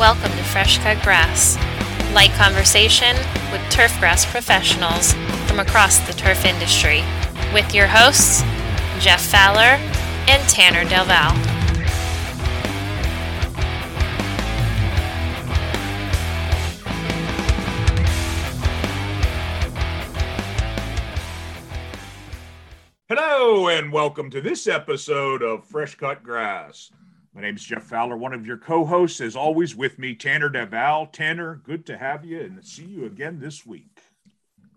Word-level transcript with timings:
Welcome 0.00 0.30
to 0.30 0.44
Fresh 0.44 0.78
Cut 0.78 1.02
Grass, 1.02 1.56
light 2.14 2.30
conversation 2.30 3.14
with 3.52 3.60
turf 3.68 3.94
grass 4.00 4.24
professionals 4.24 5.12
from 5.46 5.60
across 5.60 5.98
the 6.06 6.14
turf 6.14 6.46
industry, 6.46 7.04
with 7.52 7.74
your 7.74 7.86
hosts, 7.86 8.40
Jeff 8.98 9.20
Fowler 9.20 9.76
and 10.26 10.42
Tanner 10.48 10.88
Delval. 10.88 11.36
Hello, 23.06 23.68
and 23.68 23.92
welcome 23.92 24.30
to 24.30 24.40
this 24.40 24.66
episode 24.66 25.42
of 25.42 25.66
Fresh 25.66 25.96
Cut 25.96 26.22
Grass. 26.22 26.90
My 27.34 27.42
name 27.42 27.54
is 27.54 27.64
Jeff 27.64 27.84
Fowler, 27.84 28.16
one 28.16 28.32
of 28.32 28.44
your 28.44 28.56
co-hosts, 28.56 29.20
as 29.20 29.36
always, 29.36 29.76
with 29.76 29.98
me, 29.98 30.14
Tanner 30.14 30.50
Deval. 30.50 31.12
Tanner, 31.12 31.60
good 31.62 31.86
to 31.86 31.96
have 31.96 32.24
you 32.24 32.40
and 32.40 32.64
see 32.64 32.84
you 32.84 33.06
again 33.06 33.38
this 33.38 33.64
week. 33.64 34.00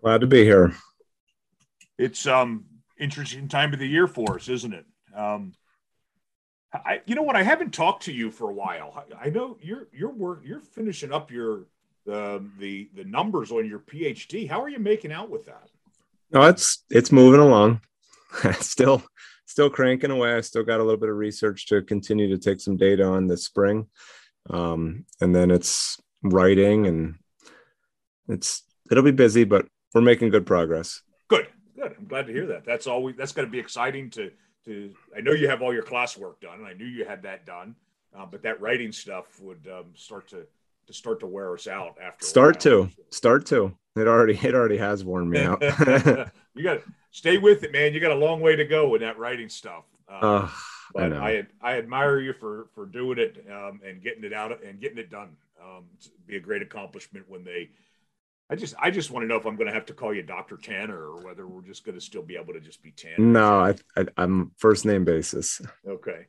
Glad 0.00 0.20
to 0.20 0.26
be 0.28 0.44
here. 0.44 0.72
It's 1.98 2.26
um 2.26 2.66
interesting 2.98 3.48
time 3.48 3.72
of 3.72 3.80
the 3.80 3.88
year 3.88 4.06
for 4.06 4.36
us, 4.36 4.48
isn't 4.48 4.72
it? 4.72 4.86
Um, 5.16 5.54
I, 6.72 7.00
you 7.06 7.14
know 7.14 7.22
what? 7.22 7.36
I 7.36 7.42
haven't 7.42 7.72
talked 7.72 8.04
to 8.04 8.12
you 8.12 8.30
for 8.30 8.50
a 8.50 8.54
while. 8.54 9.04
I, 9.20 9.26
I 9.26 9.30
know 9.30 9.56
you're 9.60 9.88
you're 9.92 10.12
work 10.12 10.42
you're 10.44 10.60
finishing 10.60 11.12
up 11.12 11.30
your 11.30 11.66
the 12.06 12.44
the 12.58 12.88
the 12.94 13.04
numbers 13.04 13.50
on 13.50 13.68
your 13.68 13.80
PhD. 13.80 14.48
How 14.48 14.62
are 14.62 14.68
you 14.68 14.78
making 14.78 15.12
out 15.12 15.30
with 15.30 15.46
that? 15.46 15.70
No, 16.30 16.42
it's 16.42 16.84
it's 16.90 17.10
moving 17.10 17.40
along. 17.40 17.80
still 18.60 19.02
still 19.54 19.70
cranking 19.70 20.10
away. 20.10 20.34
I 20.34 20.40
still 20.40 20.64
got 20.64 20.80
a 20.80 20.82
little 20.82 20.98
bit 20.98 21.08
of 21.08 21.14
research 21.14 21.66
to 21.66 21.80
continue 21.80 22.28
to 22.28 22.38
take 22.38 22.58
some 22.60 22.76
data 22.76 23.04
on 23.04 23.28
this 23.28 23.44
spring. 23.44 23.86
Um, 24.50 25.04
and 25.20 25.32
then 25.32 25.52
it's 25.52 25.96
writing 26.24 26.88
and 26.88 27.14
it's 28.28 28.64
it'll 28.90 29.04
be 29.04 29.12
busy, 29.12 29.44
but 29.44 29.64
we're 29.94 30.00
making 30.00 30.30
good 30.30 30.44
progress. 30.44 31.02
Good. 31.28 31.46
Good. 31.76 31.94
I'm 31.96 32.06
glad 32.08 32.26
to 32.26 32.32
hear 32.32 32.46
that. 32.46 32.64
That's 32.64 32.88
always 32.88 33.14
that's 33.14 33.30
going 33.30 33.46
to 33.46 33.52
be 33.52 33.60
exciting 33.60 34.10
to 34.10 34.32
to 34.64 34.92
I 35.16 35.20
know 35.20 35.30
you 35.30 35.48
have 35.48 35.62
all 35.62 35.72
your 35.72 35.84
classwork 35.84 36.40
done 36.40 36.58
and 36.58 36.66
I 36.66 36.72
knew 36.72 36.86
you 36.86 37.04
had 37.04 37.22
that 37.22 37.46
done. 37.46 37.76
Uh, 38.12 38.26
but 38.26 38.42
that 38.42 38.60
writing 38.60 38.90
stuff 38.90 39.40
would 39.40 39.68
um, 39.72 39.92
start 39.94 40.26
to 40.30 40.48
to 40.88 40.92
start 40.92 41.20
to 41.20 41.28
wear 41.28 41.54
us 41.54 41.68
out 41.68 41.96
after 42.02 42.26
start 42.26 42.58
to 42.60 42.90
start 43.10 43.46
to 43.46 43.72
it 43.96 44.08
already 44.08 44.38
it 44.42 44.54
already 44.54 44.76
has 44.76 45.04
worn 45.04 45.28
me 45.30 45.40
out 45.40 45.62
you 46.54 46.62
got 46.62 46.74
to 46.74 46.82
stay 47.14 47.38
with 47.38 47.62
it, 47.62 47.72
man. 47.72 47.94
You 47.94 48.00
got 48.00 48.10
a 48.10 48.16
long 48.16 48.40
way 48.40 48.56
to 48.56 48.64
go 48.64 48.94
in 48.94 49.00
that 49.00 49.18
writing 49.18 49.48
stuff. 49.48 49.84
Uh, 50.08 50.48
but 50.92 51.12
I, 51.12 51.46
I, 51.62 51.72
I 51.72 51.78
admire 51.78 52.20
you 52.20 52.32
for 52.32 52.66
for 52.74 52.86
doing 52.86 53.18
it 53.18 53.44
um, 53.50 53.80
and 53.86 54.02
getting 54.02 54.24
it 54.24 54.32
out 54.32 54.62
and 54.62 54.80
getting 54.80 54.98
it 54.98 55.10
done. 55.10 55.36
Um, 55.62 55.84
be 56.26 56.36
a 56.36 56.40
great 56.40 56.62
accomplishment 56.62 57.24
when 57.28 57.44
they. 57.44 57.70
I 58.50 58.56
just 58.56 58.74
I 58.78 58.90
just 58.90 59.10
want 59.10 59.24
to 59.24 59.26
know 59.26 59.36
if 59.36 59.46
I'm 59.46 59.56
going 59.56 59.68
to 59.68 59.72
have 59.72 59.86
to 59.86 59.94
call 59.94 60.12
you 60.12 60.22
Doctor 60.22 60.56
Tanner 60.56 60.98
or 60.98 61.24
whether 61.24 61.46
we're 61.46 61.62
just 61.62 61.84
going 61.84 61.94
to 61.94 62.00
still 62.00 62.22
be 62.22 62.36
able 62.36 62.52
to 62.52 62.60
just 62.60 62.82
be 62.82 62.90
Tanner. 62.90 63.18
No, 63.18 63.60
I, 63.60 63.74
I 63.96 64.22
am 64.22 64.52
first 64.58 64.84
name 64.84 65.04
basis. 65.04 65.62
Okay. 65.88 66.26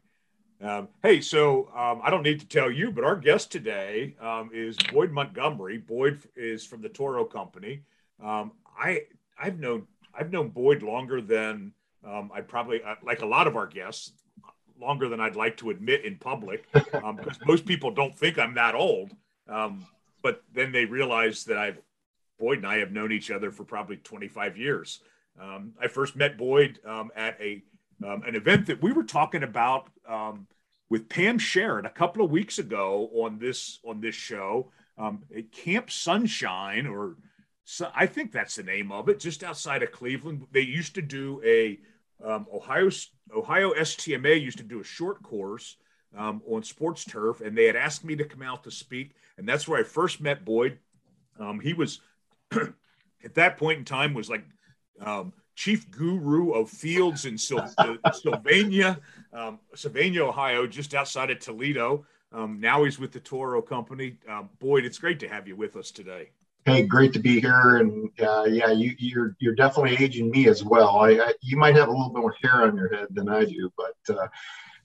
Um, 0.66 0.88
hey, 1.04 1.22
so 1.22 1.70
um, 1.76 2.02
I 2.04 2.10
don't 2.10 2.24
need 2.24 2.40
to 2.40 2.48
tell 2.48 2.72
you, 2.72 2.90
but 2.90 3.04
our 3.04 3.16
guest 3.16 3.52
today 3.52 4.16
um, 4.20 4.50
is 4.52 4.76
Boyd 4.92 5.12
Montgomery. 5.12 5.78
Boyd 5.78 6.20
is 6.36 6.66
from 6.66 6.82
the 6.82 6.90
Toro 6.90 7.24
Company. 7.24 7.84
Um, 8.24 8.52
I 8.76 9.04
I've 9.40 9.60
known 9.60 9.86
I've 10.18 10.32
known 10.32 10.50
Boyd 10.50 10.82
longer 10.82 11.22
than 11.22 11.72
um, 12.04 12.32
I 12.34 12.42
probably 12.42 12.82
uh, 12.84 12.96
like 13.04 13.22
a 13.22 13.28
lot 13.28 13.46
of 13.46 13.56
our 13.56 13.68
guests, 13.68 14.14
longer 14.82 15.08
than 15.08 15.20
I'd 15.20 15.36
like 15.36 15.56
to 15.58 15.70
admit 15.70 16.04
in 16.04 16.18
public, 16.18 16.66
um, 17.04 17.16
because 17.24 17.38
most 17.46 17.68
people 17.68 17.92
don't 17.92 18.18
think 18.18 18.40
I'm 18.40 18.56
that 18.56 18.74
old. 18.74 19.12
Um, 19.48 19.86
but 20.24 20.42
then 20.52 20.72
they 20.72 20.86
realize 20.86 21.44
that 21.44 21.60
I've 21.60 21.78
Boyd 22.40 22.58
and 22.58 22.68
I 22.68 22.78
have 22.78 22.92
known 22.92 23.12
each 23.12 23.30
other 23.30 23.52
for 23.52 23.66
probably 23.66 23.98
25 23.98 24.58
years. 24.58 25.02
Um, 25.40 25.74
I 25.80 25.88
first 25.90 26.16
met 26.16 26.40
Boyd 26.40 26.80
um, 26.88 27.12
at 27.16 27.40
a 27.40 27.62
um, 28.04 28.24
an 28.24 28.36
event 28.36 28.66
that 28.66 28.82
we 28.82 28.92
were 28.92 29.04
talking 29.04 29.44
about 29.44 29.90
with 30.96 31.10
Pam 31.10 31.38
Sherratt 31.38 31.86
a 31.86 31.90
couple 31.90 32.24
of 32.24 32.32
weeks 32.32 32.58
ago 32.58 33.10
on 33.16 33.38
this 33.38 33.80
on 33.86 34.00
this 34.00 34.16
show 34.16 34.72
at 34.98 35.52
Camp 35.52 35.92
Sunshine 35.92 36.88
or 36.88 37.18
I 37.94 38.06
think 38.06 38.32
that's 38.32 38.56
the 38.56 38.64
name 38.64 38.94
of 38.94 39.10
it, 39.10 39.20
just 39.20 39.44
outside 39.44 39.84
of 39.84 39.92
Cleveland. 39.92 40.48
They 40.54 40.62
used 40.62 40.96
to 40.96 41.02
do 41.02 41.42
a 41.44 41.80
um, 42.24 42.48
Ohio 42.54 42.90
Ohio 43.36 43.74
STMA 43.74 44.42
used 44.42 44.60
to 44.60 44.64
do 44.64 44.80
a 44.80 44.86
short 44.86 45.22
course 45.22 45.76
um, 46.18 46.42
on 46.50 46.64
sports 46.64 47.04
turf, 47.04 47.42
and 47.42 47.58
they 47.58 47.66
had 47.66 47.76
asked 47.76 48.06
me 48.06 48.16
to 48.16 48.24
come 48.24 48.42
out 48.42 48.64
to 48.64 48.72
speak, 48.72 49.16
and 49.38 49.46
that's 49.46 49.68
where 49.68 49.82
I 49.82 49.84
first 49.84 50.22
met 50.22 50.46
Boyd. 50.46 50.80
Um, 51.38 51.60
he 51.60 51.74
was 51.74 52.00
at 52.54 53.34
that 53.34 53.58
point 53.58 53.80
in 53.80 53.84
time 53.84 54.14
was 54.14 54.30
like 54.30 54.46
um, 55.02 55.34
chief 55.56 55.90
guru 55.90 56.52
of 56.52 56.70
fields 56.70 57.26
in 57.26 57.38
Sylvania, 58.14 59.00
um, 59.36 59.60
Sylvania, 59.76 60.26
Ohio, 60.26 60.68
just 60.68 60.94
outside 60.94 61.30
of 61.30 61.40
Toledo. 61.40 62.06
Um, 62.32 62.60
now 62.60 62.84
he's 62.84 63.00
with 63.00 63.12
the 63.12 63.20
Toro 63.20 63.62
Company. 63.62 64.18
Boyd, 64.60 64.86
it's 64.86 64.98
great 64.98 65.20
to 65.20 65.28
have 65.28 65.48
you 65.48 65.56
with 65.56 65.76
us 65.76 65.92
today. 65.92 66.32
Hey, 66.66 66.82
great 66.82 67.14
to 67.14 67.20
be 67.20 67.40
here, 67.40 67.78
and 67.78 68.10
uh, 68.20 68.46
yeah, 68.46 68.72
you, 68.72 68.90
are 68.90 68.96
you're, 68.98 69.36
you're 69.40 69.54
definitely 69.54 70.04
aging 70.04 70.32
me 70.32 70.48
as 70.48 70.64
well. 70.64 70.98
I, 70.98 71.12
I, 71.12 71.34
you 71.42 71.58
might 71.58 71.76
have 71.76 71.90
a 71.90 71.92
little 71.92 72.10
bit 72.10 72.22
more 72.22 72.36
hair 72.42 72.64
on 72.64 72.76
your 72.76 72.92
head 72.92 73.08
than 73.12 73.30
I 73.30 73.46
do, 73.46 73.72
but 73.78 74.18
uh, 74.18 74.28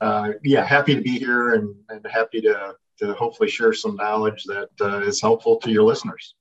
uh, 0.02 0.32
yeah, 0.44 0.62
happy 0.62 0.94
to 0.94 1.00
be 1.00 1.18
here 1.18 1.54
and, 1.54 1.74
and 1.88 2.06
happy 2.06 2.42
to 2.42 2.74
to 2.98 3.14
hopefully 3.14 3.48
share 3.48 3.72
some 3.72 3.96
knowledge 3.96 4.44
that 4.44 4.68
uh, 4.82 5.00
is 5.00 5.22
helpful 5.22 5.56
to 5.56 5.70
your 5.70 5.84
listeners. 5.84 6.34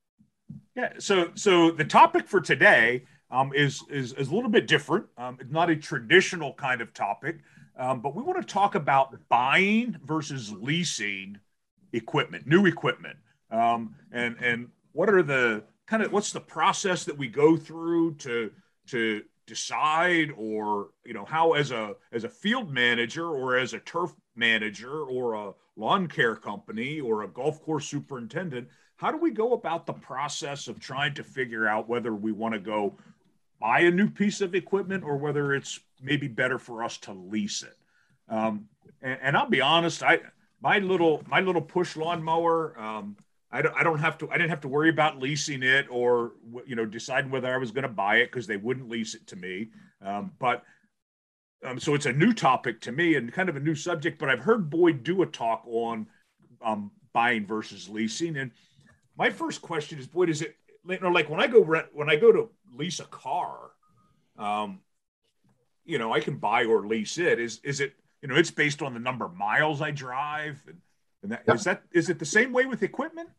Yeah, 0.76 0.92
so 1.00 1.32
so 1.36 1.72
the 1.72 1.86
topic 1.86 2.28
for 2.28 2.42
today 2.42 3.06
um, 3.32 3.54
is, 3.56 3.82
is 3.90 4.12
is 4.14 4.28
a 4.30 4.36
little 4.36 4.50
bit 4.50 4.68
different. 4.68 5.06
Um, 5.18 5.38
it's 5.40 5.52
not 5.52 5.70
a 5.70 5.76
traditional 5.78 6.54
kind 6.54 6.82
of 6.82 6.94
topic, 6.94 7.38
um, 7.80 8.02
but 8.02 8.14
we 8.14 8.22
want 8.22 8.40
to 8.40 8.54
talk 8.54 8.76
about 8.76 9.16
buying 9.30 9.98
versus 10.04 10.52
leasing 10.52 11.40
equipment, 11.94 12.46
new 12.46 12.66
equipment, 12.66 13.18
um, 13.50 13.96
and 14.12 14.36
and 14.42 14.68
what 14.92 15.10
are 15.10 15.24
the 15.24 15.64
kind 15.88 16.04
of 16.04 16.12
what's 16.12 16.32
the 16.32 16.42
process 16.42 17.06
that 17.06 17.18
we 17.18 17.28
go 17.28 17.56
through 17.56 18.16
to 18.16 18.52
to 18.88 19.24
decide 19.48 20.32
or 20.38 20.90
you 21.06 21.14
know 21.14 21.26
how 21.26 21.54
as 21.54 21.72
a 21.72 21.96
as 22.12 22.26
a 22.26 22.30
field 22.30 22.70
manager 22.72 23.28
or 23.28 23.58
as 23.58 23.74
a 23.74 23.80
turf 23.80 24.14
manager 24.36 25.04
or 25.04 25.34
a 25.34 25.54
lawn 25.76 26.08
care 26.08 26.36
company 26.36 27.00
or 27.00 27.24
a 27.24 27.28
golf 27.28 27.60
course 27.64 27.88
superintendent 27.88 28.68
how 28.98 29.10
do 29.10 29.18
we 29.18 29.32
go 29.32 29.54
about 29.54 29.88
the 29.88 29.94
process 29.94 30.68
of 30.68 30.80
trying 30.80 31.14
to 31.16 31.24
figure 31.24 31.68
out 31.68 31.90
whether 31.90 32.14
we 32.14 32.32
want 32.32 32.54
to 32.54 32.60
go 32.60 32.96
buy 33.60 33.82
a 33.82 33.92
new 33.92 34.10
piece 34.10 34.42
of 34.42 34.56
equipment 34.56 35.04
or 35.04 35.18
whether 35.18 35.54
it's 35.54 35.80
maybe 36.02 36.28
better 36.28 36.58
for 36.58 36.84
us 36.84 36.98
to 36.98 37.14
lease 37.14 37.64
it 37.64 37.78
um, 38.30 38.68
and, 39.02 39.20
and, 39.22 39.38
i'll 39.38 39.50
be 39.50 39.62
honest 39.62 40.04
i 40.04 40.20
my 40.62 40.80
little 40.80 41.24
my 41.28 41.40
little 41.40 41.62
push 41.62 41.96
lawnmower 41.96 42.80
um, 42.80 43.16
I 43.52 43.62
don't, 43.62 43.76
I 43.76 43.84
don't 43.84 44.00
have 44.00 44.18
to 44.20 44.30
I 44.30 44.38
didn't 44.38 44.52
have 44.52 44.62
to 44.62 44.68
worry 44.68 44.90
about 44.90 45.20
leasing 45.20 45.64
it 45.64 45.88
or 45.90 46.34
you 46.66 46.76
know 46.76 46.86
deciding 46.86 47.32
whether 47.32 47.54
I 47.54 47.58
was 47.58 47.72
going 47.72 47.84
to 47.84 47.90
buy 47.90 48.18
it 48.18 48.28
because 48.28 48.46
they 48.46 48.58
wouldn't 48.58 48.90
lease 48.90 49.16
it 49.16 49.26
to 49.28 49.36
me. 49.36 49.70
Um, 50.04 50.32
but 50.40 50.64
um, 51.66 51.80
so 51.80 51.96
it's 51.96 52.06
a 52.06 52.14
new 52.14 52.34
topic 52.34 52.80
to 52.82 52.92
me 52.92 53.16
and 53.16 53.34
kind 53.34 53.50
of 53.50 53.56
a 53.56 53.60
new 53.60 53.76
subject. 53.76 54.20
But 54.20 54.30
I've 54.30 54.40
heard 54.40 54.70
Boyd 54.70 55.04
do 55.04 55.24
a 55.24 55.26
talk 55.26 55.64
on 55.66 56.08
um, 56.62 56.92
buying 57.12 57.46
versus 57.46 57.90
leasing, 57.90 58.38
and 58.38 58.52
my 59.18 59.30
first 59.30 59.62
question 59.62 59.98
is, 59.98 60.08
Boyd, 60.08 60.30
is 60.30 60.42
it 60.42 60.56
you 60.88 61.00
know, 61.00 61.10
like 61.10 61.30
when 61.30 61.40
I 61.40 61.48
go 61.48 61.64
rent 61.64 61.88
when 61.92 62.10
I 62.10 62.16
go 62.16 62.32
to 62.32 62.50
lease 62.76 63.00
a 63.00 63.06
car, 63.06 63.72
um, 64.38 64.80
you 65.86 65.98
know, 65.98 66.14
I 66.14 66.20
can 66.20 66.38
buy 66.38 66.66
or 66.66 66.86
lease 66.88 67.18
it. 67.18 67.40
Is 67.40 67.60
is 67.64 67.80
it 67.80 67.94
you 68.22 68.28
know 68.28 68.36
it's 68.36 68.52
based 68.52 68.82
on 68.82 68.94
the 68.94 69.00
number 69.00 69.26
of 69.26 69.36
miles 69.36 69.82
I 69.82 69.92
drive 69.92 70.62
and 70.68 70.78
and 71.24 71.32
that, 71.32 71.44
yep. 71.48 71.56
is 71.56 71.64
that 71.66 71.84
is 71.92 72.10
it 72.10 72.20
the 72.20 72.26
same 72.26 72.54
way 72.54 72.66
with 72.66 72.84
equipment? 72.84 73.30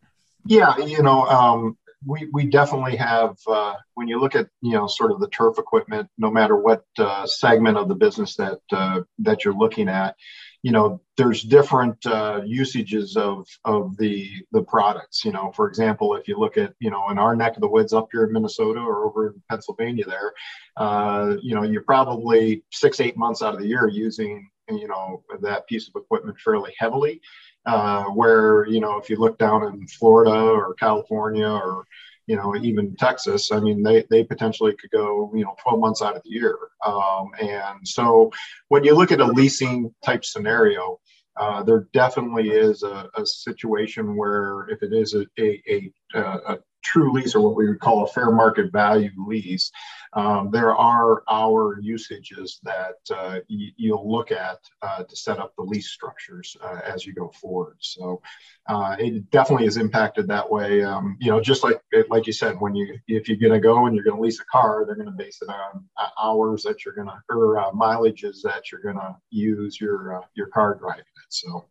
Yeah, 0.44 0.76
you 0.78 1.02
know, 1.02 1.22
um, 1.24 1.78
we 2.04 2.28
we 2.32 2.46
definitely 2.46 2.96
have. 2.96 3.36
Uh, 3.46 3.74
when 3.94 4.08
you 4.08 4.20
look 4.20 4.34
at 4.34 4.48
you 4.60 4.72
know 4.72 4.86
sort 4.86 5.12
of 5.12 5.20
the 5.20 5.28
turf 5.28 5.58
equipment, 5.58 6.08
no 6.18 6.30
matter 6.30 6.56
what 6.56 6.84
uh, 6.98 7.26
segment 7.26 7.78
of 7.78 7.88
the 7.88 7.94
business 7.94 8.36
that 8.36 8.58
uh, 8.72 9.00
that 9.20 9.44
you're 9.44 9.54
looking 9.54 9.88
at, 9.88 10.14
you 10.62 10.72
know, 10.72 11.00
there's 11.16 11.42
different 11.42 12.04
uh, 12.06 12.42
usages 12.44 13.16
of 13.16 13.46
of 13.64 13.96
the 13.96 14.30
the 14.52 14.62
products. 14.62 15.24
You 15.24 15.32
know, 15.32 15.52
for 15.52 15.68
example, 15.68 16.14
if 16.16 16.28
you 16.28 16.38
look 16.38 16.56
at 16.58 16.74
you 16.80 16.90
know 16.90 17.10
in 17.10 17.18
our 17.18 17.34
neck 17.34 17.56
of 17.56 17.60
the 17.60 17.68
woods 17.68 17.92
up 17.92 18.08
here 18.12 18.24
in 18.24 18.32
Minnesota 18.32 18.80
or 18.80 19.06
over 19.06 19.28
in 19.28 19.42
Pennsylvania, 19.48 20.04
there, 20.06 20.32
uh, 20.76 21.36
you 21.42 21.54
know, 21.54 21.62
you're 21.62 21.82
probably 21.82 22.62
six 22.70 23.00
eight 23.00 23.16
months 23.16 23.42
out 23.42 23.54
of 23.54 23.60
the 23.60 23.66
year 23.66 23.88
using 23.88 24.48
you 24.68 24.86
know 24.86 25.24
that 25.40 25.66
piece 25.66 25.88
of 25.88 26.00
equipment 26.00 26.38
fairly 26.38 26.72
heavily 26.78 27.20
uh, 27.66 28.04
where 28.04 28.66
you 28.66 28.80
know 28.80 28.98
if 28.98 29.10
you 29.10 29.16
look 29.16 29.38
down 29.38 29.64
in 29.64 29.86
Florida 29.86 30.32
or 30.32 30.74
California 30.74 31.48
or 31.48 31.86
you 32.30 32.36
know 32.36 32.54
even 32.56 32.94
Texas, 32.94 33.50
I 33.50 33.58
mean 33.58 33.82
they 33.82 34.04
they 34.08 34.22
potentially 34.22 34.74
could 34.80 34.92
go 34.92 35.32
you 35.34 35.44
know 35.44 35.56
12 35.62 35.80
months 35.80 36.00
out 36.00 36.16
of 36.16 36.22
the 36.22 36.30
year. 36.30 36.56
Um, 36.86 37.30
and 37.40 37.78
so 37.96 38.30
when 38.68 38.84
you 38.84 38.94
look 38.94 39.10
at 39.10 39.20
a 39.20 39.32
leasing 39.40 39.92
type 40.04 40.24
scenario, 40.24 41.00
uh, 41.40 41.64
there 41.64 41.88
definitely 41.92 42.50
is 42.50 42.84
a, 42.84 43.08
a, 43.16 43.26
situation 43.26 44.16
where 44.16 44.68
if 44.68 44.82
it 44.82 44.92
is 44.92 45.14
a, 45.14 45.24
a, 45.38 45.92
a, 46.14 46.20
a 46.52 46.58
true 46.82 47.12
lease 47.12 47.34
or 47.34 47.40
what 47.40 47.56
we 47.56 47.68
would 47.68 47.80
call 47.80 48.04
a 48.04 48.08
fair 48.08 48.30
market 48.30 48.72
value 48.72 49.10
lease, 49.26 49.70
um, 50.12 50.50
there 50.50 50.74
are 50.74 51.22
hour 51.30 51.78
usages 51.80 52.58
that 52.62 52.96
uh, 53.10 53.38
y- 53.48 53.72
you'll 53.76 54.10
look 54.10 54.32
at 54.32 54.58
uh, 54.82 55.04
to 55.04 55.16
set 55.16 55.38
up 55.38 55.54
the 55.56 55.62
lease 55.62 55.90
structures 55.90 56.56
uh, 56.62 56.80
as 56.84 57.06
you 57.06 57.14
go 57.14 57.30
forward. 57.40 57.76
So 57.80 58.20
uh, 58.68 58.96
it 58.98 59.30
definitely 59.30 59.66
is 59.66 59.76
impacted 59.76 60.26
that 60.28 60.50
way. 60.50 60.82
Um, 60.82 61.16
you 61.20 61.30
know, 61.30 61.40
just 61.40 61.62
like 61.62 61.80
like 62.08 62.26
you 62.26 62.32
said, 62.32 62.60
when 62.60 62.74
you 62.74 62.98
if 63.06 63.28
you're 63.28 63.38
going 63.38 63.52
to 63.52 63.60
go 63.60 63.86
and 63.86 63.94
you're 63.94 64.04
going 64.04 64.16
to 64.16 64.22
lease 64.22 64.40
a 64.40 64.44
car, 64.46 64.84
they're 64.84 64.96
going 64.96 65.06
to 65.06 65.12
base 65.12 65.40
it 65.42 65.48
on 65.48 65.84
uh, 65.96 66.08
hours 66.20 66.62
that 66.64 66.84
you're 66.84 66.94
going 66.94 67.08
to 67.08 67.20
or 67.28 67.58
uh, 67.58 67.70
mileages 67.70 68.42
that 68.42 68.70
you're 68.72 68.82
going 68.82 68.96
to 68.96 69.16
use 69.30 69.80
your 69.80 70.22
your 70.34 70.48
car 70.48 70.74
driving 70.74 71.00
it. 71.00 71.26
So. 71.28 71.66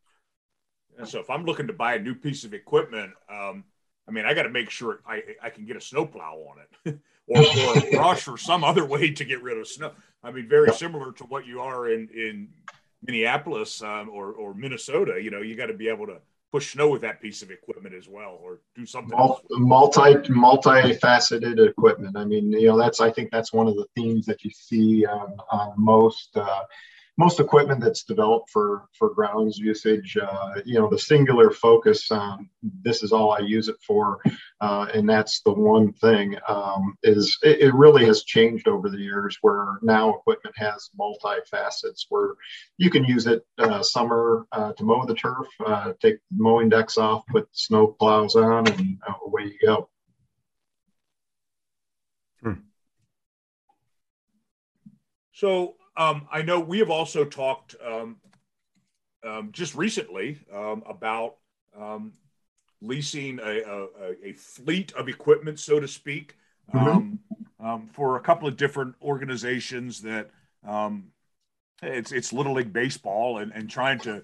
So 1.05 1.19
if 1.19 1.29
I'm 1.29 1.45
looking 1.45 1.67
to 1.67 1.73
buy 1.73 1.95
a 1.95 1.99
new 1.99 2.13
piece 2.13 2.43
of 2.43 2.53
equipment, 2.53 3.13
um, 3.29 3.63
I 4.09 4.11
mean, 4.11 4.25
I 4.25 4.33
got 4.33 4.43
to 4.43 4.49
make 4.49 4.71
sure 4.71 5.01
I, 5.07 5.21
I 5.41 5.49
can 5.51 5.65
get 5.65 5.77
a 5.77 5.81
snowplow 5.81 6.43
on 6.49 6.57
it 6.85 6.99
or, 7.27 7.37
or 7.37 7.77
a 7.77 7.91
brush 7.91 8.27
or 8.27 8.37
some 8.37 8.63
other 8.63 8.85
way 8.85 9.11
to 9.11 9.23
get 9.23 9.43
rid 9.43 9.57
of 9.57 9.67
snow. 9.67 9.91
I 10.23 10.31
mean, 10.31 10.49
very 10.49 10.73
similar 10.73 11.11
to 11.13 11.23
what 11.25 11.45
you 11.45 11.61
are 11.61 11.89
in, 11.89 12.09
in 12.09 12.49
Minneapolis 13.05 13.83
um, 13.83 14.09
or, 14.09 14.31
or 14.33 14.55
Minnesota, 14.55 15.21
you 15.21 15.29
know, 15.29 15.41
you 15.41 15.55
got 15.55 15.67
to 15.67 15.73
be 15.73 15.89
able 15.89 16.07
to 16.07 16.17
push 16.51 16.73
snow 16.73 16.89
with 16.89 17.01
that 17.01 17.21
piece 17.21 17.43
of 17.43 17.51
equipment 17.51 17.93
as 17.93 18.07
well, 18.07 18.39
or 18.41 18.59
do 18.75 18.83
something 18.83 19.15
multi 19.51 20.29
multi-faceted 20.29 21.59
equipment. 21.59 22.17
I 22.17 22.25
mean, 22.25 22.51
you 22.51 22.67
know, 22.67 22.77
that's 22.77 22.99
I 22.99 23.11
think 23.11 23.29
that's 23.29 23.53
one 23.53 23.67
of 23.67 23.75
the 23.75 23.85
themes 23.95 24.25
that 24.25 24.43
you 24.43 24.49
see 24.49 25.05
on, 25.05 25.37
on 25.51 25.73
most 25.77 26.35
uh, 26.35 26.63
most 27.19 27.41
equipment 27.41 27.81
that's 27.81 28.03
developed 28.03 28.49
for 28.49 28.85
for 28.97 29.13
grounds 29.13 29.57
usage, 29.57 30.17
uh, 30.17 30.53
you 30.63 30.79
know, 30.79 30.89
the 30.89 30.97
singular 30.97 31.51
focus 31.51 32.09
on 32.11 32.49
this 32.63 33.03
is 33.03 33.11
all 33.11 33.33
I 33.33 33.39
use 33.39 33.67
it 33.67 33.75
for, 33.85 34.21
uh, 34.61 34.87
and 34.93 35.07
that's 35.07 35.41
the 35.41 35.51
one 35.51 35.91
thing 35.91 36.37
um, 36.47 36.97
is 37.03 37.37
it, 37.43 37.59
it, 37.59 37.73
really 37.73 38.05
has 38.05 38.23
changed 38.23 38.69
over 38.69 38.89
the 38.89 38.97
years. 38.97 39.37
Where 39.41 39.79
now 39.81 40.15
equipment 40.15 40.57
has 40.57 40.89
multi 40.97 41.41
facets, 41.51 42.05
where 42.07 42.35
you 42.77 42.89
can 42.89 43.03
use 43.03 43.27
it 43.27 43.45
uh, 43.57 43.83
summer 43.83 44.45
uh, 44.53 44.71
to 44.71 44.83
mow 44.85 45.05
the 45.05 45.13
turf, 45.13 45.47
uh, 45.65 45.91
take 46.01 46.19
mowing 46.31 46.69
decks 46.69 46.97
off, 46.97 47.25
put 47.27 47.49
snow 47.51 47.87
plows 47.99 48.37
on, 48.37 48.65
and 48.71 48.97
away 49.25 49.43
you 49.43 49.67
go. 49.67 49.89
Hmm. 52.41 52.61
So 55.33 55.75
um, 55.99 56.27
I 56.31 56.41
know 56.41 56.61
we 56.61 56.79
have 56.79 56.89
also 56.89 57.25
talked 57.25 57.75
um, 57.85 58.15
um, 59.23 59.49
just 59.51 59.75
recently 59.75 60.39
um, 60.51 60.81
about 60.87 61.35
um, 61.77 62.13
leasing 62.81 63.37
a, 63.39 63.61
a, 63.61 64.29
a, 64.29 64.33
fleet 64.33 64.93
of 64.93 65.09
equipment, 65.09 65.59
so 65.59 65.79
to 65.79 65.87
speak, 65.87 66.35
mm-hmm. 66.73 67.15
Um, 67.61 67.89
for 67.91 68.15
a 68.15 68.21
couple 68.21 68.47
of 68.47 68.55
different 68.55 68.95
organizations 69.01 70.01
that 70.03 70.29
it's 71.83 72.13
it's 72.13 72.31
Little 72.31 72.53
League 72.53 72.71
baseball 72.71 73.39
and, 73.39 73.51
and 73.51 73.69
trying 73.69 73.99
to 73.99 74.23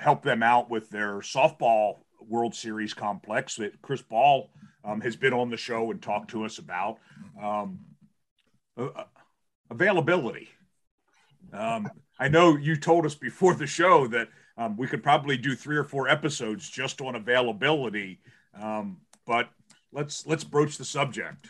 help 0.00 0.22
them 0.22 0.44
out 0.44 0.70
with 0.70 0.88
their 0.88 1.14
softball 1.14 1.96
World 2.20 2.54
Series 2.54 2.94
complex 2.94 3.56
that 3.56 3.82
Chris 3.82 4.00
Ball 4.00 4.48
has 5.02 5.16
been 5.16 5.32
on 5.32 5.50
the 5.50 5.56
show 5.56 5.90
and 5.90 6.00
talked 6.00 6.30
to 6.30 6.44
us 6.44 6.58
about. 6.58 6.98
Uh, 7.42 7.66
availability 9.70 10.48
um, 11.52 11.88
I 12.18 12.28
know 12.28 12.56
you 12.56 12.76
told 12.76 13.06
us 13.06 13.14
before 13.14 13.54
the 13.54 13.66
show 13.66 14.06
that 14.08 14.28
um, 14.56 14.76
we 14.76 14.86
could 14.86 15.02
probably 15.02 15.36
do 15.36 15.54
three 15.54 15.76
or 15.76 15.84
four 15.84 16.08
episodes 16.08 16.68
just 16.68 17.00
on 17.00 17.14
availability, 17.14 18.20
um, 18.60 18.98
but 19.26 19.48
let's 19.92 20.26
let's 20.26 20.44
broach 20.44 20.78
the 20.78 20.84
subject. 20.84 21.48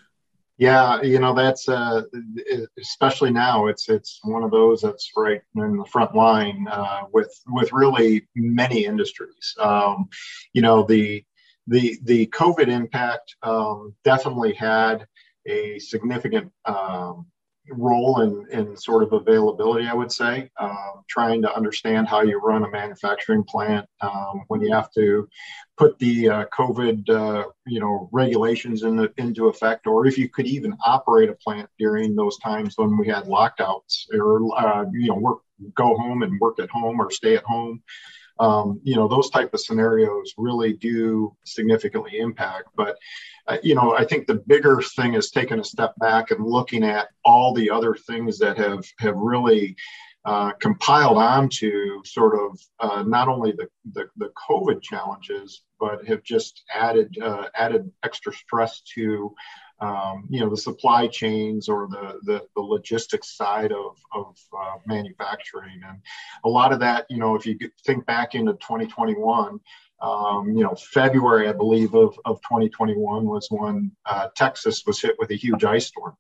Yeah, 0.59 1.01
you 1.03 1.21
know 1.21 1.35
that's 1.35 1.69
uh, 1.69 2.03
especially 2.79 3.31
now. 3.31 3.69
It's 3.69 3.89
it's 3.89 4.21
one 4.25 4.43
of 4.43 4.51
those 4.51 4.83
that's 4.83 5.11
right 5.17 5.41
in 5.57 5.77
the 5.77 5.85
front 5.85 6.15
line 6.15 6.67
uh, 6.71 7.03
with 7.13 7.33
with 7.47 7.73
really 7.73 8.27
many 8.35 8.85
industries. 8.85 9.55
Um, 9.61 10.09
you 10.53 10.61
know 10.61 10.83
the 10.83 11.25
the 11.69 11.99
the 12.03 12.27
COVID 12.27 12.67
impact 12.69 13.37
um, 13.43 13.95
definitely 14.05 14.53
had 14.53 15.07
a 15.47 15.79
significant 15.79 16.51
um, 16.65 17.27
role 17.71 18.21
in, 18.21 18.47
in 18.51 18.77
sort 18.77 19.03
of 19.03 19.13
availability, 19.13 19.87
I 19.87 19.95
would 19.95 20.13
say, 20.13 20.51
um, 20.61 21.05
trying 21.09 21.43
to 21.43 21.55
understand 21.55 22.09
how 22.09 22.23
you 22.23 22.39
run 22.39 22.65
a 22.65 22.71
manufacturing 22.71 23.45
plant 23.45 23.87
um, 24.01 24.45
when 24.49 24.61
you 24.61 24.73
have 24.73 24.93
to 24.93 25.29
put 25.77 25.99
the 25.99 26.29
uh, 26.29 26.45
COVID, 26.47 27.09
uh, 27.09 27.45
you 27.67 27.81
know, 27.81 28.09
regulations 28.13 28.83
in 28.83 28.97
the, 28.97 29.13
into 29.17 29.49
effect, 29.49 29.87
or 29.87 30.07
if 30.07 30.19
you 30.19 30.29
could 30.29 30.47
even 30.47 30.77
operate 30.85 31.29
a 31.29 31.35
plant 31.35 31.69
during 31.79 32.15
those 32.15 32.39
times 32.39 32.75
when 32.77 32.97
we 32.97 33.09
had 33.09 33.27
lockouts, 33.27 34.07
or 34.13 34.41
uh, 34.59 34.85
you 34.93 35.09
know, 35.09 35.17
work, 35.17 35.39
go 35.75 35.97
home 35.97 36.23
and 36.23 36.41
work 36.41 36.59
at 36.59 36.71
home 36.71 37.01
or 37.01 37.11
stay 37.11 37.37
at 37.37 37.45
home. 37.45 37.83
Um, 38.41 38.81
you 38.85 38.97
know, 38.97 39.09
those 39.09 39.31
type 39.31 39.53
of 39.53 39.61
scenarios 39.61 40.35
really 40.37 40.73
do 40.73 41.37
significantly 41.45 42.19
impact, 42.19 42.69
but 42.77 42.97
you 43.63 43.75
know, 43.75 43.97
I 43.97 44.05
think 44.05 44.27
the 44.27 44.43
bigger 44.47 44.83
thing 44.83 45.15
is 45.15 45.31
taking 45.31 45.59
a 45.59 45.65
step 45.65 45.95
back 45.99 46.31
and 46.31 46.45
looking 46.45 46.85
at 46.85 47.09
all 47.25 47.55
the 47.55 47.71
other 47.71 47.95
things 47.95 48.39
that 48.39 48.59
have 48.59 48.85
have 48.99 49.17
really 49.17 49.75
uh, 50.25 50.53
compiled 50.61 51.17
onto 51.17 52.03
sort 52.05 52.39
of 52.39 52.61
uh, 52.81 53.03
not 53.03 53.29
only 53.29 53.53
the, 53.53 53.67
the, 53.93 54.09
the 54.19 54.31
COVID 54.51 54.83
challenges, 54.83 55.63
but 55.81 56.07
have 56.07 56.23
just 56.23 56.65
added 56.75 57.17
uh, 57.23 57.45
added 57.55 57.91
extra 58.05 58.33
stress 58.33 58.83
to 58.95 59.35
um, 59.81 60.27
you 60.29 60.41
know 60.41 60.51
the 60.51 60.57
supply 60.57 61.07
chains 61.07 61.69
or 61.69 61.89
the 61.89 62.19
the, 62.23 62.47
the 62.55 62.61
logistics 62.61 63.37
side 63.37 63.73
of 63.73 63.97
of 64.13 64.37
uh, 64.59 64.77
manufacturing, 64.87 65.81
and 65.89 66.01
a 66.45 66.49
lot 66.49 66.73
of 66.73 66.81
that, 66.81 67.07
you 67.09 67.19
know, 67.19 67.35
if 67.35 67.47
you 67.47 67.59
think 67.85 68.07
back 68.07 68.35
into 68.35 68.53
2021 68.55 69.61
um, 70.01 70.57
you 70.57 70.63
know, 70.63 70.75
February, 70.75 71.49
I 71.49 71.53
believe, 71.53 71.95
of, 71.95 72.19
of 72.25 72.41
2021 72.43 73.25
was 73.25 73.49
when 73.51 73.91
uh, 74.07 74.29
Texas 74.37 74.85
was 74.87 75.01
hit 75.01 75.17
with 75.19 75.31
a 75.31 75.35
huge 75.35 75.65
ice 75.65 75.87
storm. 75.87 76.17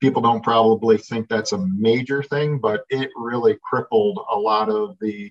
People 0.00 0.22
don't 0.22 0.42
probably 0.42 0.96
think 0.96 1.28
that's 1.28 1.52
a 1.52 1.58
major 1.58 2.22
thing, 2.22 2.58
but 2.58 2.84
it 2.88 3.10
really 3.16 3.58
crippled 3.62 4.18
a 4.32 4.38
lot 4.38 4.70
of 4.70 4.96
the, 5.00 5.30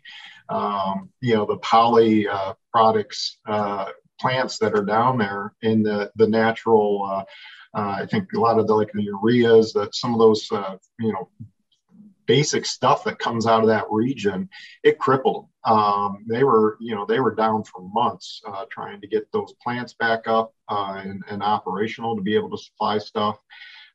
um, 0.50 1.10
you 1.22 1.34
know, 1.34 1.46
the 1.46 1.58
poly 1.58 2.28
uh, 2.28 2.54
products 2.72 3.40
uh, 3.48 3.88
plants 4.22 4.60
that 4.60 4.76
are 4.76 4.86
down 4.86 5.18
there 5.18 5.54
in 5.64 5.82
the 5.82 6.12
the 6.18 6.28
natural. 6.28 7.04
Uh, 7.04 7.24
uh, 7.76 7.98
I 8.02 8.06
think 8.06 8.34
a 8.34 8.40
lot 8.40 8.60
of 8.60 8.68
the 8.68 8.74
like 8.74 8.92
the 8.94 9.08
ureas, 9.08 9.74
that 9.74 9.96
some 9.96 10.14
of 10.14 10.20
those, 10.20 10.48
uh, 10.52 10.78
you 11.00 11.14
know, 11.14 11.30
basic 12.26 12.66
stuff 12.66 13.04
that 13.04 13.20
comes 13.20 13.48
out 13.48 13.62
of 13.62 13.68
that 13.68 13.86
region, 13.90 14.48
it 14.84 15.00
crippled. 15.00 15.48
Um, 15.66 16.26
they 16.28 16.44
were, 16.44 16.78
you 16.80 16.96
know, 16.96 17.06
they 17.06 17.20
were 17.20 17.34
down 17.34 17.64
for 17.64 17.82
months 17.82 18.42
uh, 18.48 18.66
trying 18.70 19.02
to 19.02 19.08
get 19.08 19.32
those 19.32 19.54
plants 19.62 19.94
back 19.94 20.28
up 20.28 20.54
uh, 20.70 21.02
and, 21.04 21.24
and, 21.30 21.42
operational 21.44 22.16
to 22.16 22.22
be 22.22 22.36
able 22.36 22.52
to 22.52 22.58
supply 22.58 22.98
stuff 22.98 23.40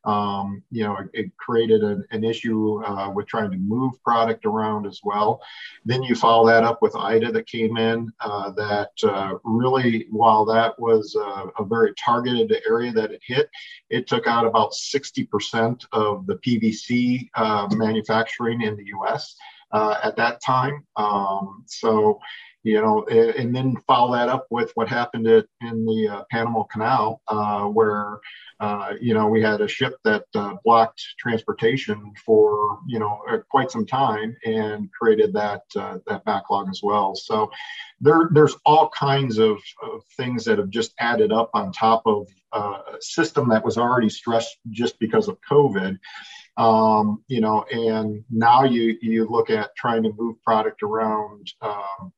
um, 0.05 0.63
you 0.71 0.83
know, 0.83 0.97
it, 0.97 1.09
it 1.13 1.37
created 1.37 1.81
an, 1.81 2.05
an 2.11 2.23
issue 2.23 2.83
uh, 2.83 3.09
with 3.09 3.27
trying 3.27 3.51
to 3.51 3.57
move 3.57 4.01
product 4.03 4.45
around 4.45 4.85
as 4.85 5.01
well. 5.03 5.41
Then 5.83 6.03
you 6.03 6.15
follow 6.15 6.47
that 6.47 6.63
up 6.63 6.81
with 6.81 6.95
Ida 6.95 7.31
that 7.31 7.47
came 7.47 7.77
in 7.77 8.11
uh, 8.19 8.51
that 8.51 8.91
uh, 9.03 9.35
really, 9.43 10.07
while 10.11 10.45
that 10.45 10.79
was 10.79 11.15
a, 11.15 11.61
a 11.61 11.65
very 11.65 11.93
targeted 11.95 12.55
area 12.67 12.91
that 12.91 13.11
it 13.11 13.21
hit, 13.25 13.49
it 13.89 14.07
took 14.07 14.27
out 14.27 14.45
about 14.45 14.71
60% 14.71 15.85
of 15.91 16.25
the 16.27 16.35
PVC 16.35 17.29
uh, 17.35 17.67
manufacturing 17.75 18.61
in 18.61 18.75
the 18.75 18.85
US. 18.99 19.35
Uh, 19.71 19.97
at 20.03 20.15
that 20.15 20.39
time. 20.41 20.85
Um, 20.95 21.63
so, 21.65 22.19
you 22.65 22.81
know, 22.81 23.05
and, 23.05 23.55
then 23.55 23.75
follow 23.87 24.13
that 24.13 24.27
up 24.27 24.47
with 24.49 24.71
what 24.73 24.89
happened 24.89 25.27
in 25.27 25.85
the 25.85 26.09
uh, 26.11 26.23
Panama 26.31 26.63
Canal, 26.63 27.21
uh, 27.27 27.65
where 27.65 28.19
uh, 28.59 28.93
you 29.01 29.13
know, 29.13 29.27
we 29.27 29.41
had 29.41 29.59
a 29.59 29.67
ship 29.67 29.95
that 30.03 30.25
uh, 30.33 30.55
blocked 30.63 31.03
transportation 31.19 32.13
for 32.25 32.79
you 32.87 32.99
know 32.99 33.21
uh, 33.29 33.37
quite 33.49 33.69
some 33.69 33.85
time 33.85 34.35
and 34.45 34.89
created 34.93 35.33
that 35.33 35.63
uh, 35.75 35.97
that 36.07 36.23
backlog 36.23 36.69
as 36.69 36.79
well. 36.81 37.15
So 37.15 37.51
there 37.99 38.29
there's 38.31 38.55
all 38.65 38.89
kinds 38.89 39.39
of, 39.39 39.57
of, 39.83 40.03
things 40.15 40.45
that 40.45 40.57
have 40.57 40.69
just 40.69 40.93
added 40.99 41.33
up 41.33 41.49
on 41.53 41.73
top 41.73 42.03
of 42.05 42.27
uh, 42.53 42.79
a 42.95 43.01
system 43.01 43.49
that 43.49 43.65
was 43.65 43.77
already 43.77 44.09
stressed 44.09 44.57
just 44.69 44.97
because 44.99 45.27
of 45.27 45.37
COVID. 45.49 45.99
Um, 46.55 47.23
you 47.27 47.41
know, 47.41 47.65
and 47.69 48.23
now 48.29 48.63
you 48.63 48.97
you 49.01 49.27
look 49.27 49.49
at 49.49 49.75
trying 49.75 50.03
to 50.03 50.13
move 50.17 50.41
product 50.43 50.81
around 50.81 51.51
um, 51.61 52.13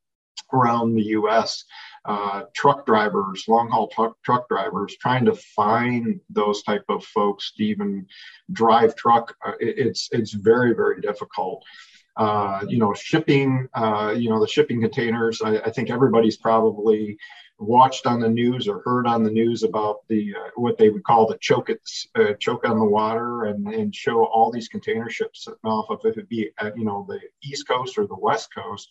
around 0.54 0.96
the 0.96 1.04
U.S 1.04 1.64
uh, 2.08 2.44
truck 2.54 2.86
drivers, 2.86 3.46
long 3.48 3.70
haul 3.70 3.88
truck, 3.90 4.16
truck 4.24 4.48
drivers, 4.48 4.96
trying 5.00 5.26
to 5.26 5.36
find 5.36 6.20
those 6.30 6.64
type 6.64 6.86
of 6.88 7.04
folks 7.04 7.52
to 7.52 7.64
even 7.64 8.08
drive 8.54 8.96
truck. 8.96 9.36
Uh, 9.46 9.52
it, 9.60 9.78
it's 9.78 10.10
it's 10.12 10.32
very 10.32 10.74
very 10.74 11.02
difficult. 11.02 11.64
uh, 12.16 12.66
you 12.68 12.80
know, 12.80 12.94
shipping, 12.96 13.68
uh, 13.76 14.12
you 14.18 14.28
know, 14.28 14.40
the 14.40 14.48
shipping 14.48 14.82
containers. 14.82 15.40
I, 15.40 15.58
I, 15.58 15.70
think 15.70 15.92
everybody's 15.92 16.38
probably 16.38 17.16
watched 17.60 18.08
on 18.08 18.20
the 18.20 18.30
news 18.30 18.68
or 18.68 18.82
heard 18.84 19.06
on 19.06 19.24
the 19.24 19.30
news 19.30 19.62
about 19.62 19.98
the 20.08 20.34
uh, 20.34 20.50
what 20.56 20.80
they 20.80 20.90
would 20.90 21.04
call 21.04 21.28
the 21.28 21.38
choke 21.40 21.70
uh, 22.16 22.34
choke 22.40 22.68
on 22.68 22.80
the 22.80 22.86
water, 22.86 23.46
and, 23.46 23.68
and 23.68 23.94
show 23.94 24.26
all 24.26 24.50
these 24.50 24.68
container 24.68 25.10
ships 25.10 25.44
sitting 25.44 25.60
off 25.66 25.92
of 25.92 26.00
if 26.06 26.18
it 26.18 26.30
be 26.30 26.50
at, 26.60 26.76
you 26.78 26.86
know 26.86 27.06
the 27.08 27.20
east 27.44 27.68
coast 27.68 27.98
or 27.98 28.08
the 28.08 28.18
west 28.18 28.50
coast, 28.56 28.90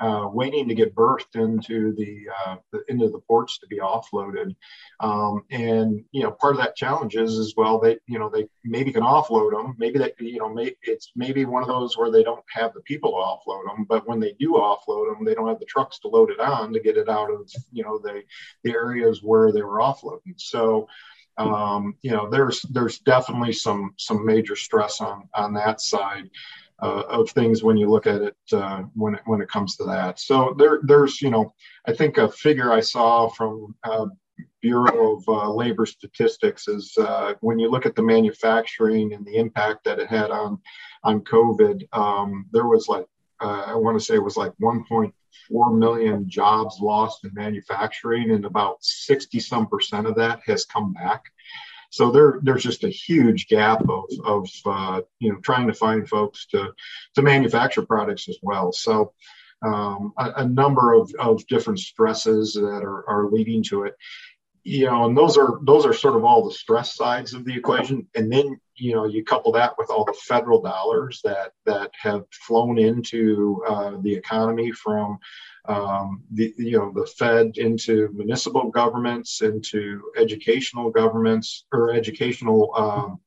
uh, 0.00 0.28
waiting 0.32 0.68
to 0.68 0.74
get 0.74 0.94
berthed 0.94 1.34
into 1.34 1.92
the, 1.96 2.26
uh, 2.44 2.56
the, 2.72 2.82
into 2.88 3.08
the 3.08 3.18
ports 3.18 3.58
to 3.58 3.66
be 3.66 3.78
offloaded. 3.78 4.54
Um, 5.00 5.44
and 5.50 6.04
you 6.12 6.22
know, 6.22 6.30
part 6.30 6.54
of 6.54 6.60
that 6.60 6.76
challenge 6.76 7.16
is 7.16 7.38
as 7.38 7.54
well 7.56 7.78
they 7.78 7.98
you 8.06 8.18
know 8.18 8.28
they 8.28 8.48
maybe 8.64 8.92
can 8.92 9.02
offload 9.02 9.52
them. 9.52 9.74
Maybe 9.78 9.98
that 9.98 10.14
you 10.20 10.38
know 10.38 10.52
may, 10.52 10.74
it's 10.82 11.10
maybe 11.16 11.44
one 11.44 11.62
of 11.62 11.68
those 11.68 11.96
where 11.96 12.10
they 12.10 12.22
don't 12.22 12.44
have 12.50 12.74
the 12.74 12.80
people 12.82 13.10
to 13.12 13.16
offload 13.16 13.66
them, 13.66 13.86
but 13.88 14.06
when 14.08 14.20
they 14.20 14.34
do 14.38 14.52
offload 14.52 15.12
them, 15.12 15.24
they 15.24 15.34
don't 15.34 15.48
have 15.48 15.60
the 15.60 15.66
trucks 15.66 15.98
to 16.00 16.08
load 16.08 16.30
it 16.30 16.40
on 16.40 16.72
to 16.72 16.80
get 16.80 16.96
it 16.96 17.08
out 17.08 17.30
of 17.32 17.50
you 17.72 17.82
know 17.82 17.98
the 17.98 18.22
the 18.62 18.72
areas 18.72 19.22
where 19.22 19.52
they 19.52 19.62
were 19.62 19.78
offloading. 19.78 20.34
So. 20.36 20.88
Um, 21.36 21.94
you 22.02 22.10
know, 22.10 22.28
there's 22.28 22.62
there's 22.62 22.98
definitely 22.98 23.52
some 23.52 23.94
some 23.96 24.26
major 24.26 24.56
stress 24.56 25.00
on 25.00 25.28
on 25.32 25.54
that 25.54 25.80
side 25.80 26.28
uh, 26.80 27.02
of 27.08 27.30
things 27.30 27.62
when 27.62 27.76
you 27.76 27.90
look 27.90 28.06
at 28.06 28.22
it 28.22 28.36
uh, 28.52 28.82
when 28.94 29.14
it, 29.14 29.20
when 29.26 29.40
it 29.40 29.48
comes 29.48 29.76
to 29.76 29.84
that. 29.84 30.18
So 30.18 30.54
there 30.58 30.80
there's 30.82 31.20
you 31.20 31.30
know 31.30 31.54
I 31.86 31.92
think 31.92 32.18
a 32.18 32.28
figure 32.28 32.72
I 32.72 32.80
saw 32.80 33.28
from 33.28 33.74
uh, 33.84 34.06
Bureau 34.60 35.16
of 35.16 35.28
uh, 35.28 35.50
Labor 35.52 35.86
Statistics 35.86 36.68
is 36.68 36.96
uh, 36.98 37.34
when 37.40 37.58
you 37.58 37.70
look 37.70 37.86
at 37.86 37.94
the 37.94 38.02
manufacturing 38.02 39.12
and 39.12 39.24
the 39.24 39.36
impact 39.36 39.84
that 39.84 39.98
it 39.98 40.08
had 40.08 40.30
on 40.30 40.58
on 41.04 41.22
COVID, 41.22 41.86
um, 41.92 42.46
there 42.52 42.66
was 42.66 42.88
like 42.88 43.06
uh, 43.40 43.64
I 43.66 43.74
want 43.74 43.98
to 43.98 44.04
say 44.04 44.14
it 44.14 44.22
was 44.22 44.36
like 44.36 44.52
1.4 44.60 45.12
million 45.78 46.28
jobs 46.28 46.78
lost 46.80 47.24
in 47.24 47.32
manufacturing, 47.34 48.32
and 48.32 48.44
about 48.44 48.78
60 48.80 49.38
some 49.40 49.66
percent 49.66 50.06
of 50.06 50.16
that 50.16 50.40
has 50.46 50.64
come 50.64 50.92
back. 50.92 51.22
So 51.90 52.10
there, 52.10 52.40
there's 52.42 52.62
just 52.62 52.84
a 52.84 52.88
huge 52.88 53.48
gap 53.48 53.82
of, 53.88 54.04
of 54.24 54.48
uh, 54.66 55.00
you 55.20 55.32
know 55.32 55.38
trying 55.40 55.66
to 55.68 55.74
find 55.74 56.08
folks 56.08 56.46
to 56.46 56.72
to 57.14 57.22
manufacture 57.22 57.84
products 57.84 58.28
as 58.28 58.38
well. 58.42 58.72
So 58.72 59.12
um, 59.62 60.12
a, 60.16 60.32
a, 60.36 60.46
number 60.46 60.92
of, 60.92 61.12
of 61.18 61.46
different 61.46 61.80
stresses 61.80 62.54
that 62.54 62.82
are, 62.84 63.08
are 63.08 63.28
leading 63.30 63.62
to 63.64 63.84
it. 63.84 63.96
You 64.64 64.86
know, 64.86 65.06
and 65.06 65.16
those 65.16 65.38
are 65.38 65.58
those 65.62 65.86
are 65.86 65.94
sort 65.94 66.16
of 66.16 66.24
all 66.24 66.44
the 66.44 66.54
stress 66.54 66.94
sides 66.94 67.32
of 67.32 67.44
the 67.44 67.56
equation, 67.56 68.06
and 68.14 68.30
then 68.30 68.60
you 68.74 68.94
know 68.94 69.06
you 69.06 69.24
couple 69.24 69.52
that 69.52 69.74
with 69.78 69.88
all 69.88 70.04
the 70.04 70.12
federal 70.12 70.60
dollars 70.60 71.20
that 71.24 71.52
that 71.64 71.90
have 71.98 72.24
flown 72.30 72.78
into 72.78 73.62
uh, 73.66 73.92
the 74.02 74.14
economy 74.14 74.70
from 74.72 75.18
um, 75.68 76.22
the 76.32 76.54
you 76.56 76.78
know 76.78 76.92
the 76.92 77.06
Fed 77.06 77.58
into 77.58 78.08
municipal 78.14 78.70
governments, 78.70 79.42
into 79.42 80.02
educational 80.16 80.90
governments 80.90 81.64
or 81.72 81.92
educational 81.92 82.74
um, 82.74 83.20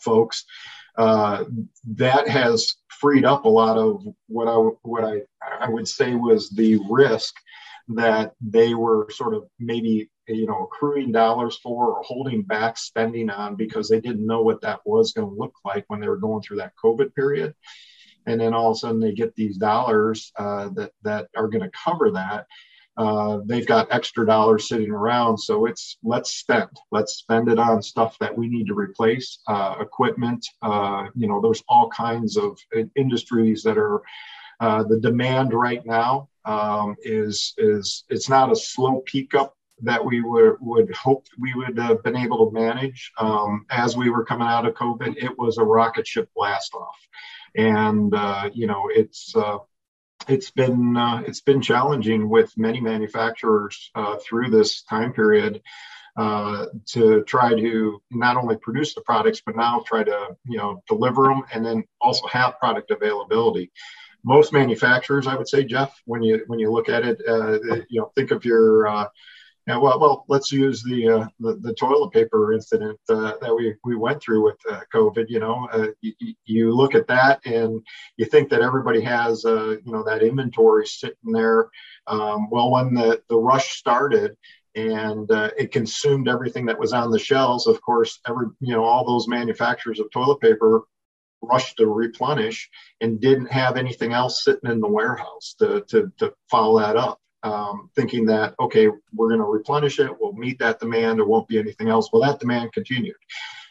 folks. 0.00 0.44
Uh, 0.96 1.44
that 1.84 2.28
has 2.28 2.76
freed 2.88 3.24
up 3.24 3.44
a 3.44 3.48
lot 3.48 3.76
of 3.76 4.06
what 4.28 4.48
I 4.48 4.56
what 4.82 5.04
I 5.04 5.20
I 5.60 5.68
would 5.68 5.86
say 5.86 6.14
was 6.14 6.50
the 6.50 6.80
risk 6.88 7.34
that 7.88 8.32
they 8.40 8.74
were 8.74 9.10
sort 9.10 9.34
of 9.34 9.44
maybe 9.58 10.08
you 10.26 10.46
know 10.46 10.64
accruing 10.64 11.12
dollars 11.12 11.58
for 11.62 11.96
or 11.98 12.02
holding 12.02 12.42
back 12.42 12.78
spending 12.78 13.28
on 13.28 13.56
because 13.56 13.88
they 13.88 14.00
didn't 14.00 14.26
know 14.26 14.42
what 14.42 14.62
that 14.62 14.80
was 14.86 15.12
going 15.12 15.28
to 15.28 15.34
look 15.34 15.54
like 15.64 15.84
when 15.88 16.00
they 16.00 16.08
were 16.08 16.16
going 16.16 16.42
through 16.42 16.58
that 16.58 16.72
COVID 16.82 17.14
period 17.14 17.54
and 18.26 18.40
then 18.40 18.54
all 18.54 18.70
of 18.70 18.76
a 18.76 18.78
sudden 18.78 19.00
they 19.00 19.12
get 19.12 19.34
these 19.34 19.56
dollars 19.56 20.32
uh, 20.38 20.68
that 20.70 20.92
that 21.02 21.28
are 21.36 21.48
going 21.48 21.62
to 21.62 21.70
cover 21.84 22.10
that. 22.10 22.46
Uh, 22.96 23.40
they've 23.46 23.66
got 23.66 23.88
extra 23.90 24.24
dollars 24.24 24.68
sitting 24.68 24.90
around, 24.90 25.36
so 25.36 25.66
it's 25.66 25.98
let's 26.04 26.36
spend. 26.36 26.68
Let's 26.92 27.14
spend 27.14 27.48
it 27.48 27.58
on 27.58 27.82
stuff 27.82 28.16
that 28.20 28.36
we 28.36 28.48
need 28.48 28.68
to 28.68 28.74
replace, 28.74 29.40
uh, 29.48 29.76
equipment. 29.80 30.46
Uh, 30.62 31.06
you 31.16 31.26
know, 31.26 31.40
there's 31.40 31.62
all 31.68 31.90
kinds 31.90 32.36
of 32.36 32.58
industries 32.96 33.62
that 33.62 33.78
are. 33.78 34.02
Uh, 34.60 34.84
the 34.84 35.00
demand 35.00 35.52
right 35.52 35.84
now 35.84 36.28
um, 36.44 36.94
is 37.02 37.54
is 37.58 38.04
it's 38.08 38.28
not 38.28 38.52
a 38.52 38.56
slow 38.56 39.02
peak 39.04 39.34
up 39.34 39.56
that 39.82 40.02
we 40.02 40.20
would, 40.20 40.56
would 40.60 40.94
hope 40.94 41.26
we 41.38 41.52
would 41.54 41.76
have 41.76 42.02
been 42.04 42.16
able 42.16 42.46
to 42.46 42.54
manage 42.54 43.10
um, 43.18 43.66
as 43.70 43.96
we 43.96 44.08
were 44.08 44.24
coming 44.24 44.46
out 44.46 44.64
of 44.64 44.74
COVID. 44.74 45.16
It 45.16 45.36
was 45.36 45.58
a 45.58 45.64
rocket 45.64 46.06
ship 46.06 46.30
blast 46.36 46.72
off 46.74 46.96
and 47.54 48.14
uh, 48.14 48.50
you 48.52 48.66
know 48.66 48.90
it's 48.92 49.34
uh, 49.36 49.58
it's 50.28 50.50
been 50.50 50.96
uh, 50.96 51.22
it's 51.26 51.40
been 51.40 51.60
challenging 51.60 52.28
with 52.28 52.52
many 52.56 52.80
manufacturers 52.80 53.90
uh, 53.94 54.16
through 54.16 54.50
this 54.50 54.82
time 54.82 55.12
period 55.12 55.62
uh, 56.16 56.66
to 56.86 57.22
try 57.24 57.54
to 57.54 58.00
not 58.10 58.36
only 58.36 58.56
produce 58.56 58.94
the 58.94 59.00
products 59.02 59.42
but 59.44 59.56
now 59.56 59.82
try 59.86 60.02
to 60.02 60.36
you 60.46 60.58
know 60.58 60.82
deliver 60.88 61.24
them 61.24 61.42
and 61.52 61.64
then 61.64 61.84
also 62.00 62.26
have 62.26 62.58
product 62.58 62.90
availability. 62.90 63.70
Most 64.26 64.54
manufacturers 64.54 65.26
i 65.26 65.36
would 65.36 65.48
say 65.48 65.64
jeff 65.64 66.00
when 66.06 66.22
you 66.22 66.44
when 66.46 66.58
you 66.58 66.72
look 66.72 66.88
at 66.88 67.04
it 67.04 67.20
uh, 67.28 67.58
you 67.90 68.00
know 68.00 68.10
think 68.14 68.30
of 68.30 68.42
your 68.46 69.06
yeah, 69.66 69.78
well, 69.78 69.98
well, 69.98 70.24
let's 70.28 70.52
use 70.52 70.82
the 70.82 71.08
uh, 71.08 71.26
the, 71.40 71.54
the, 71.56 71.72
toilet 71.74 72.12
paper 72.12 72.52
incident 72.52 73.00
uh, 73.08 73.32
that 73.40 73.54
we, 73.54 73.74
we 73.82 73.96
went 73.96 74.20
through 74.20 74.44
with 74.44 74.58
uh, 74.70 74.80
COVID. 74.92 75.26
You 75.28 75.38
know, 75.38 75.66
uh, 75.72 75.86
you, 76.02 76.34
you, 76.44 76.74
look 76.74 76.94
at 76.94 77.06
that 77.06 77.40
and 77.46 77.80
you 78.18 78.26
think 78.26 78.50
that 78.50 78.60
everybody 78.60 79.00
has 79.00 79.46
uh, 79.46 79.76
you 79.82 79.92
know 79.92 80.02
that 80.04 80.22
inventory 80.22 80.86
sitting 80.86 81.32
there. 81.32 81.70
Um, 82.06 82.50
well, 82.50 82.70
when 82.70 82.92
the 82.92 83.22
the 83.30 83.38
rush 83.38 83.78
started 83.78 84.36
and 84.74 85.30
uh, 85.30 85.50
it 85.56 85.72
consumed 85.72 86.28
everything 86.28 86.66
that 86.66 86.78
was 86.78 86.92
on 86.92 87.10
the 87.10 87.18
shelves, 87.18 87.66
of 87.66 87.80
course, 87.80 88.20
every 88.28 88.48
you 88.60 88.74
know 88.74 88.84
all 88.84 89.06
those 89.06 89.28
manufacturers 89.28 89.98
of 89.98 90.10
toilet 90.10 90.40
paper 90.40 90.82
rushed 91.40 91.78
to 91.78 91.86
replenish 91.86 92.68
and 93.00 93.20
didn't 93.20 93.50
have 93.50 93.78
anything 93.78 94.12
else 94.12 94.44
sitting 94.44 94.70
in 94.70 94.80
the 94.80 94.88
warehouse 94.88 95.54
to 95.58 95.82
to, 95.88 96.12
to 96.18 96.34
follow 96.50 96.80
that 96.80 96.96
up 96.96 97.18
um, 97.44 97.90
thinking 97.94 98.26
that, 98.26 98.54
okay, 98.58 98.88
we're 99.12 99.28
going 99.28 99.40
to 99.40 99.46
replenish 99.46 100.00
it, 100.00 100.10
we'll 100.18 100.32
meet 100.32 100.58
that 100.58 100.80
demand, 100.80 101.18
there 101.18 101.26
won't 101.26 101.46
be 101.46 101.58
anything 101.58 101.88
else. 101.88 102.08
Well, 102.10 102.22
that 102.22 102.40
demand 102.40 102.72
continued. 102.72 103.16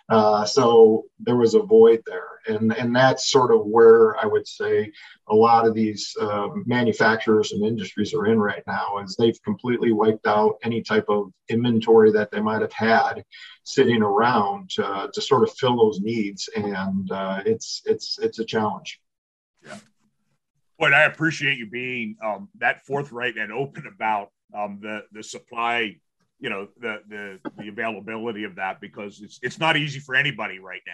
Uh, 0.10 0.46
so 0.46 1.06
there 1.20 1.38
was 1.38 1.56
a 1.56 1.62
void 1.62 2.02
there. 2.06 2.28
And, 2.46 2.74
and 2.74 2.94
that's 2.94 3.32
sort 3.32 3.54
of 3.56 3.66
where 3.66 4.18
I 4.18 4.26
would 4.26 4.46
say 4.46 4.92
a 5.30 5.34
lot 5.34 5.66
of 5.66 5.74
these 5.74 6.14
uh, 6.20 6.50
manufacturers 6.66 7.54
and 7.54 7.66
industries 7.66 8.14
are 8.14 8.28
in 8.28 8.38
right 8.38 8.64
now 8.68 8.98
is 9.00 9.16
they've 9.16 9.42
completely 9.44 9.94
wiped 9.94 10.28
out 10.28 10.58
any 10.62 10.82
type 10.82 11.06
of 11.08 11.32
inventory 11.48 12.12
that 12.12 12.32
they 12.32 12.42
might 12.42 12.62
have 12.62 12.74
had 12.74 13.24
sitting 13.64 14.02
around 14.02 14.70
to, 14.72 15.10
to 15.14 15.22
sort 15.22 15.44
of 15.44 15.56
fill 15.56 15.78
those 15.78 16.02
needs. 16.02 16.50
And 16.54 17.10
uh, 17.10 17.42
it's, 17.46 17.82
it's, 17.86 18.20
it's 18.20 18.40
a 18.40 18.46
challenge. 18.46 19.00
Yeah. 19.66 19.78
But 20.84 20.94
I 20.94 21.04
appreciate 21.06 21.58
you 21.58 21.70
being 21.70 22.18
um, 22.22 22.50
that 22.60 22.86
forthright 22.86 23.38
and 23.38 23.54
open 23.54 23.88
about 23.88 24.32
um, 24.54 24.80
the 24.82 25.06
the 25.14 25.24
supply, 25.24 25.96
you 26.40 26.50
know, 26.50 26.68
the 26.78 27.00
the 27.08 27.40
the 27.58 27.70
availability 27.70 28.44
of 28.44 28.56
that 28.56 28.82
because 28.82 29.22
it's 29.22 29.40
it's 29.42 29.60
not 29.60 29.78
easy 29.78 30.00
for 30.00 30.14
anybody 30.14 30.60
right 30.60 30.82
now. 30.86 30.94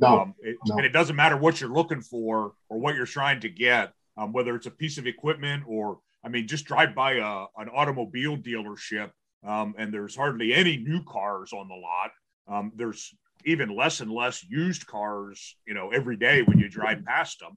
No, 0.00 0.20
um, 0.20 0.34
it, 0.40 0.56
no. 0.66 0.76
and 0.76 0.84
it 0.84 0.92
doesn't 0.92 1.14
matter 1.14 1.36
what 1.36 1.60
you're 1.60 1.70
looking 1.70 2.00
for 2.00 2.54
or 2.68 2.78
what 2.78 2.96
you're 2.96 3.06
trying 3.06 3.38
to 3.42 3.48
get, 3.48 3.92
um, 4.16 4.32
whether 4.32 4.56
it's 4.56 4.66
a 4.66 4.72
piece 4.72 4.98
of 4.98 5.06
equipment 5.06 5.62
or 5.68 6.00
I 6.24 6.28
mean, 6.28 6.48
just 6.48 6.64
drive 6.64 6.96
by 6.96 7.12
a, 7.12 7.46
an 7.60 7.68
automobile 7.72 8.36
dealership 8.36 9.10
um, 9.46 9.74
and 9.78 9.94
there's 9.94 10.16
hardly 10.16 10.52
any 10.52 10.78
new 10.78 11.04
cars 11.04 11.52
on 11.52 11.68
the 11.68 11.76
lot. 11.76 12.10
Um, 12.48 12.72
there's 12.74 13.14
even 13.44 13.74
less 13.74 14.00
and 14.00 14.10
less 14.10 14.44
used 14.44 14.86
cars, 14.88 15.56
you 15.64 15.74
know, 15.74 15.90
every 15.90 16.16
day 16.16 16.42
when 16.42 16.58
you 16.58 16.68
drive 16.68 17.04
past 17.04 17.38
them. 17.38 17.56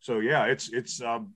So 0.00 0.20
yeah, 0.20 0.44
it's 0.46 0.72
it's 0.72 1.02
um, 1.02 1.34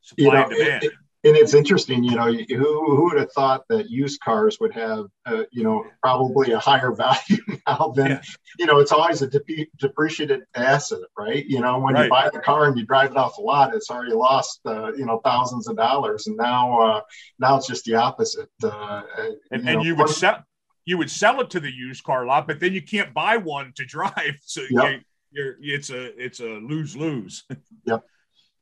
supply 0.00 0.24
you 0.24 0.32
know, 0.32 0.42
and 0.42 0.50
demand. 0.50 0.84
It, 0.84 0.92
and 1.24 1.34
it's 1.36 1.54
interesting, 1.54 2.04
you 2.04 2.16
know, 2.16 2.30
who, 2.30 2.96
who 2.96 3.04
would 3.04 3.18
have 3.18 3.32
thought 3.32 3.64
that 3.70 3.88
used 3.88 4.20
cars 4.20 4.58
would 4.60 4.74
have, 4.74 5.06
uh, 5.24 5.44
you 5.50 5.64
know, 5.64 5.86
probably 6.02 6.52
a 6.52 6.58
higher 6.58 6.92
value 6.94 7.42
now 7.66 7.94
than, 7.96 8.10
yeah. 8.10 8.22
you 8.58 8.66
know, 8.66 8.78
it's 8.78 8.92
always 8.92 9.22
a 9.22 9.26
dep- 9.26 9.68
depreciated 9.78 10.42
asset, 10.54 11.00
right? 11.18 11.46
You 11.46 11.60
know, 11.60 11.78
when 11.78 11.94
right. 11.94 12.04
you 12.04 12.10
buy 12.10 12.28
the 12.30 12.40
car 12.40 12.66
and 12.66 12.78
you 12.78 12.84
drive 12.84 13.12
it 13.12 13.16
off 13.16 13.36
the 13.36 13.42
lot, 13.42 13.74
it's 13.74 13.90
already 13.90 14.12
lost, 14.12 14.60
uh, 14.66 14.92
you 14.92 15.06
know, 15.06 15.18
thousands 15.24 15.66
of 15.66 15.76
dollars, 15.76 16.26
and 16.26 16.36
now, 16.36 16.78
uh, 16.78 17.00
now 17.38 17.56
it's 17.56 17.66
just 17.66 17.86
the 17.86 17.94
opposite. 17.94 18.50
Uh, 18.62 19.02
and 19.16 19.32
you, 19.32 19.38
and 19.50 19.64
know, 19.64 19.82
you 19.82 19.96
would 19.96 20.10
sell, 20.10 20.44
you 20.84 20.98
would 20.98 21.10
sell 21.10 21.40
it 21.40 21.48
to 21.50 21.60
the 21.60 21.72
used 21.72 22.04
car 22.04 22.26
lot, 22.26 22.46
but 22.46 22.60
then 22.60 22.74
you 22.74 22.82
can't 22.82 23.14
buy 23.14 23.38
one 23.38 23.72
to 23.76 23.84
drive, 23.86 24.38
so 24.44 24.60
yep. 24.68 24.92
you, 24.92 25.00
you're 25.34 25.56
it's 25.60 25.90
a 25.90 26.22
it's 26.22 26.40
a 26.40 26.44
lose 26.44 26.96
lose. 26.96 27.44
yep. 27.86 28.04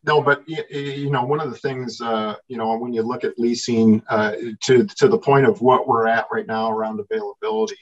No, 0.05 0.21
but 0.21 0.43
you 0.49 1.11
know, 1.11 1.25
one 1.25 1.41
of 1.41 1.51
the 1.51 1.59
things, 1.59 2.01
uh, 2.01 2.35
you 2.49 2.57
know, 2.57 2.77
when 2.77 2.93
you 2.93 3.03
look 3.03 3.23
at 3.23 3.39
leasing 3.39 4.03
uh, 4.09 4.33
to 4.65 4.85
to 4.85 5.07
the 5.07 5.19
point 5.19 5.47
of 5.47 5.61
what 5.61 5.87
we're 5.87 6.09
at 6.09 6.27
right 6.33 6.47
now 6.47 6.71
around 6.71 6.99
availability, 6.99 7.79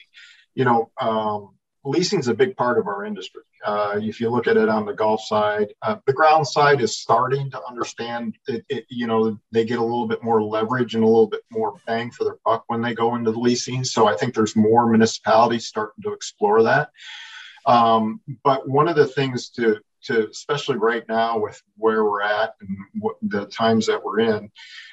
you 0.53 0.63
know, 0.63 0.91
um, 0.99 1.55
leasing 1.83 2.19
is 2.19 2.27
a 2.27 2.33
big 2.33 2.55
part 2.55 2.77
of 2.77 2.85
our 2.87 3.05
industry. 3.05 3.41
Uh, 3.65 3.99
if 4.01 4.19
you 4.19 4.29
look 4.29 4.47
at 4.47 4.57
it 4.57 4.69
on 4.69 4.85
the 4.85 4.93
golf 4.93 5.21
side, 5.21 5.73
uh, 5.81 5.95
the 6.05 6.13
ground 6.13 6.47
side 6.47 6.81
is 6.81 6.97
starting 6.97 7.49
to 7.51 7.61
understand 7.67 8.35
it, 8.47 8.63
it, 8.69 8.85
You 8.89 9.07
know, 9.07 9.39
they 9.51 9.65
get 9.65 9.79
a 9.79 9.83
little 9.83 10.07
bit 10.07 10.23
more 10.23 10.43
leverage 10.43 10.93
and 10.93 11.03
a 11.03 11.07
little 11.07 11.27
bit 11.27 11.41
more 11.51 11.73
bang 11.87 12.11
for 12.11 12.23
their 12.23 12.37
buck 12.45 12.65
when 12.67 12.81
they 12.81 12.93
go 12.93 13.15
into 13.15 13.31
the 13.31 13.39
leasing. 13.39 13.83
So 13.83 14.07
I 14.07 14.15
think 14.15 14.33
there's 14.33 14.55
more 14.55 14.87
municipalities 14.87 15.67
starting 15.67 16.03
to 16.03 16.13
explore 16.13 16.61
that. 16.63 16.89
Um, 17.65 18.21
but 18.43 18.67
one 18.67 18.87
of 18.87 18.95
the 18.95 19.07
things 19.07 19.49
to 19.51 19.79
to 20.03 20.27
especially 20.29 20.77
right 20.77 21.07
now 21.07 21.37
with 21.37 21.61
where 21.77 22.03
we're 22.03 22.23
at 22.23 22.55
and 22.61 22.77
what 22.99 23.17
the 23.21 23.45
times 23.45 23.85
that 23.85 24.03
we're 24.03 24.19
in 24.19 24.49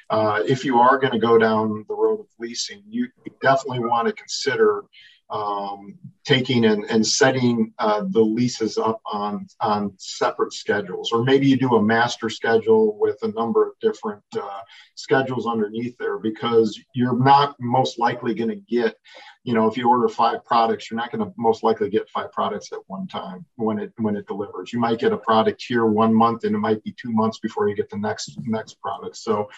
uh, 0.09 0.41
if 0.45 0.63
you 0.63 0.77
are 0.77 0.99
going 0.99 1.13
to 1.13 1.19
go 1.19 1.37
down 1.37 1.83
the 1.87 1.95
road 1.95 2.19
of 2.19 2.27
leasing 2.37 2.83
you 2.87 3.07
definitely 3.41 3.79
want 3.79 4.07
to 4.07 4.13
consider 4.13 4.83
um, 5.29 5.97
taking 6.25 6.65
and, 6.65 6.85
and 6.85 7.05
setting 7.05 7.73
uh, 7.79 8.03
the 8.09 8.21
leases 8.21 8.77
up 8.77 8.99
on 9.05 9.47
on 9.59 9.93
separate 9.97 10.53
schedules, 10.53 11.11
or 11.11 11.23
maybe 11.23 11.47
you 11.47 11.57
do 11.57 11.75
a 11.75 11.81
master 11.81 12.29
schedule 12.29 12.97
with 12.99 13.17
a 13.23 13.27
number 13.29 13.67
of 13.67 13.73
different 13.79 14.23
uh, 14.35 14.61
schedules 14.95 15.45
underneath 15.45 15.95
there, 15.97 16.17
because 16.17 16.79
you're 16.93 17.17
not 17.17 17.55
most 17.59 17.99
likely 17.99 18.33
going 18.33 18.49
to 18.49 18.55
get, 18.55 18.95
you 19.43 19.53
know, 19.53 19.67
if 19.67 19.77
you 19.77 19.87
order 19.87 20.07
five 20.07 20.43
products, 20.45 20.89
you're 20.89 20.99
not 20.99 21.11
going 21.11 21.23
to 21.23 21.33
most 21.37 21.63
likely 21.63 21.89
get 21.89 22.09
five 22.09 22.31
products 22.31 22.71
at 22.71 22.79
one 22.87 23.07
time 23.07 23.45
when 23.55 23.79
it 23.79 23.91
when 23.97 24.15
it 24.15 24.27
delivers. 24.27 24.73
You 24.73 24.79
might 24.79 24.99
get 24.99 25.13
a 25.13 25.17
product 25.17 25.63
here 25.67 25.85
one 25.85 26.13
month, 26.13 26.43
and 26.43 26.55
it 26.55 26.59
might 26.59 26.83
be 26.83 26.93
two 26.93 27.11
months 27.11 27.39
before 27.39 27.69
you 27.69 27.75
get 27.75 27.89
the 27.89 27.97
next 27.97 28.37
next 28.45 28.81
product. 28.81 29.15
So 29.15 29.49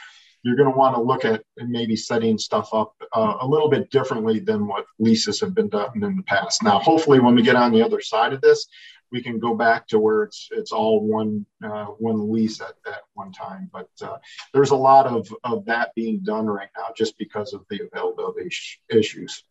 you're 0.44 0.56
going 0.56 0.72
to 0.72 0.78
want 0.78 0.96
to 0.96 1.02
look 1.02 1.26
at 1.26 1.44
maybe 1.58 1.96
setting 1.96 2.38
stuff 2.38 2.74
up 2.74 2.94
uh, 3.16 3.38
a 3.42 3.48
little 3.48 3.70
bit 3.70 3.92
differently 3.92 4.40
than 4.40 4.68
what 4.68 4.86
leases 5.00 5.40
have 5.40 5.54
been 5.54 5.70
done 5.70 5.92
in 5.96 6.16
the 6.16 6.24
past. 6.24 6.64
Now, 6.64 6.80
hopefully, 6.80 7.20
when 7.20 7.36
we 7.36 7.44
get 7.44 7.56
on 7.56 7.72
the 7.72 7.84
other 7.84 8.02
side 8.02 8.34
of 8.34 8.42
this, 8.42 8.68
we 9.12 9.22
can 9.22 9.40
go 9.40 9.54
back 9.54 9.88
to 9.88 10.00
where 10.00 10.24
it's 10.24 10.48
it's 10.52 10.72
all 10.72 11.06
one 11.06 11.46
uh, 11.64 11.86
one 11.86 12.32
lease 12.32 12.62
at, 12.62 12.74
at 12.88 13.02
one 13.14 13.32
time. 13.32 13.70
But 13.72 13.90
uh, 14.02 14.18
there's 14.54 14.72
a 14.72 14.76
lot 14.76 15.06
of, 15.06 15.34
of 15.44 15.66
that 15.66 15.94
being 15.96 16.20
done 16.20 16.48
right 16.48 16.70
now 16.78 16.88
just 16.96 17.18
because 17.18 17.54
of 17.54 17.66
the 17.70 17.82
availability 17.92 18.50
sh- 18.50 18.80
issues. 18.90 19.44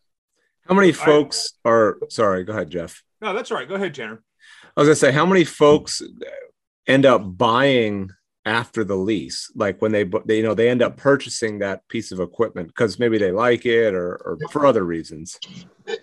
How 0.66 0.74
many 0.74 0.92
folks 0.92 1.52
are 1.64 1.98
sorry? 2.08 2.44
Go 2.44 2.52
ahead, 2.52 2.70
Jeff. 2.70 3.02
No, 3.20 3.34
that's 3.34 3.50
all 3.50 3.58
right. 3.58 3.68
Go 3.68 3.74
ahead, 3.74 3.94
Tanner. 3.94 4.22
I 4.76 4.80
was 4.80 4.88
gonna 4.88 4.96
say, 4.96 5.12
how 5.12 5.26
many 5.26 5.44
folks 5.44 6.02
end 6.86 7.04
up 7.06 7.36
buying 7.36 8.10
after 8.46 8.84
the 8.84 8.96
lease 8.96 9.52
like 9.54 9.82
when 9.82 9.92
they, 9.92 10.04
they 10.24 10.38
you 10.38 10.42
know 10.42 10.54
they 10.54 10.70
end 10.70 10.82
up 10.82 10.96
purchasing 10.96 11.58
that 11.58 11.86
piece 11.88 12.10
of 12.10 12.20
equipment 12.20 12.68
because 12.68 12.98
maybe 12.98 13.18
they 13.18 13.30
like 13.30 13.66
it 13.66 13.94
or, 13.94 14.14
or 14.24 14.38
for 14.50 14.64
other 14.64 14.84
reasons. 14.84 15.38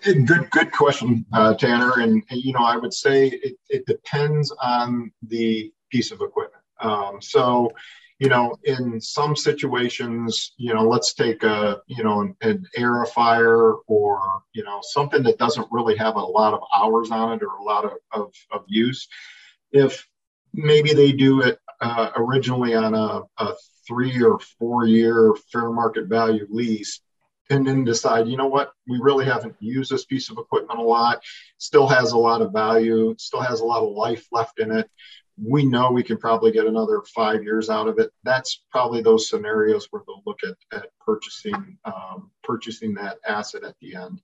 Good 0.04 0.48
good 0.50 0.70
question 0.70 1.26
uh, 1.32 1.54
tanner 1.54 2.00
and, 2.00 2.22
and, 2.30 2.40
you 2.40 2.52
know 2.52 2.64
i 2.64 2.76
would 2.76 2.94
say 2.94 3.28
it, 3.28 3.56
it 3.68 3.86
depends 3.86 4.52
on 4.62 5.10
the 5.26 5.72
piece 5.90 6.12
of 6.12 6.20
equipment. 6.20 6.62
Um, 6.80 7.20
so 7.20 7.72
you 8.20 8.28
know 8.28 8.56
in 8.64 9.00
some 9.00 9.34
situations 9.34 10.52
you 10.58 10.74
know 10.74 10.82
let's 10.82 11.14
take 11.14 11.42
a 11.42 11.80
you 11.88 12.04
know 12.04 12.20
an, 12.20 12.36
an 12.42 12.66
aerifier 12.76 13.78
or 13.88 14.42
you 14.52 14.62
know 14.62 14.78
something 14.82 15.24
that 15.24 15.38
doesn't 15.38 15.66
really 15.72 15.96
have 15.96 16.14
a 16.14 16.20
lot 16.20 16.54
of 16.54 16.60
hours 16.76 17.10
on 17.10 17.32
it 17.32 17.42
or 17.42 17.56
a 17.56 17.64
lot 17.64 17.84
of, 17.84 17.92
of, 18.12 18.32
of 18.52 18.62
use. 18.68 19.08
If 19.72 20.06
maybe 20.54 20.92
they 20.92 21.12
do 21.12 21.42
it 21.42 21.58
uh, 21.80 22.10
originally 22.16 22.74
on 22.74 22.94
a, 22.94 23.22
a 23.42 23.54
three 23.86 24.22
or 24.22 24.38
four 24.58 24.86
year 24.86 25.34
fair 25.50 25.70
market 25.70 26.06
value 26.06 26.46
lease 26.50 27.00
and 27.50 27.66
then 27.66 27.84
decide, 27.84 28.28
you 28.28 28.36
know 28.36 28.46
what, 28.46 28.72
we 28.86 28.98
really 29.00 29.24
haven't 29.24 29.56
used 29.58 29.90
this 29.90 30.04
piece 30.04 30.30
of 30.30 30.38
equipment 30.38 30.78
a 30.78 30.82
lot, 30.82 31.22
still 31.56 31.86
has 31.86 32.12
a 32.12 32.18
lot 32.18 32.42
of 32.42 32.52
value, 32.52 33.14
still 33.18 33.40
has 33.40 33.60
a 33.60 33.64
lot 33.64 33.82
of 33.82 33.92
life 33.92 34.26
left 34.32 34.58
in 34.58 34.70
it. 34.70 34.90
We 35.42 35.64
know 35.64 35.90
we 35.90 36.02
can 36.02 36.18
probably 36.18 36.50
get 36.50 36.66
another 36.66 37.00
five 37.14 37.42
years 37.44 37.70
out 37.70 37.88
of 37.88 37.98
it. 37.98 38.10
That's 38.24 38.64
probably 38.70 39.02
those 39.02 39.30
scenarios 39.30 39.86
where 39.90 40.02
they'll 40.06 40.22
look 40.26 40.40
at, 40.44 40.56
at 40.76 40.90
purchasing 41.00 41.78
um, 41.84 42.30
purchasing 42.42 42.92
that 42.94 43.18
asset 43.26 43.62
at 43.62 43.76
the 43.80 43.94
end. 43.94 44.20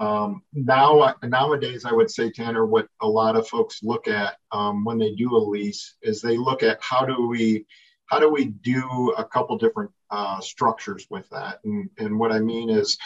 Um, 0.00 0.42
now, 0.54 1.14
nowadays, 1.22 1.84
I 1.84 1.92
would 1.92 2.10
say, 2.10 2.30
Tanner, 2.30 2.64
what 2.64 2.88
a 3.02 3.06
lot 3.06 3.36
of 3.36 3.46
folks 3.46 3.80
look 3.82 4.08
at 4.08 4.38
um, 4.50 4.82
when 4.82 4.98
they 4.98 5.12
do 5.12 5.36
a 5.36 5.38
lease 5.38 5.96
is 6.02 6.22
they 6.22 6.38
look 6.38 6.62
at 6.62 6.78
how 6.80 7.04
do 7.04 7.28
we 7.28 7.66
how 8.06 8.18
do 8.18 8.28
we 8.28 8.46
do 8.46 9.14
a 9.16 9.24
couple 9.24 9.56
different 9.56 9.92
uh, 10.10 10.40
structures 10.40 11.06
with 11.10 11.28
that, 11.30 11.60
and, 11.64 11.88
and 11.98 12.18
what 12.18 12.32
I 12.32 12.40
mean 12.40 12.70
is 12.70 12.96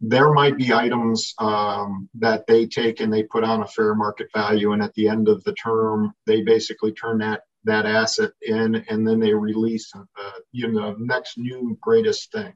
there 0.00 0.32
might 0.32 0.56
be 0.56 0.72
items 0.72 1.34
um, 1.38 2.08
that 2.14 2.46
they 2.46 2.66
take 2.66 3.00
and 3.00 3.12
they 3.12 3.24
put 3.24 3.44
on 3.44 3.62
a 3.62 3.66
fair 3.66 3.94
market 3.94 4.28
value, 4.32 4.72
and 4.72 4.82
at 4.82 4.94
the 4.94 5.08
end 5.08 5.28
of 5.28 5.42
the 5.44 5.54
term, 5.54 6.14
they 6.26 6.42
basically 6.42 6.92
turn 6.92 7.18
that 7.18 7.42
that 7.64 7.84
asset 7.84 8.30
in, 8.42 8.76
and 8.88 9.06
then 9.06 9.18
they 9.18 9.34
release 9.34 9.90
uh, 9.96 10.30
you 10.52 10.70
know 10.70 10.94
next 11.00 11.36
new 11.36 11.76
greatest 11.82 12.30
thing 12.30 12.52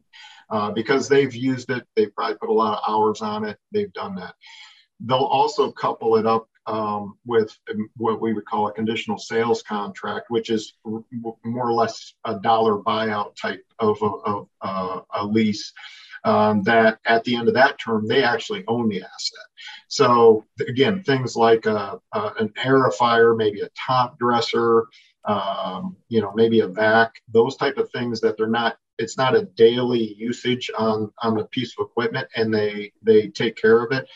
uh, 0.51 0.71
because 0.71 1.09
they've 1.09 1.35
used 1.35 1.71
it. 1.71 1.87
They've 1.95 2.15
probably 2.15 2.37
put 2.37 2.49
a 2.49 2.53
lot 2.53 2.79
of 2.79 2.85
hours 2.89 3.21
on 3.21 3.45
it. 3.45 3.59
They've 3.73 3.93
done 3.93 4.15
that. 4.17 4.35
They'll 5.01 5.19
also 5.19 5.71
couple 5.71 6.17
it 6.17 6.27
up 6.27 6.49
um, 6.67 7.17
with 7.25 7.57
what 7.97 8.21
we 8.21 8.35
would 8.35 8.45
call 8.45 8.69
a 8.69 8.73
conditional 8.73 9.19
sales 9.19 9.63
contract, 9.63 10.27
which 10.29 10.51
is 10.51 10.75
r- 10.85 11.05
more 11.45 11.69
or 11.69 11.73
less 11.73 12.15
a 12.25 12.39
dollar 12.41 12.79
buyout 12.79 13.37
type 13.37 13.65
of 13.79 13.97
a, 14.03 14.07
of, 14.07 14.49
uh, 14.61 15.01
a 15.15 15.25
lease. 15.25 15.73
Um, 16.25 16.63
that 16.65 16.99
at 17.07 17.23
the 17.23 17.37
end 17.37 17.47
of 17.47 17.55
that 17.55 17.79
term, 17.79 18.07
they 18.07 18.25
actually 18.25 18.65
own 18.67 18.89
the 18.89 19.03
asset. 19.03 19.47
So 19.87 20.45
again, 20.61 21.05
things 21.05 21.37
like 21.37 21.65
a, 21.65 22.01
a, 22.13 22.33
an 22.41 22.53
aerifier, 22.63 23.37
maybe 23.37 23.61
a 23.61 23.69
top 23.87 24.19
dresser, 24.19 24.87
um, 25.25 25.97
you 26.09 26.21
know, 26.21 26.33
maybe 26.35 26.61
a 26.61 26.69
vac, 26.69 27.23
those 27.29 27.57
type 27.57 27.79
of 27.79 27.91
things 27.93 28.21
that 28.21 28.37
they're 28.37 28.49
not 28.49 28.79
it's 28.99 29.17
not 29.17 29.37
a 29.37 29.45
daily 29.57 30.15
usage 30.15 30.71
on 30.77 31.13
on 31.23 31.39
a 31.39 31.45
piece 31.47 31.75
of 31.79 31.87
equipment 31.87 32.29
and 32.37 32.53
they 32.53 32.93
they 33.03 33.29
take 33.29 33.57
care 33.57 33.83
of 33.83 33.93
it 33.93 34.09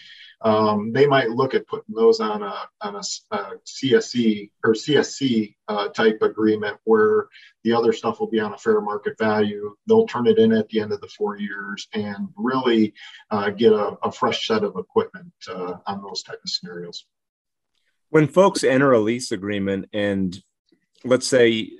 um, 0.45 0.92
they 0.92 1.07
might 1.07 1.31
look 1.31 1.55
at 1.55 1.66
putting 1.68 1.95
those 1.95 2.18
on 2.18 2.42
a 2.42 2.55
on 2.81 2.97
a, 2.97 3.03
a 3.31 3.53
CSC 3.64 4.51
or 4.64 4.73
CSC 4.73 5.55
uh, 5.68 5.88
type 5.88 6.18
agreement 6.23 6.79
where 6.85 7.29
the 7.62 7.73
other 7.73 7.92
stuff 7.92 8.18
will 8.18 8.29
be 8.29 8.40
on 8.40 8.53
a 8.53 8.59
fair 8.59 8.81
market 8.81 9.16
value. 9.18 9.77
They'll 9.87 10.07
turn 10.07 10.27
it 10.27 10.38
in 10.38 10.53
at 10.53 10.68
the 10.68 10.81
end 10.81 10.92
of 10.92 11.01
the 11.01 11.09
four 11.09 11.38
years 11.38 11.87
and 11.95 12.29
really 12.37 12.92
uh, 13.31 13.51
get 13.51 13.73
a, 13.73 13.97
a, 14.03 14.11
fresh 14.11 14.49
set 14.49 14.64
of 14.64 14.77
equipment 14.77 15.33
uh, 15.49 15.75
on 15.87 16.03
those 16.03 16.25
type 16.25 16.40
of 16.42 16.51
scenarios. 16.51 17.07
When 18.11 18.27
folks 18.27 18.64
enter 18.64 18.92
a 18.92 18.99
lease 18.99 19.31
agreement 19.31 19.88
and 19.92 20.42
let's 21.05 21.27
say 21.27 21.71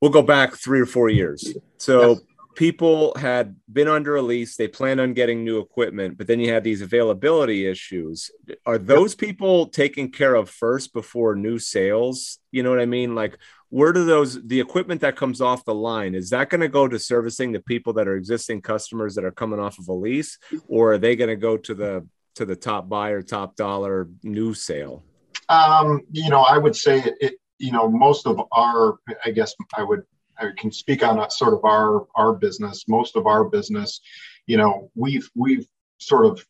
we'll 0.00 0.10
go 0.10 0.22
back 0.22 0.54
three 0.54 0.80
or 0.80 0.86
four 0.86 1.08
years. 1.08 1.54
So 1.76 2.10
yes. 2.10 2.20
people 2.54 3.14
had 3.16 3.56
been 3.72 3.88
under 3.88 4.16
a 4.16 4.22
lease, 4.22 4.56
they 4.56 4.68
plan 4.68 5.00
on 5.00 5.12
getting 5.12 5.44
new 5.44 5.58
equipment, 5.58 6.18
but 6.18 6.26
then 6.26 6.40
you 6.40 6.52
had 6.52 6.64
these 6.64 6.82
availability 6.82 7.66
issues. 7.66 8.30
Are 8.66 8.78
those 8.78 9.12
yep. 9.12 9.18
people 9.18 9.66
taken 9.66 10.10
care 10.10 10.34
of 10.34 10.50
first 10.50 10.92
before 10.92 11.34
new 11.34 11.58
sales? 11.58 12.38
You 12.52 12.62
know 12.62 12.70
what 12.70 12.80
I 12.80 12.86
mean? 12.86 13.14
Like, 13.14 13.38
where 13.70 13.92
do 13.92 14.04
those 14.04 14.42
the 14.46 14.60
equipment 14.60 15.02
that 15.02 15.16
comes 15.16 15.40
off 15.40 15.64
the 15.64 15.74
line 15.74 16.14
is 16.14 16.30
that 16.30 16.48
going 16.48 16.62
to 16.62 16.68
go 16.68 16.88
to 16.88 16.98
servicing 16.98 17.52
the 17.52 17.60
people 17.60 17.92
that 17.94 18.08
are 18.08 18.16
existing 18.16 18.62
customers 18.62 19.14
that 19.14 19.24
are 19.24 19.30
coming 19.30 19.60
off 19.60 19.78
of 19.78 19.88
a 19.88 19.92
lease, 19.92 20.38
or 20.68 20.94
are 20.94 20.98
they 20.98 21.16
going 21.16 21.28
to 21.28 21.36
go 21.36 21.56
to 21.58 21.74
the 21.74 22.06
to 22.36 22.46
the 22.46 22.56
top 22.56 22.88
buyer, 22.88 23.20
top 23.20 23.56
dollar 23.56 24.08
new 24.22 24.54
sale? 24.54 25.02
Um, 25.50 26.02
you 26.12 26.30
know, 26.30 26.40
I 26.40 26.58
would 26.58 26.76
say 26.76 26.98
it, 26.98 27.14
it 27.20 27.34
you 27.58 27.72
know, 27.72 27.88
most 27.88 28.26
of 28.26 28.40
our, 28.52 28.98
I 29.24 29.30
guess 29.30 29.54
I 29.76 29.82
would, 29.82 30.02
I 30.38 30.50
can 30.56 30.70
speak 30.70 31.02
on 31.02 31.28
sort 31.30 31.54
of 31.54 31.64
our 31.64 32.06
our 32.14 32.32
business. 32.32 32.84
Most 32.88 33.16
of 33.16 33.26
our 33.26 33.44
business, 33.44 34.00
you 34.46 34.56
know, 34.56 34.90
we've 34.94 35.28
we've 35.34 35.66
sort 35.98 36.26
of 36.26 36.44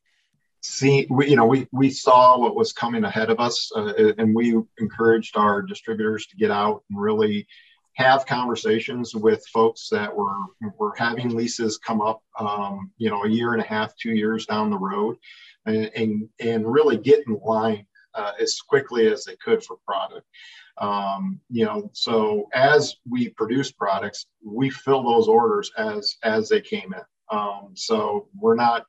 seen, 0.63 1.07
we, 1.11 1.31
you 1.31 1.37
know, 1.37 1.47
we 1.47 1.67
we 1.73 1.91
saw 1.91 2.39
what 2.39 2.55
was 2.55 2.73
coming 2.73 3.05
ahead 3.05 3.31
of 3.31 3.41
us, 3.41 3.71
uh, 3.75 4.13
and 4.19 4.35
we 4.35 4.55
encouraged 4.79 5.37
our 5.37 5.63
distributors 5.63 6.27
to 6.27 6.37
get 6.37 6.51
out 6.51 6.85
and 6.91 7.01
really 7.01 7.47
have 7.95 8.27
conversations 8.27 9.15
with 9.15 9.45
folks 9.47 9.89
that 9.91 10.15
were 10.15 10.37
were 10.79 10.95
having 10.97 11.35
leases 11.35 11.79
come 11.79 12.01
up, 12.01 12.23
um, 12.39 12.93
you 12.99 13.11
know, 13.11 13.25
a 13.25 13.29
year 13.29 13.55
and 13.55 13.63
a 13.63 13.67
half, 13.67 13.97
two 13.97 14.13
years 14.13 14.47
down 14.47 14.71
the 14.71 14.79
road, 14.79 15.17
and 15.67 15.91
and, 15.97 16.29
and 16.41 16.71
really 16.71 16.97
get 16.97 17.27
in 17.27 17.39
line 17.43 17.87
uh, 18.15 18.33
as 18.41 18.61
quickly 18.61 19.09
as 19.09 19.25
they 19.25 19.37
could 19.37 19.65
for 19.65 19.79
product. 19.87 20.27
Um, 20.81 21.41
you 21.51 21.65
know, 21.65 21.91
so 21.93 22.49
as 22.55 22.97
we 23.09 23.31
produce 23.31 23.73
products, 23.73 24.27
we 24.45 24.71
fill 24.71 25.03
those 25.03 25.29
orders 25.29 25.71
as 25.77 26.17
as 26.23 26.49
they 26.49 26.61
came 26.61 26.95
in. 26.95 27.03
Um, 27.31 27.73
so 27.75 28.29
we're 28.39 28.55
not, 28.55 28.87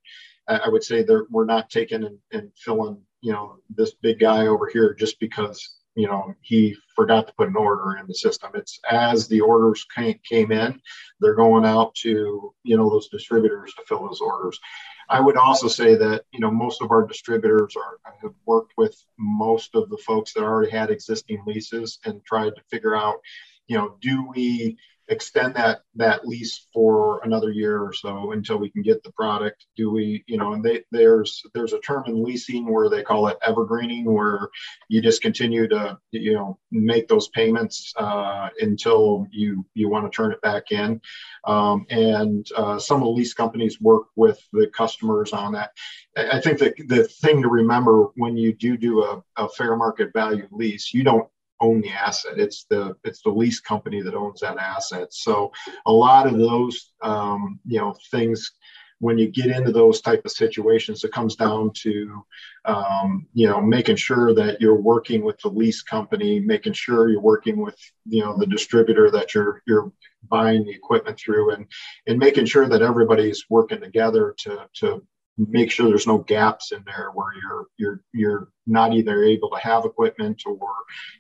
I 0.48 0.70
would 0.70 0.84
say 0.84 1.04
that 1.04 1.26
we're 1.30 1.46
not 1.46 1.70
taking 1.70 2.04
and, 2.04 2.18
and 2.32 2.52
filling, 2.56 3.02
you 3.22 3.34
know, 3.34 3.58
this 3.76 3.94
big 4.02 4.20
guy 4.20 4.48
over 4.48 4.70
here 4.72 4.94
just 4.94 5.20
because 5.20 5.78
you 5.96 6.08
know 6.08 6.34
he 6.42 6.76
forgot 6.96 7.28
to 7.28 7.34
put 7.34 7.50
an 7.50 7.56
order 7.56 7.98
in 7.98 8.08
the 8.08 8.14
system. 8.14 8.52
It's 8.54 8.80
as 8.90 9.28
the 9.28 9.42
orders 9.42 9.86
came, 9.96 10.20
came 10.28 10.52
in, 10.52 10.80
they're 11.20 11.36
going 11.36 11.66
out 11.66 11.94
to 11.96 12.54
you 12.64 12.78
know 12.78 12.90
those 12.90 13.10
distributors 13.10 13.74
to 13.74 13.84
fill 13.88 14.08
those 14.08 14.22
orders. 14.22 14.60
I 15.10 15.20
would 15.20 15.38
also 15.38 15.68
say 15.68 15.96
that 15.96 16.26
you 16.32 16.40
know 16.40 16.52
most 16.52 16.82
of 16.82 16.92
our 16.92 17.06
distributors 17.06 17.76
are 17.76 18.00
have 18.22 18.34
worked 18.46 18.74
with 18.78 19.04
most 19.18 19.76
of 19.76 19.90
the 19.90 19.98
folks 19.98 20.34
that 20.34 20.44
already 20.44 20.72
had 20.72 20.92
existing 20.92 21.44
leases 21.46 22.00
and 22.06 22.24
tried 22.26 22.56
to 22.56 22.62
figure 22.70 22.96
out, 22.96 23.20
you 23.68 23.78
know, 23.78 23.96
do 24.02 24.28
we 24.36 24.78
extend 25.10 25.56
that 25.56 25.82
that 25.96 26.26
lease 26.26 26.68
for 26.74 27.22
another 27.24 27.52
year 27.52 27.82
or 27.82 27.94
so 27.94 28.32
until 28.32 28.58
we 28.58 28.70
can 28.70 28.82
get 28.82 29.04
the 29.04 29.12
product. 29.12 29.66
Do 29.76 29.92
we 29.92 30.24
you 30.28 30.38
know 30.38 30.54
and 30.54 30.64
they, 30.64 30.84
there's 30.92 31.44
there's 31.54 31.74
a 31.74 31.80
term 31.80 32.04
in 32.08 32.24
leasing 32.24 32.72
where 32.72 32.90
they 32.90 33.04
call 33.04 33.28
it 33.28 33.38
evergreening 33.46 34.06
where 34.06 34.50
you 34.88 35.02
just 35.02 35.22
continue 35.22 35.68
to 35.68 35.98
you 36.12 36.34
know 36.34 36.58
make 36.72 37.08
those 37.08 37.28
payments 37.30 37.94
uh, 37.98 38.50
until 38.60 39.28
you 39.32 39.66
you 39.74 39.90
want 39.90 40.10
to 40.10 40.16
turn 40.16 40.32
it 40.32 40.42
back 40.42 40.72
in. 40.72 41.02
Um, 41.46 41.86
and 41.90 42.48
uh, 42.56 42.78
some 42.80 42.98
of 42.98 43.04
the 43.04 43.12
lease 43.12 43.34
companies 43.34 43.82
work 43.82 44.08
with 44.16 44.40
the 44.54 44.68
customers 44.68 45.34
on 45.34 45.54
that. 45.54 45.72
I 46.16 46.40
think 46.40 46.60
that 46.60 46.76
the 46.88 47.06
thing 47.06 47.42
to 47.42 47.48
remember 47.48 48.08
when 48.16 48.38
you 48.38 48.54
do 48.54 48.78
do 48.78 49.04
a, 49.04 49.24
a 49.38 49.50
fair 49.50 49.76
market 49.76 50.12
value 50.14 50.48
lease 50.52 50.94
you 50.94 51.04
don't 51.04 51.30
own 51.62 51.82
the 51.82 51.90
asset. 51.90 52.40
It's 52.40 52.66
the 52.66 52.96
it's 53.04 53.22
the 53.22 53.30
lease 53.30 53.60
company 53.60 54.02
that 54.02 54.16
owns 54.16 54.42
that 54.42 54.58
asset. 54.58 55.14
So 55.14 55.52
a 55.86 55.92
lot 55.92 56.28
of 56.28 56.38
those 56.38 56.92
um, 57.02 57.60
you 57.66 57.80
know 57.80 57.96
things 58.12 58.52
when 59.00 59.18
you 59.18 59.30
get 59.30 59.48
into 59.48 59.72
those 59.72 60.02
type 60.02 60.22
of 60.26 60.32
situations, 60.32 61.04
it 61.04 61.14
comes 61.14 61.36
down 61.36 61.72
to 61.74 62.26
um, 62.66 63.28
you 63.34 63.48
know 63.48 63.62
making 63.62 63.96
sure 63.96 64.34
that 64.34 64.60
you're 64.62 64.82
working 64.82 65.24
with 65.24 65.40
the 65.40 65.50
lease 65.50 65.82
company, 65.82 66.40
making 66.40 66.74
sure 66.74 67.10
you're 67.10 67.22
working 67.22 67.58
with 67.58 67.78
you 68.06 68.24
know 68.24 68.38
the 68.38 68.46
distributor 68.46 69.10
that 69.12 69.34
you're 69.34 69.62
you're 69.66 69.92
buying 70.30 70.66
the 70.66 70.72
equipment 70.72 71.18
through, 71.18 71.52
and 71.52 71.66
and 72.08 72.20
making 72.20 72.46
sure 72.46 72.68
that 72.68 72.82
everybody's 72.82 73.46
working 73.50 73.80
together 73.80 74.36
to 74.40 74.68
to 74.74 75.02
make 75.48 75.72
sure 75.72 75.88
there's 75.88 76.08
no 76.08 76.18
gaps 76.18 76.72
in 76.72 76.84
there 76.86 77.12
where 77.14 77.34
you're 77.42 77.68
you're 77.78 78.02
you're 78.14 78.48
not 78.68 78.94
either 78.94 79.24
able 79.24 79.50
to 79.50 79.60
have 79.60 79.86
equipment 79.86 80.44
or 80.46 80.60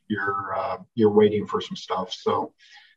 you're 0.07 0.55
uh, 0.57 0.77
you're 0.95 1.11
waiting 1.11 1.47
for 1.47 1.61
some 1.61 1.75
stuff. 1.75 2.13
So 2.13 2.53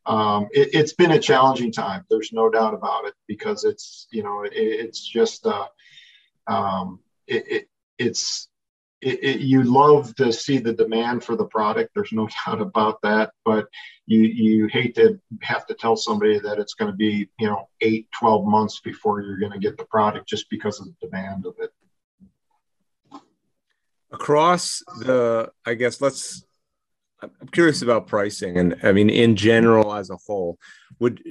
um, 0.06 0.48
it, 0.50 0.74
has 0.74 0.92
been 0.92 1.12
a 1.12 1.18
challenging 1.20 1.72
time. 1.72 2.04
There's 2.10 2.32
no 2.32 2.50
doubt 2.50 2.74
about 2.74 3.06
it 3.06 3.14
because 3.28 3.64
it's 3.64 4.08
you 4.10 4.22
know 4.22 4.42
it, 4.42 4.52
it's 4.54 5.00
just 5.06 5.46
uh, 5.46 5.68
um, 6.46 7.00
it, 7.26 7.44
it, 7.48 7.68
it's 7.98 8.48
it, 9.02 9.24
it, 9.24 9.40
you 9.40 9.64
love 9.64 10.14
to 10.14 10.32
see 10.32 10.58
the 10.58 10.72
demand 10.72 11.24
for 11.24 11.34
the 11.34 11.44
product. 11.46 11.90
There's 11.94 12.12
no 12.12 12.28
doubt 12.46 12.60
about 12.60 13.02
that. 13.02 13.32
But 13.44 13.66
you 14.06 14.20
you 14.20 14.66
hate 14.68 14.94
to 14.94 15.20
have 15.42 15.66
to 15.66 15.74
tell 15.74 15.96
somebody 15.96 16.38
that 16.38 16.58
it's 16.58 16.74
going 16.74 16.90
to 16.90 16.96
be 16.96 17.28
you 17.38 17.48
know 17.48 17.68
eight, 17.80 18.08
12 18.18 18.46
months 18.46 18.80
before 18.80 19.20
you're 19.20 19.38
going 19.38 19.52
to 19.52 19.58
get 19.58 19.76
the 19.76 19.84
product 19.84 20.28
just 20.28 20.48
because 20.48 20.80
of 20.80 20.86
the 20.86 21.06
demand 21.06 21.46
of 21.46 21.54
it. 21.58 21.70
Across 24.12 24.82
the, 25.00 25.50
I 25.66 25.74
guess 25.74 26.00
let's. 26.00 26.44
I'm 27.22 27.48
curious 27.52 27.82
about 27.82 28.08
pricing, 28.08 28.56
and 28.58 28.76
I 28.82 28.90
mean 28.90 29.08
in 29.08 29.36
general 29.36 29.94
as 29.94 30.10
a 30.10 30.16
whole. 30.26 30.58
Would 30.98 31.22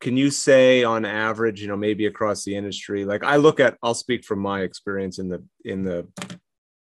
can 0.00 0.16
you 0.16 0.30
say 0.30 0.82
on 0.84 1.04
average, 1.04 1.60
you 1.60 1.68
know, 1.68 1.76
maybe 1.76 2.06
across 2.06 2.44
the 2.44 2.56
industry? 2.56 3.04
Like 3.04 3.24
I 3.24 3.36
look 3.36 3.60
at, 3.60 3.76
I'll 3.82 3.94
speak 3.94 4.24
from 4.24 4.38
my 4.38 4.60
experience 4.60 5.18
in 5.18 5.28
the 5.28 5.44
in 5.64 5.82
the 5.82 6.06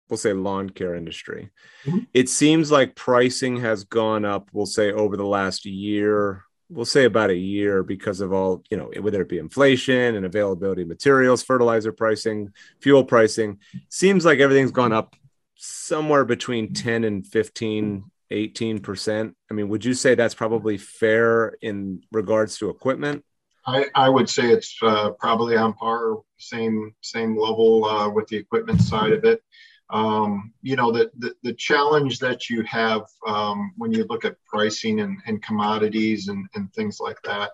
we'll 0.09 0.17
say 0.17 0.33
lawn 0.33 0.69
care 0.69 0.95
industry. 0.95 1.49
Mm-hmm. 1.85 1.99
It 2.13 2.29
seems 2.29 2.71
like 2.71 2.95
pricing 2.95 3.57
has 3.57 3.83
gone 3.83 4.25
up, 4.25 4.49
we'll 4.53 4.65
say 4.65 4.91
over 4.91 5.15
the 5.15 5.25
last 5.25 5.65
year, 5.65 6.43
we'll 6.69 6.85
say 6.85 7.05
about 7.05 7.29
a 7.29 7.35
year 7.35 7.83
because 7.83 8.21
of 8.21 8.31
all, 8.31 8.63
you 8.69 8.77
know, 8.77 8.91
whether 9.01 9.21
it 9.21 9.29
be 9.29 9.39
inflation 9.39 10.15
and 10.15 10.25
availability 10.25 10.83
of 10.83 10.87
materials, 10.87 11.43
fertilizer 11.43 11.91
pricing, 11.91 12.53
fuel 12.81 13.03
pricing. 13.03 13.59
Seems 13.89 14.25
like 14.25 14.39
everything's 14.39 14.71
gone 14.71 14.93
up 14.93 15.15
somewhere 15.55 16.25
between 16.25 16.73
10 16.73 17.03
and 17.03 17.25
15 17.25 18.03
18%. 18.31 19.33
I 19.49 19.53
mean, 19.53 19.69
would 19.69 19.83
you 19.83 19.93
say 19.93 20.15
that's 20.15 20.35
probably 20.35 20.77
fair 20.77 21.55
in 21.61 22.03
regards 22.11 22.57
to 22.59 22.69
equipment? 22.69 23.25
I, 23.65 23.85
I 23.95 24.09
would 24.09 24.29
say 24.29 24.51
it's 24.51 24.77
uh, 24.81 25.11
probably 25.19 25.57
on 25.57 25.73
par, 25.73 26.17
same 26.37 26.93
same 27.01 27.37
level 27.37 27.85
uh, 27.85 28.09
with 28.09 28.27
the 28.27 28.37
equipment 28.37 28.81
side 28.81 29.11
of 29.11 29.25
it 29.25 29.43
um, 29.89 30.53
you 30.61 30.75
know 30.75 30.91
the, 30.91 31.09
the, 31.17 31.33
the 31.43 31.53
challenge 31.53 32.19
that 32.19 32.49
you 32.49 32.63
have 32.63 33.03
um, 33.27 33.73
when 33.77 33.91
you 33.91 34.05
look 34.09 34.25
at 34.25 34.35
pricing 34.45 35.01
and, 35.01 35.19
and 35.25 35.41
commodities 35.41 36.27
and, 36.27 36.47
and 36.55 36.73
things 36.73 36.99
like 36.99 37.21
that 37.23 37.51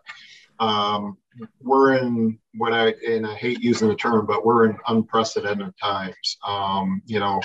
um, 0.59 1.17
we're 1.61 1.97
in 1.97 2.37
what 2.55 2.73
i 2.73 2.93
and 3.07 3.25
i 3.25 3.35
hate 3.35 3.61
using 3.61 3.87
the 3.87 3.95
term 3.95 4.25
but 4.25 4.45
we're 4.45 4.65
in 4.69 4.77
unprecedented 4.87 5.73
times. 5.81 6.37
Um, 6.45 7.01
you 7.05 7.19
know 7.19 7.41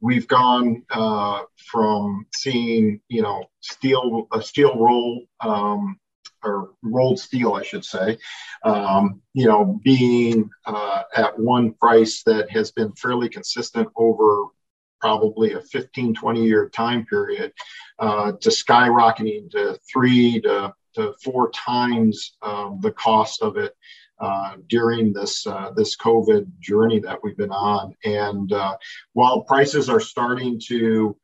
we've 0.00 0.26
gone 0.26 0.82
uh, 0.90 1.42
from 1.56 2.26
seeing 2.34 3.00
you 3.08 3.22
know 3.22 3.44
steel 3.60 4.26
a 4.32 4.42
steel 4.42 4.76
roll 4.78 5.24
um, 5.40 5.98
or 6.42 6.70
rolled 6.82 7.18
steel, 7.18 7.54
I 7.54 7.62
should 7.62 7.84
say, 7.84 8.18
um, 8.64 9.20
you 9.34 9.46
know, 9.46 9.80
being 9.84 10.50
uh, 10.66 11.02
at 11.14 11.38
one 11.38 11.72
price 11.74 12.22
that 12.24 12.50
has 12.50 12.70
been 12.70 12.92
fairly 12.92 13.28
consistent 13.28 13.88
over 13.96 14.46
probably 15.00 15.54
a 15.54 15.60
15, 15.60 16.14
20 16.14 16.44
year 16.44 16.68
time 16.68 17.06
period 17.06 17.52
uh, 17.98 18.32
to 18.32 18.50
skyrocketing 18.50 19.50
to 19.50 19.78
three 19.90 20.40
to, 20.42 20.74
to 20.94 21.14
four 21.24 21.50
times 21.50 22.36
um, 22.42 22.78
the 22.82 22.92
cost 22.92 23.42
of 23.42 23.56
it 23.56 23.74
uh, 24.20 24.56
during 24.68 25.12
this 25.12 25.46
uh, 25.46 25.70
this 25.74 25.96
COVID 25.96 26.46
journey 26.60 27.00
that 27.00 27.18
we've 27.22 27.36
been 27.36 27.50
on. 27.50 27.94
And 28.04 28.52
uh, 28.52 28.76
while 29.14 29.42
prices 29.42 29.88
are 29.88 30.00
starting 30.00 30.60
to 30.66 31.16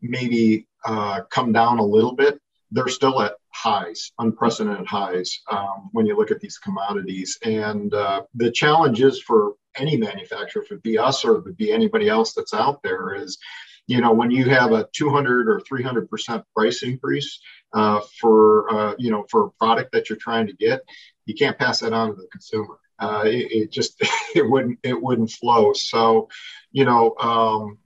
maybe 0.00 0.68
uh, 0.84 1.22
come 1.22 1.52
down 1.52 1.78
a 1.78 1.84
little 1.84 2.14
bit, 2.14 2.40
they're 2.76 2.88
still 2.88 3.22
at 3.22 3.34
highs, 3.54 4.12
unprecedented 4.18 4.86
highs 4.86 5.40
um, 5.50 5.88
when 5.92 6.04
you 6.04 6.14
look 6.14 6.30
at 6.30 6.40
these 6.40 6.58
commodities. 6.58 7.38
And 7.42 7.92
uh, 7.94 8.24
the 8.34 8.50
challenge 8.50 9.00
is 9.00 9.20
for 9.22 9.54
any 9.76 9.96
manufacturer, 9.96 10.62
if 10.62 10.70
it 10.70 10.82
be 10.82 10.98
us 10.98 11.24
or 11.24 11.38
if 11.38 11.46
it 11.46 11.56
be 11.56 11.72
anybody 11.72 12.08
else 12.08 12.34
that's 12.34 12.52
out 12.52 12.82
there, 12.82 13.14
is 13.14 13.38
you 13.86 14.00
know 14.00 14.12
when 14.12 14.30
you 14.30 14.44
have 14.50 14.72
a 14.72 14.88
200 14.92 15.48
or 15.48 15.60
300 15.60 16.10
percent 16.10 16.44
price 16.54 16.82
increase 16.82 17.40
uh, 17.72 18.00
for 18.20 18.70
uh, 18.70 18.94
you 18.98 19.10
know 19.10 19.24
for 19.30 19.46
a 19.46 19.50
product 19.52 19.92
that 19.92 20.10
you're 20.10 20.18
trying 20.18 20.46
to 20.46 20.52
get, 20.54 20.82
you 21.24 21.34
can't 21.34 21.58
pass 21.58 21.80
that 21.80 21.94
on 21.94 22.10
to 22.10 22.14
the 22.14 22.28
consumer. 22.30 22.78
Uh, 22.98 23.22
it, 23.26 23.52
it, 23.52 23.72
just 23.72 23.96
it 24.34 24.48
wouldn't 24.48 24.78
it 24.82 25.00
wouldn't 25.00 25.30
flow. 25.30 25.72
So, 25.72 26.28
you 26.72 26.84
know. 26.84 27.14
Um, 27.18 27.78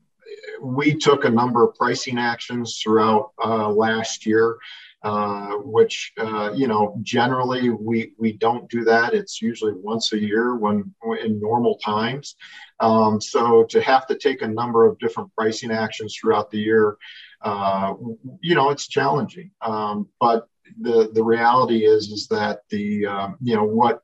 we 0.62 0.94
took 0.94 1.24
a 1.24 1.30
number 1.30 1.64
of 1.64 1.74
pricing 1.74 2.18
actions 2.18 2.80
throughout 2.82 3.32
uh, 3.44 3.68
last 3.68 4.26
year 4.26 4.58
uh, 5.02 5.52
which 5.64 6.12
uh, 6.18 6.52
you 6.54 6.66
know 6.66 6.94
generally 7.02 7.70
we 7.70 8.12
we 8.18 8.34
don't 8.34 8.68
do 8.68 8.84
that. 8.84 9.14
It's 9.14 9.40
usually 9.40 9.72
once 9.72 10.12
a 10.12 10.18
year 10.18 10.56
when 10.56 10.94
in 11.24 11.40
normal 11.40 11.78
times. 11.78 12.36
Um, 12.80 13.18
so 13.20 13.64
to 13.64 13.80
have 13.80 14.06
to 14.08 14.18
take 14.18 14.42
a 14.42 14.48
number 14.48 14.86
of 14.86 14.98
different 14.98 15.34
pricing 15.34 15.70
actions 15.70 16.16
throughout 16.16 16.50
the 16.50 16.58
year, 16.58 16.98
uh, 17.42 17.94
you 18.40 18.54
know, 18.54 18.70
it's 18.70 18.88
challenging. 18.88 19.50
Um, 19.62 20.06
but 20.20 20.46
the 20.78 21.10
the 21.14 21.24
reality 21.24 21.86
is 21.86 22.08
is 22.08 22.28
that 22.28 22.60
the 22.68 23.06
um, 23.06 23.36
you 23.42 23.56
know 23.56 23.64
what 23.64 24.02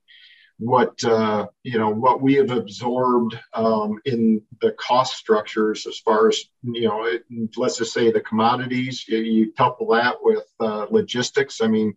what 0.59 1.03
uh, 1.03 1.47
you 1.63 1.77
know 1.77 1.89
what 1.89 2.21
we 2.21 2.35
have 2.35 2.51
absorbed 2.51 3.39
um, 3.53 3.99
in 4.05 4.41
the 4.61 4.71
cost 4.71 5.15
structures 5.15 5.85
as 5.85 5.99
far 5.99 6.29
as 6.29 6.45
you 6.63 6.87
know 6.87 7.05
it, 7.05 7.25
let's 7.57 7.77
just 7.77 7.93
say 7.93 8.11
the 8.11 8.21
commodities 8.21 9.07
you, 9.07 9.17
you 9.17 9.53
couple 9.53 9.87
that 9.89 10.15
with 10.21 10.45
uh, 10.59 10.87
logistics. 10.89 11.61
I 11.61 11.67
mean 11.67 11.93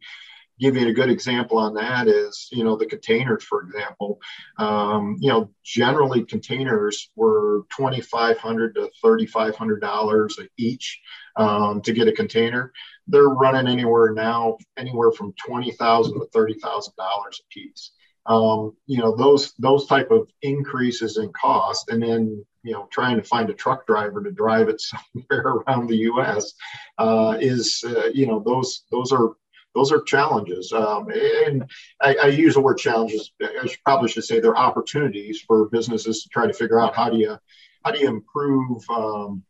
give 0.58 0.76
you 0.76 0.86
a 0.86 0.92
good 0.92 1.08
example 1.08 1.56
on 1.56 1.72
that 1.72 2.06
is 2.06 2.48
you 2.52 2.62
know 2.62 2.76
the 2.76 2.84
containers 2.84 3.42
for 3.42 3.62
example. 3.62 4.20
Um, 4.58 5.16
you 5.20 5.30
know 5.30 5.50
generally 5.64 6.26
containers 6.26 7.10
were 7.16 7.62
2500 7.74 8.74
to 8.74 8.90
3500 9.00 9.80
dollars 9.80 10.38
each 10.58 11.00
um, 11.36 11.80
to 11.80 11.94
get 11.94 12.08
a 12.08 12.12
container. 12.12 12.74
They're 13.06 13.26
running 13.26 13.72
anywhere 13.72 14.12
now 14.12 14.58
anywhere 14.76 15.12
from 15.12 15.32
20000 15.46 16.12
to 16.12 16.26
30000 16.30 16.92
dollars 16.94 17.40
a 17.42 17.48
piece 17.48 17.92
um, 18.26 18.76
you 18.86 18.98
know 18.98 19.16
those 19.16 19.54
those 19.58 19.86
type 19.86 20.10
of 20.10 20.30
increases 20.42 21.16
in 21.16 21.32
cost 21.32 21.90
and 21.90 22.02
then 22.02 22.44
you 22.62 22.72
know 22.72 22.86
trying 22.90 23.16
to 23.16 23.22
find 23.22 23.48
a 23.50 23.54
truck 23.54 23.86
driver 23.86 24.22
to 24.22 24.30
drive 24.30 24.68
it 24.68 24.80
somewhere 24.80 25.46
around 25.46 25.88
the 25.88 25.96
us 25.96 26.54
uh, 26.98 27.36
is 27.40 27.84
uh, 27.86 28.08
you 28.12 28.26
know 28.26 28.40
those 28.40 28.84
those 28.90 29.12
are 29.12 29.30
those 29.74 29.92
are 29.92 30.02
challenges. 30.02 30.72
Um, 30.72 31.08
and 31.10 31.64
I, 32.02 32.16
I, 32.16 32.26
use 32.26 32.54
the 32.54 32.60
word 32.60 32.78
challenges 32.78 33.30
i 33.40 33.66
should, 33.66 33.78
probably 33.84 34.08
should 34.08 34.24
say 34.24 34.40
they're 34.40 34.56
opportunities 34.56 35.42
for 35.42 35.68
businesses 35.68 36.22
to 36.22 36.28
try 36.28 36.48
to 36.48 36.52
figure 36.52 36.80
out 36.80 36.96
how 36.96 37.08
do 37.08 37.18
you 37.18 37.38
how 37.84 37.92
do 37.92 38.00
you 38.00 38.08
improve 38.08 38.82
um, 38.90 39.44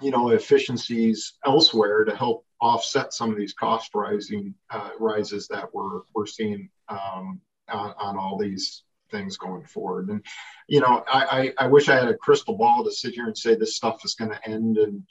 you 0.00 0.10
know 0.10 0.30
efficiencies 0.30 1.34
elsewhere 1.46 2.04
to 2.04 2.14
help 2.14 2.44
offset 2.60 3.12
some 3.12 3.30
of 3.30 3.36
these 3.36 3.52
cost 3.54 3.90
rising 3.94 4.54
uh, 4.70 4.90
rises 4.98 5.48
that 5.48 5.72
we're 5.74 6.00
we're 6.14 6.26
seeing 6.26 6.68
um, 6.88 7.40
on, 7.68 7.94
on 7.98 8.16
all 8.16 8.38
these 8.38 8.82
things 9.10 9.36
going 9.36 9.64
forward. 9.64 10.08
And 10.08 10.24
you 10.68 10.80
know, 10.80 11.04
I, 11.12 11.52
I, 11.58 11.64
I 11.64 11.66
wish 11.68 11.88
I 11.88 11.96
had 11.96 12.08
a 12.08 12.16
crystal 12.16 12.56
ball 12.56 12.84
to 12.84 12.92
sit 12.92 13.14
here 13.14 13.26
and 13.26 13.36
say 13.36 13.54
this 13.54 13.76
stuff 13.76 14.04
is 14.04 14.14
going 14.14 14.30
to 14.30 14.48
end 14.48 14.78
in 14.78 15.06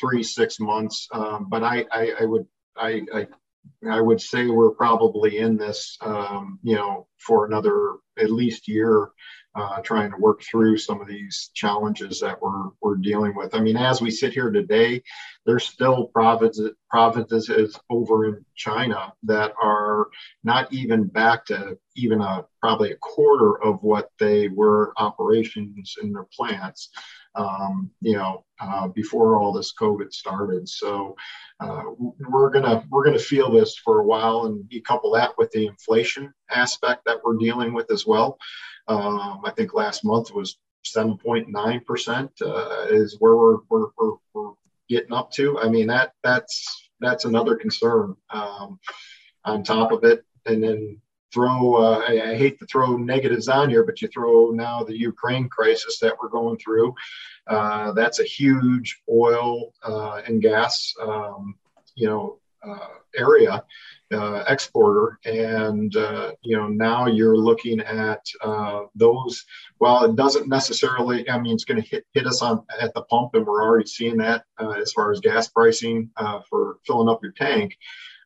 three 0.00 0.22
six 0.22 0.60
months, 0.60 1.08
um, 1.12 1.46
but 1.48 1.62
I, 1.62 1.84
I, 1.92 2.12
I 2.20 2.24
would 2.24 2.46
I, 2.76 3.02
I 3.12 3.26
I 3.88 4.00
would 4.00 4.20
say 4.20 4.46
we're 4.46 4.70
probably 4.70 5.38
in 5.38 5.56
this, 5.56 5.98
um, 6.00 6.58
you 6.62 6.74
know, 6.74 7.06
for 7.18 7.46
another 7.46 7.96
at 8.18 8.30
least 8.30 8.68
year 8.68 9.10
uh, 9.58 9.80
trying 9.80 10.10
to 10.10 10.16
work 10.18 10.40
through 10.42 10.78
some 10.78 11.00
of 11.00 11.08
these 11.08 11.50
challenges 11.52 12.20
that 12.20 12.40
we're, 12.40 12.68
we're 12.80 12.96
dealing 12.96 13.34
with. 13.34 13.54
I 13.54 13.60
mean, 13.60 13.76
as 13.76 14.00
we 14.00 14.10
sit 14.10 14.32
here 14.32 14.50
today, 14.50 15.02
there's 15.46 15.66
still 15.66 16.06
provinces, 16.06 16.70
provinces 16.88 17.76
over 17.90 18.26
in 18.26 18.44
China 18.54 19.12
that 19.24 19.52
are 19.60 20.06
not 20.44 20.72
even 20.72 21.04
back 21.04 21.44
to 21.46 21.76
even 21.96 22.20
a 22.20 22.44
probably 22.60 22.92
a 22.92 22.96
quarter 22.96 23.60
of 23.62 23.82
what 23.82 24.10
they 24.20 24.46
were 24.48 24.92
operations 24.96 25.96
in 26.02 26.12
their 26.12 26.26
plants, 26.32 26.90
um, 27.38 27.90
you 28.00 28.14
know, 28.14 28.44
uh, 28.60 28.88
before 28.88 29.38
all 29.38 29.52
this 29.52 29.72
COVID 29.72 30.12
started. 30.12 30.68
So 30.68 31.16
uh, 31.60 31.84
we're 31.96 32.50
gonna 32.50 32.84
we're 32.90 33.04
gonna 33.04 33.18
feel 33.18 33.50
this 33.50 33.76
for 33.76 34.00
a 34.00 34.04
while, 34.04 34.46
and 34.46 34.64
you 34.68 34.82
couple 34.82 35.12
that 35.12 35.30
with 35.38 35.50
the 35.52 35.66
inflation 35.66 36.34
aspect 36.50 37.02
that 37.06 37.18
we're 37.24 37.36
dealing 37.36 37.72
with 37.72 37.90
as 37.90 38.06
well. 38.06 38.38
Um, 38.88 39.40
I 39.44 39.52
think 39.52 39.74
last 39.74 40.04
month 40.04 40.32
was 40.32 40.58
7.9% 40.96 42.30
uh, 42.40 42.86
is 42.88 43.16
where 43.18 43.36
we're, 43.36 43.58
we're, 43.68 43.86
we're, 43.98 44.16
we're, 44.32 44.52
getting 44.88 45.12
up 45.12 45.30
to. 45.30 45.58
I 45.58 45.68
mean, 45.68 45.88
that 45.88 46.12
that's 46.22 46.88
that's 46.98 47.26
another 47.26 47.56
concern 47.56 48.16
um, 48.30 48.80
on 49.44 49.62
top 49.62 49.92
of 49.92 50.02
it. 50.04 50.24
And 50.46 50.62
then 50.62 50.98
throw, 51.32 51.76
uh, 51.76 52.04
I, 52.08 52.30
I, 52.30 52.36
hate 52.36 52.58
to 52.58 52.66
throw 52.66 52.96
negatives 52.96 53.48
on 53.48 53.70
here, 53.70 53.84
but 53.84 54.00
you 54.00 54.08
throw 54.08 54.50
now 54.50 54.82
the 54.82 54.98
Ukraine 54.98 55.48
crisis 55.48 55.98
that 56.00 56.14
we're 56.20 56.28
going 56.28 56.58
through. 56.58 56.94
Uh, 57.46 57.92
that's 57.92 58.20
a 58.20 58.24
huge 58.24 59.00
oil 59.10 59.72
uh, 59.82 60.22
and 60.26 60.42
gas, 60.42 60.94
um, 61.00 61.54
you 61.94 62.06
know, 62.06 62.38
uh, 62.66 62.88
area 63.16 63.64
uh, 64.12 64.42
exporter, 64.48 65.18
and 65.24 65.94
uh, 65.96 66.32
you 66.42 66.56
know 66.56 66.66
now 66.66 67.06
you're 67.06 67.36
looking 67.36 67.80
at 67.80 68.26
those. 68.94 69.44
Well, 69.78 70.04
it 70.04 70.16
doesn't 70.16 70.48
necessarily. 70.48 71.28
I 71.30 71.38
mean, 71.38 71.54
it's 71.54 71.64
going 71.64 71.80
to 71.80 71.88
hit 71.88 72.04
hit 72.14 72.26
us 72.26 72.42
on 72.42 72.64
at 72.80 72.92
the 72.94 73.02
pump, 73.02 73.34
and 73.34 73.46
we're 73.46 73.62
already 73.62 73.86
seeing 73.86 74.16
that 74.18 74.44
as 74.58 74.92
far 74.92 75.12
as 75.12 75.20
gas 75.20 75.48
pricing 75.48 76.10
for 76.48 76.78
filling 76.86 77.08
up 77.08 77.22
your 77.22 77.32
tank. 77.32 77.76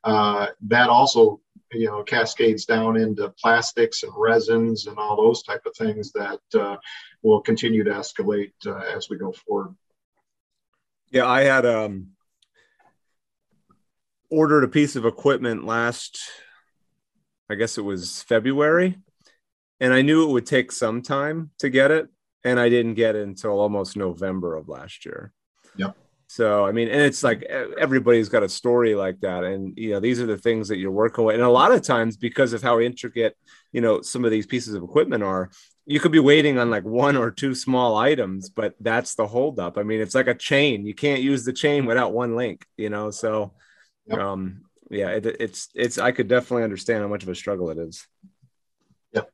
Uh, 0.04 0.48
that 0.62 0.88
also 0.88 1.40
you 1.72 1.86
know 1.86 2.02
cascades 2.02 2.64
down 2.66 2.96
into 2.96 3.28
plastics 3.40 4.02
and 4.02 4.12
resins 4.16 4.86
and 4.86 4.98
all 4.98 5.16
those 5.16 5.42
type 5.42 5.64
of 5.64 5.74
things 5.76 6.12
that 6.12 6.40
will 7.22 7.40
continue 7.40 7.84
to 7.84 7.90
escalate 7.90 8.52
as 8.94 9.08
we 9.08 9.16
go 9.16 9.32
forward. 9.32 9.74
Yeah, 11.10 11.26
I 11.26 11.42
had 11.42 11.66
um 11.66 12.08
ordered 14.30 14.64
a 14.64 14.68
piece 14.68 14.96
of 14.96 15.04
equipment 15.04 15.64
last, 15.66 16.18
I 17.50 17.54
guess 17.54 17.76
it 17.76 17.82
was 17.82 18.22
February, 18.22 18.98
and 19.78 19.92
I 19.92 20.00
knew 20.00 20.24
it 20.24 20.32
would 20.32 20.46
take 20.46 20.72
some 20.72 21.02
time 21.02 21.50
to 21.58 21.68
get 21.68 21.90
it, 21.90 22.08
and 22.42 22.58
I 22.58 22.70
didn't 22.70 22.94
get 22.94 23.14
it 23.14 23.26
until 23.26 23.60
almost 23.60 23.94
November 23.94 24.56
of 24.56 24.70
last 24.70 25.04
year. 25.04 25.34
Yep. 25.76 25.96
So 26.32 26.64
I 26.64 26.72
mean, 26.72 26.88
and 26.88 27.02
it's 27.02 27.22
like 27.22 27.42
everybody's 27.42 28.28
got 28.28 28.42
a 28.42 28.48
story 28.48 28.94
like 28.94 29.20
that, 29.20 29.44
and 29.44 29.76
you 29.76 29.90
know 29.90 30.00
these 30.00 30.20
are 30.20 30.26
the 30.26 30.38
things 30.38 30.68
that 30.68 30.78
you're 30.78 30.90
working 30.90 31.24
with, 31.24 31.34
and 31.34 31.44
a 31.44 31.50
lot 31.50 31.72
of 31.72 31.82
times 31.82 32.16
because 32.16 32.52
of 32.52 32.62
how 32.62 32.80
intricate 32.80 33.36
you 33.72 33.80
know 33.80 34.00
some 34.00 34.24
of 34.24 34.30
these 34.30 34.46
pieces 34.46 34.74
of 34.74 34.82
equipment 34.82 35.22
are, 35.22 35.50
you 35.84 36.00
could 36.00 36.12
be 36.12 36.18
waiting 36.18 36.58
on 36.58 36.70
like 36.70 36.84
one 36.84 37.16
or 37.16 37.30
two 37.30 37.54
small 37.54 37.96
items, 37.96 38.48
but 38.48 38.74
that's 38.80 39.14
the 39.14 39.26
holdup. 39.26 39.76
I 39.76 39.82
mean, 39.82 40.00
it's 40.00 40.14
like 40.14 40.26
a 40.26 40.34
chain; 40.34 40.86
you 40.86 40.94
can't 40.94 41.20
use 41.20 41.44
the 41.44 41.52
chain 41.52 41.84
without 41.84 42.12
one 42.14 42.34
link, 42.34 42.64
you 42.76 42.88
know. 42.88 43.10
So 43.10 43.52
Yep. 44.06 44.18
Um, 44.18 44.62
yeah, 44.90 45.08
it, 45.08 45.26
it's 45.26 45.68
it's. 45.74 45.98
I 45.98 46.12
could 46.12 46.28
definitely 46.28 46.64
understand 46.64 47.02
how 47.02 47.08
much 47.08 47.22
of 47.22 47.28
a 47.28 47.34
struggle 47.34 47.70
it 47.70 47.78
is. 47.78 48.06
Yep. 49.12 49.30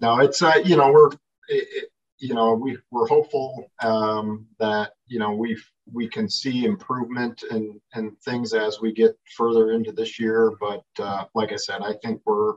No, 0.00 0.18
it's 0.20 0.42
uh, 0.42 0.60
you 0.64 0.76
know 0.76 0.92
we're 0.92 1.10
it, 1.48 1.90
you 2.18 2.34
know 2.34 2.54
we 2.54 2.76
we're 2.90 3.06
hopeful 3.06 3.70
um, 3.82 4.46
that 4.58 4.92
you 5.06 5.18
know 5.18 5.32
we 5.32 5.56
we 5.92 6.08
can 6.08 6.28
see 6.28 6.64
improvement 6.64 7.42
and 7.50 7.80
and 7.94 8.18
things 8.20 8.54
as 8.54 8.80
we 8.80 8.92
get 8.92 9.18
further 9.36 9.72
into 9.72 9.92
this 9.92 10.18
year. 10.18 10.52
But 10.60 10.84
uh, 10.98 11.24
like 11.34 11.52
I 11.52 11.56
said, 11.56 11.82
I 11.82 11.94
think 12.02 12.20
we're 12.24 12.54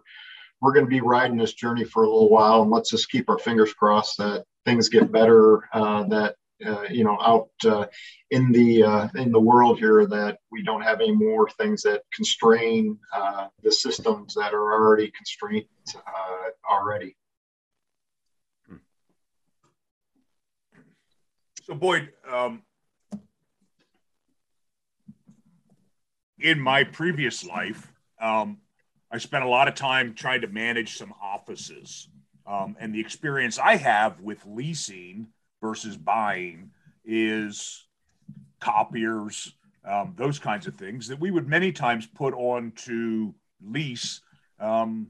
we're 0.62 0.74
going 0.74 0.86
to 0.86 0.90
be 0.90 1.02
riding 1.02 1.38
this 1.38 1.54
journey 1.54 1.84
for 1.84 2.04
a 2.04 2.08
little 2.08 2.30
while, 2.30 2.62
and 2.62 2.72
let's 2.72 2.90
just 2.90 3.12
keep 3.12 3.30
our 3.30 3.40
fingers 3.40 3.74
crossed 3.74 4.18
that 4.18 4.46
things 4.66 4.90
get 4.90 5.12
better. 5.12 5.68
Uh, 5.74 6.04
that 6.04 6.36
uh, 6.66 6.84
you 6.90 7.04
know 7.04 7.18
out 7.22 7.50
uh, 7.66 7.86
in 8.32 8.52
the 8.52 8.84
uh, 8.84 9.08
in 9.16 9.32
the 9.32 9.40
world 9.40 9.80
here 9.80 10.06
that 10.06 10.38
we 10.52 10.64
don't 10.64 10.82
have 10.82 11.02
any 11.02 11.12
more 11.12 11.50
things 11.50 11.82
that 11.82 12.04
constrain 12.14 12.98
uh, 13.14 13.48
the 13.64 13.72
systems 13.72 14.36
that 14.36 14.54
are 14.54 14.74
already 14.74 15.12
constrained 15.12 15.66
already. 16.70 17.16
So 21.64 21.74
Boyd, 21.74 22.10
um, 22.30 22.62
in 26.44 26.60
my 26.60 26.84
previous 26.84 27.44
life, 27.46 27.92
um, 28.22 28.58
I 29.10 29.18
spent 29.18 29.46
a 29.46 29.48
lot 29.48 29.68
of 29.68 29.76
time 29.76 30.14
trying 30.14 30.42
to 30.42 30.48
manage 30.48 30.98
some 30.98 31.14
offices. 31.22 32.10
Um, 32.46 32.76
and 32.80 32.94
the 32.94 33.00
experience 33.00 33.58
I 33.58 33.78
have 33.78 34.20
with 34.20 34.46
leasing 34.46 35.28
versus 35.62 35.96
buying 35.96 36.72
is 37.06 37.86
copiers, 38.60 39.54
um, 39.86 40.14
those 40.18 40.38
kinds 40.38 40.68
of 40.68 40.76
things 40.76 41.08
that 41.08 41.20
we 41.20 41.32
would 41.32 41.48
many 41.48 41.72
times 41.72 42.06
put 42.06 42.34
on 42.34 42.74
to 42.86 43.34
lease 43.62 44.20
um, 44.60 45.08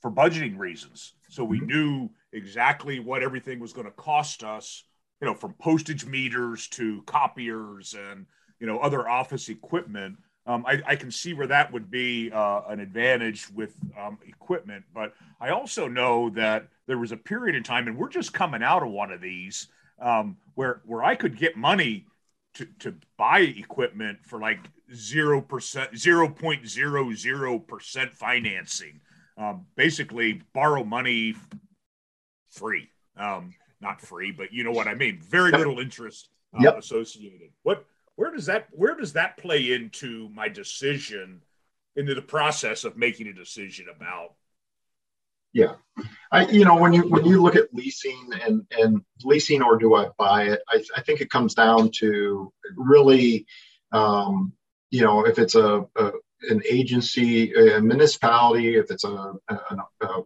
for 0.00 0.10
budgeting 0.10 0.58
reasons. 0.58 1.12
So 1.28 1.44
we 1.44 1.58
mm-hmm. 1.58 1.66
knew 1.66 2.10
exactly 2.32 3.00
what 3.00 3.22
everything 3.22 3.60
was 3.60 3.74
going 3.74 3.86
to 3.86 3.92
cost 3.92 4.42
us, 4.42 4.84
you 5.20 5.26
know, 5.26 5.34
from 5.34 5.52
postage 5.54 6.06
meters 6.06 6.68
to 6.68 7.02
copiers 7.02 7.94
and, 7.94 8.24
you 8.60 8.66
know, 8.66 8.78
other 8.78 9.08
office 9.08 9.48
equipment. 9.48 10.16
Um, 10.46 10.64
I, 10.64 10.80
I, 10.86 10.96
can 10.96 11.10
see 11.10 11.34
where 11.34 11.48
that 11.48 11.72
would 11.72 11.90
be 11.90 12.30
uh, 12.30 12.60
an 12.68 12.78
advantage 12.78 13.50
with 13.50 13.74
um, 14.00 14.16
equipment, 14.28 14.84
but 14.94 15.12
I 15.40 15.48
also 15.48 15.88
know 15.88 16.30
that 16.30 16.68
there 16.86 16.98
was 16.98 17.10
a 17.10 17.16
period 17.16 17.56
in 17.56 17.64
time, 17.64 17.88
and 17.88 17.98
we're 17.98 18.08
just 18.08 18.32
coming 18.32 18.62
out 18.62 18.84
of 18.84 18.90
one 18.90 19.10
of 19.10 19.20
these 19.20 19.66
um, 20.00 20.36
where 20.54 20.82
where 20.84 21.02
I 21.02 21.16
could 21.16 21.36
get 21.36 21.56
money 21.56 22.06
to, 22.54 22.66
to 22.80 22.94
buy 23.18 23.40
equipment 23.40 24.18
for 24.22 24.38
like 24.38 24.60
zero 24.94 25.40
percent, 25.40 25.96
zero 25.96 26.28
point 26.28 26.68
zero 26.68 27.12
zero 27.12 27.58
percent 27.58 28.14
financing. 28.14 29.00
Um, 29.36 29.66
basically, 29.76 30.42
borrow 30.54 30.82
money 30.82 31.34
free, 32.50 32.88
um, 33.16 33.54
not 33.80 34.00
free, 34.00 34.32
but 34.32 34.52
you 34.52 34.64
know 34.64 34.72
what 34.72 34.88
I 34.88 34.94
mean. 34.94 35.20
Very 35.20 35.50
little 35.50 35.78
interest 35.78 36.30
uh, 36.54 36.62
yep. 36.62 36.78
associated. 36.78 37.50
What 37.62 37.84
where 38.16 38.30
does 38.30 38.46
that 38.46 38.68
where 38.72 38.96
does 38.96 39.12
that 39.12 39.36
play 39.36 39.72
into 39.72 40.28
my 40.30 40.48
decision 40.48 41.42
into 41.94 42.14
the 42.14 42.22
process 42.22 42.84
of 42.84 42.96
making 42.96 43.28
a 43.28 43.32
decision 43.32 43.86
about? 43.94 44.34
Yeah. 45.52 45.74
I 46.30 46.46
you 46.48 46.64
know 46.64 46.76
when 46.76 46.92
you 46.92 47.08
when 47.08 47.24
you 47.24 47.40
look 47.42 47.56
at 47.56 47.72
leasing 47.72 48.30
and 48.44 48.66
and 48.70 49.02
leasing 49.22 49.62
or 49.62 49.78
do 49.78 49.94
i 49.94 50.08
buy 50.18 50.48
it 50.48 50.60
i, 50.68 50.82
I 50.94 51.00
think 51.00 51.22
it 51.22 51.30
comes 51.30 51.54
down 51.54 51.90
to 52.00 52.52
really 52.76 53.46
um, 53.92 54.52
you 54.90 55.02
know 55.02 55.24
if 55.24 55.38
it's 55.38 55.54
a, 55.54 55.86
a, 55.96 56.12
an 56.50 56.62
agency 56.68 57.54
a 57.54 57.80
municipality 57.80 58.76
if 58.76 58.90
it's 58.90 59.04
a, 59.04 59.32
a, 59.48 59.54
a 60.02 60.22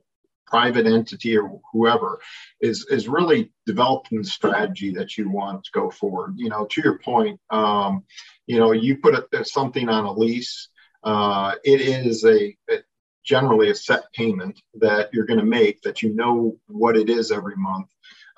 private 0.50 0.86
entity 0.86 1.36
or 1.38 1.60
whoever 1.72 2.20
is 2.60 2.86
is 2.90 3.08
really 3.08 3.52
developing 3.66 4.18
the 4.18 4.24
strategy 4.24 4.92
that 4.92 5.16
you 5.16 5.30
want 5.30 5.64
to 5.64 5.70
go 5.72 5.90
forward. 5.90 6.34
You 6.36 6.48
know 6.48 6.66
to 6.66 6.82
your 6.82 6.98
point 6.98 7.40
um, 7.50 8.04
you 8.46 8.58
know 8.58 8.72
you 8.72 8.98
put 8.98 9.14
a, 9.32 9.44
something 9.44 9.88
on 9.88 10.04
a 10.04 10.12
lease 10.12 10.68
uh, 11.02 11.54
it 11.64 11.80
is 11.80 12.24
a 12.24 12.56
it, 12.68 12.84
generally 13.24 13.70
a 13.70 13.74
set 13.74 14.12
payment 14.12 14.60
that 14.74 15.10
you're 15.12 15.26
going 15.26 15.38
to 15.38 15.46
make 15.46 15.80
that 15.82 16.02
you 16.02 16.14
know 16.14 16.56
what 16.66 16.96
it 16.96 17.08
is 17.08 17.30
every 17.30 17.56
month 17.56 17.88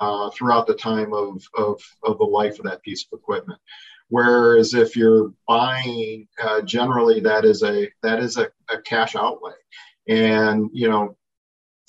uh, 0.01 0.31
throughout 0.31 0.67
the 0.67 0.75
time 0.75 1.13
of, 1.13 1.43
of, 1.55 1.81
of 2.03 2.19
the 2.19 2.25
life 2.25 2.59
of 2.59 2.65
that 2.65 2.83
piece 2.83 3.05
of 3.05 3.19
equipment. 3.19 3.61
Whereas 4.09 4.75
if 4.75 4.97
you're 4.97 5.33
buying 5.47 6.27
uh, 6.43 6.63
generally 6.63 7.21
that 7.21 7.45
is 7.45 7.63
a 7.63 7.89
that 8.03 8.19
is 8.19 8.37
a, 8.37 8.51
a 8.69 8.83
cash 8.83 9.17
outlay. 9.17 9.55
And 10.09 10.69
you 10.73 10.89
know 10.89 11.17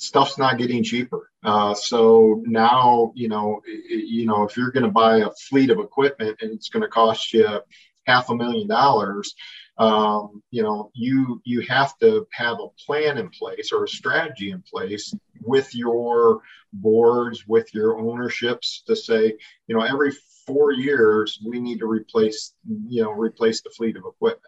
stuff's 0.04 0.38
not 0.38 0.58
getting 0.58 0.84
cheaper. 0.84 1.30
Uh, 1.44 1.74
so 1.74 2.42
now, 2.46 3.12
you 3.16 3.28
know, 3.28 3.62
you 3.66 4.26
know, 4.26 4.44
if 4.44 4.58
you're 4.58 4.72
going 4.72 4.84
to 4.86 4.92
buy 4.92 5.18
a 5.18 5.30
fleet 5.32 5.70
of 5.70 5.80
equipment 5.80 6.38
and 6.42 6.52
it's 6.52 6.70
going 6.70 6.84
to 6.84 6.90
cost 6.90 7.34
you 7.34 7.62
half 8.06 8.30
a 8.30 8.36
million 8.36 8.68
dollars, 8.68 9.36
um, 9.78 10.44
you 10.52 10.62
know, 10.62 10.92
you 10.94 11.42
you 11.46 11.62
have 11.62 11.98
to 12.00 12.28
have 12.32 12.58
a 12.60 12.68
plan 12.86 13.18
in 13.18 13.30
place 13.30 13.72
or 13.72 13.86
a 13.86 13.88
strategy 13.88 14.52
in 14.52 14.62
place 14.62 15.14
with 15.42 15.74
your 15.74 16.42
boards, 16.72 17.48
with 17.48 17.74
your 17.74 17.98
ownerships 17.98 18.84
to 18.88 18.96
say, 18.96 19.34
you 19.68 19.76
know, 19.76 19.82
every 19.82 20.12
four 20.46 20.72
years 20.72 21.40
we 21.46 21.60
need 21.60 21.80
to 21.80 21.86
replace 21.86 22.54
you 22.88 23.02
know 23.04 23.12
replace 23.12 23.62
the 23.62 23.70
fleet 23.70 23.96
of 23.98 24.04
equipment. 24.06 24.42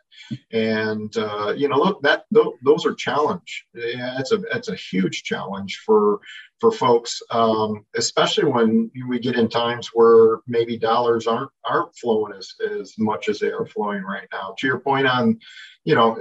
And 0.52 1.16
uh, 1.18 1.54
you 1.56 1.68
know 1.68 1.78
look 1.78 2.02
that 2.02 2.26
those 2.32 2.86
are 2.86 2.94
challenge. 2.94 3.66
It's 3.74 4.32
a 4.32 4.42
it's 4.54 4.70
a 4.70 4.76
huge 4.76 5.24
challenge 5.24 5.82
for 5.86 6.20
for 6.60 6.72
folks 6.72 7.22
um, 7.32 7.86
especially 7.96 8.46
when 8.46 8.92
we 9.08 9.20
get 9.20 9.36
in 9.36 9.50
times 9.50 9.92
where 9.94 10.40
maybe 10.48 10.78
dollars 10.78 11.28
aren't 11.28 11.52
aren't 11.64 11.96
flowing 11.96 12.34
as, 12.34 12.54
as 12.80 12.94
much 12.98 13.30
as 13.30 13.40
they 13.40 13.52
are 13.52 13.66
flowing 13.66 14.04
right 14.04 14.28
now. 14.32 14.56
To 14.58 14.68
your 14.68 14.80
point 14.80 15.08
on 15.08 15.40
you 15.84 15.96
know 15.96 16.20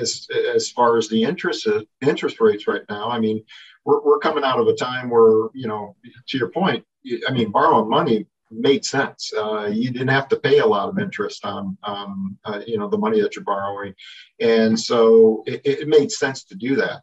as 0.00 0.26
as 0.54 0.70
far 0.70 0.96
as 0.96 1.08
the 1.08 1.22
interest 1.22 1.66
interest 2.02 2.40
rates 2.40 2.68
right 2.68 2.82
now 2.90 3.08
i 3.08 3.18
mean 3.18 3.42
we're, 3.86 4.02
we're 4.04 4.18
coming 4.18 4.44
out 4.44 4.60
of 4.60 4.68
a 4.68 4.74
time 4.74 5.08
where 5.08 5.48
you 5.54 5.66
know 5.66 5.96
to 6.28 6.36
your 6.36 6.48
point 6.50 6.84
I 7.28 7.32
mean, 7.32 7.50
borrowing 7.50 7.88
money 7.88 8.26
made 8.52 8.84
sense. 8.84 9.32
Uh, 9.36 9.66
you 9.66 9.90
didn't 9.90 10.08
have 10.08 10.28
to 10.28 10.36
pay 10.36 10.58
a 10.58 10.66
lot 10.66 10.88
of 10.88 10.98
interest 10.98 11.44
on, 11.44 11.76
um, 11.82 12.38
uh, 12.44 12.60
you 12.66 12.78
know, 12.78 12.88
the 12.88 12.98
money 12.98 13.20
that 13.20 13.34
you're 13.34 13.44
borrowing, 13.44 13.94
and 14.40 14.78
so 14.78 15.42
it, 15.46 15.60
it, 15.64 15.88
made 15.88 16.10
sense 16.10 16.44
to 16.44 16.54
do 16.54 16.76
that. 16.76 17.02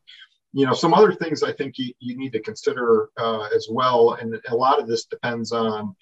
You 0.53 0.65
know, 0.65 0.73
some 0.73 0.93
other 0.93 1.13
things 1.13 1.43
I 1.43 1.51
think 1.51 1.77
you, 1.77 1.93
you 1.99 2.17
need 2.17 2.33
to 2.33 2.39
consider 2.39 3.09
uh, 3.17 3.47
as 3.55 3.67
well, 3.69 4.13
and 4.13 4.39
a 4.49 4.55
lot 4.55 4.79
of 4.79 4.87
this 4.87 5.05
depends 5.05 5.51
on, 5.51 5.95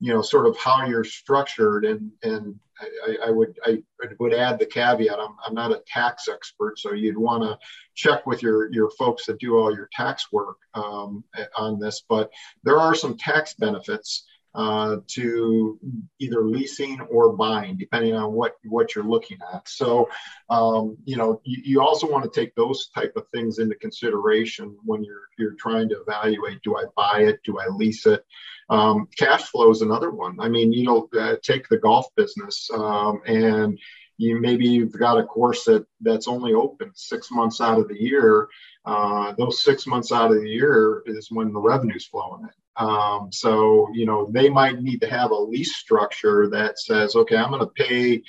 you 0.00 0.12
know, 0.12 0.22
sort 0.22 0.46
of 0.46 0.56
how 0.56 0.86
you're 0.86 1.04
structured, 1.04 1.84
and 1.84 2.10
and 2.22 2.58
I, 2.80 3.28
I 3.28 3.30
would 3.30 3.58
I 3.64 3.82
would 4.20 4.34
add 4.34 4.58
the 4.58 4.66
caveat: 4.66 5.18
I'm, 5.18 5.36
I'm 5.44 5.54
not 5.54 5.72
a 5.72 5.82
tax 5.86 6.28
expert, 6.28 6.78
so 6.78 6.92
you'd 6.92 7.18
want 7.18 7.42
to 7.42 7.58
check 7.94 8.26
with 8.26 8.42
your 8.42 8.72
your 8.72 8.90
folks 8.90 9.26
that 9.26 9.38
do 9.38 9.56
all 9.56 9.74
your 9.74 9.88
tax 9.92 10.30
work 10.32 10.58
um, 10.74 11.24
on 11.56 11.80
this. 11.80 12.04
But 12.08 12.30
there 12.62 12.78
are 12.78 12.94
some 12.94 13.16
tax 13.16 13.54
benefits 13.54 14.24
uh, 14.54 14.96
to 15.06 15.78
either 16.18 16.44
leasing 16.44 17.00
or 17.10 17.36
buying, 17.36 17.76
depending 17.76 18.14
on 18.14 18.32
what 18.32 18.54
what 18.64 18.94
you're 18.94 19.04
looking 19.04 19.38
at. 19.54 19.68
So, 19.68 20.08
um, 20.50 20.96
you 21.04 21.16
know, 21.16 21.40
you, 21.44 21.62
you, 21.64 21.80
also 21.80 22.10
want 22.10 22.24
to 22.24 22.40
take 22.40 22.54
those 22.54 22.88
type 22.88 23.12
of 23.16 23.26
things 23.28 23.58
into 23.58 23.74
consideration 23.76 24.76
when 24.84 25.04
you're 25.04 25.28
you're 25.38 25.54
trying 25.54 25.88
to 25.90 26.00
evaluate: 26.00 26.62
do 26.62 26.76
I 26.76 26.84
buy 26.96 27.22
it? 27.22 27.40
Do 27.44 27.58
I 27.58 27.66
lease 27.68 28.06
it? 28.06 28.24
Um, 28.70 29.08
cash 29.16 29.44
flow 29.44 29.70
is 29.70 29.82
another 29.82 30.10
one. 30.10 30.38
I 30.40 30.48
mean, 30.48 30.72
you 30.72 30.84
know, 30.84 31.08
uh, 31.18 31.36
take 31.42 31.68
the 31.68 31.78
golf 31.78 32.06
business 32.16 32.68
um, 32.72 33.20
and 33.26 33.78
you 34.18 34.40
maybe 34.40 34.66
you've 34.66 34.98
got 34.98 35.18
a 35.18 35.24
course 35.24 35.64
that 35.64 35.86
that's 36.00 36.28
only 36.28 36.52
open 36.52 36.90
six 36.94 37.30
months 37.30 37.60
out 37.60 37.78
of 37.78 37.88
the 37.88 38.00
year. 38.00 38.48
Uh, 38.84 39.32
those 39.38 39.62
six 39.62 39.86
months 39.86 40.12
out 40.12 40.32
of 40.32 40.40
the 40.40 40.48
year 40.48 41.02
is 41.06 41.30
when 41.30 41.52
the 41.52 41.60
revenue's 41.60 42.06
flowing 42.06 42.42
in. 42.42 42.50
Um, 42.78 43.30
so, 43.32 43.88
you 43.92 44.06
know, 44.06 44.30
they 44.32 44.48
might 44.48 44.80
need 44.80 45.00
to 45.00 45.10
have 45.10 45.30
a 45.30 45.34
lease 45.34 45.76
structure 45.76 46.48
that 46.50 46.78
says, 46.78 47.16
okay, 47.16 47.36
I'm 47.36 47.50
going 47.50 47.60
to 47.60 47.84
pay, 47.84 48.22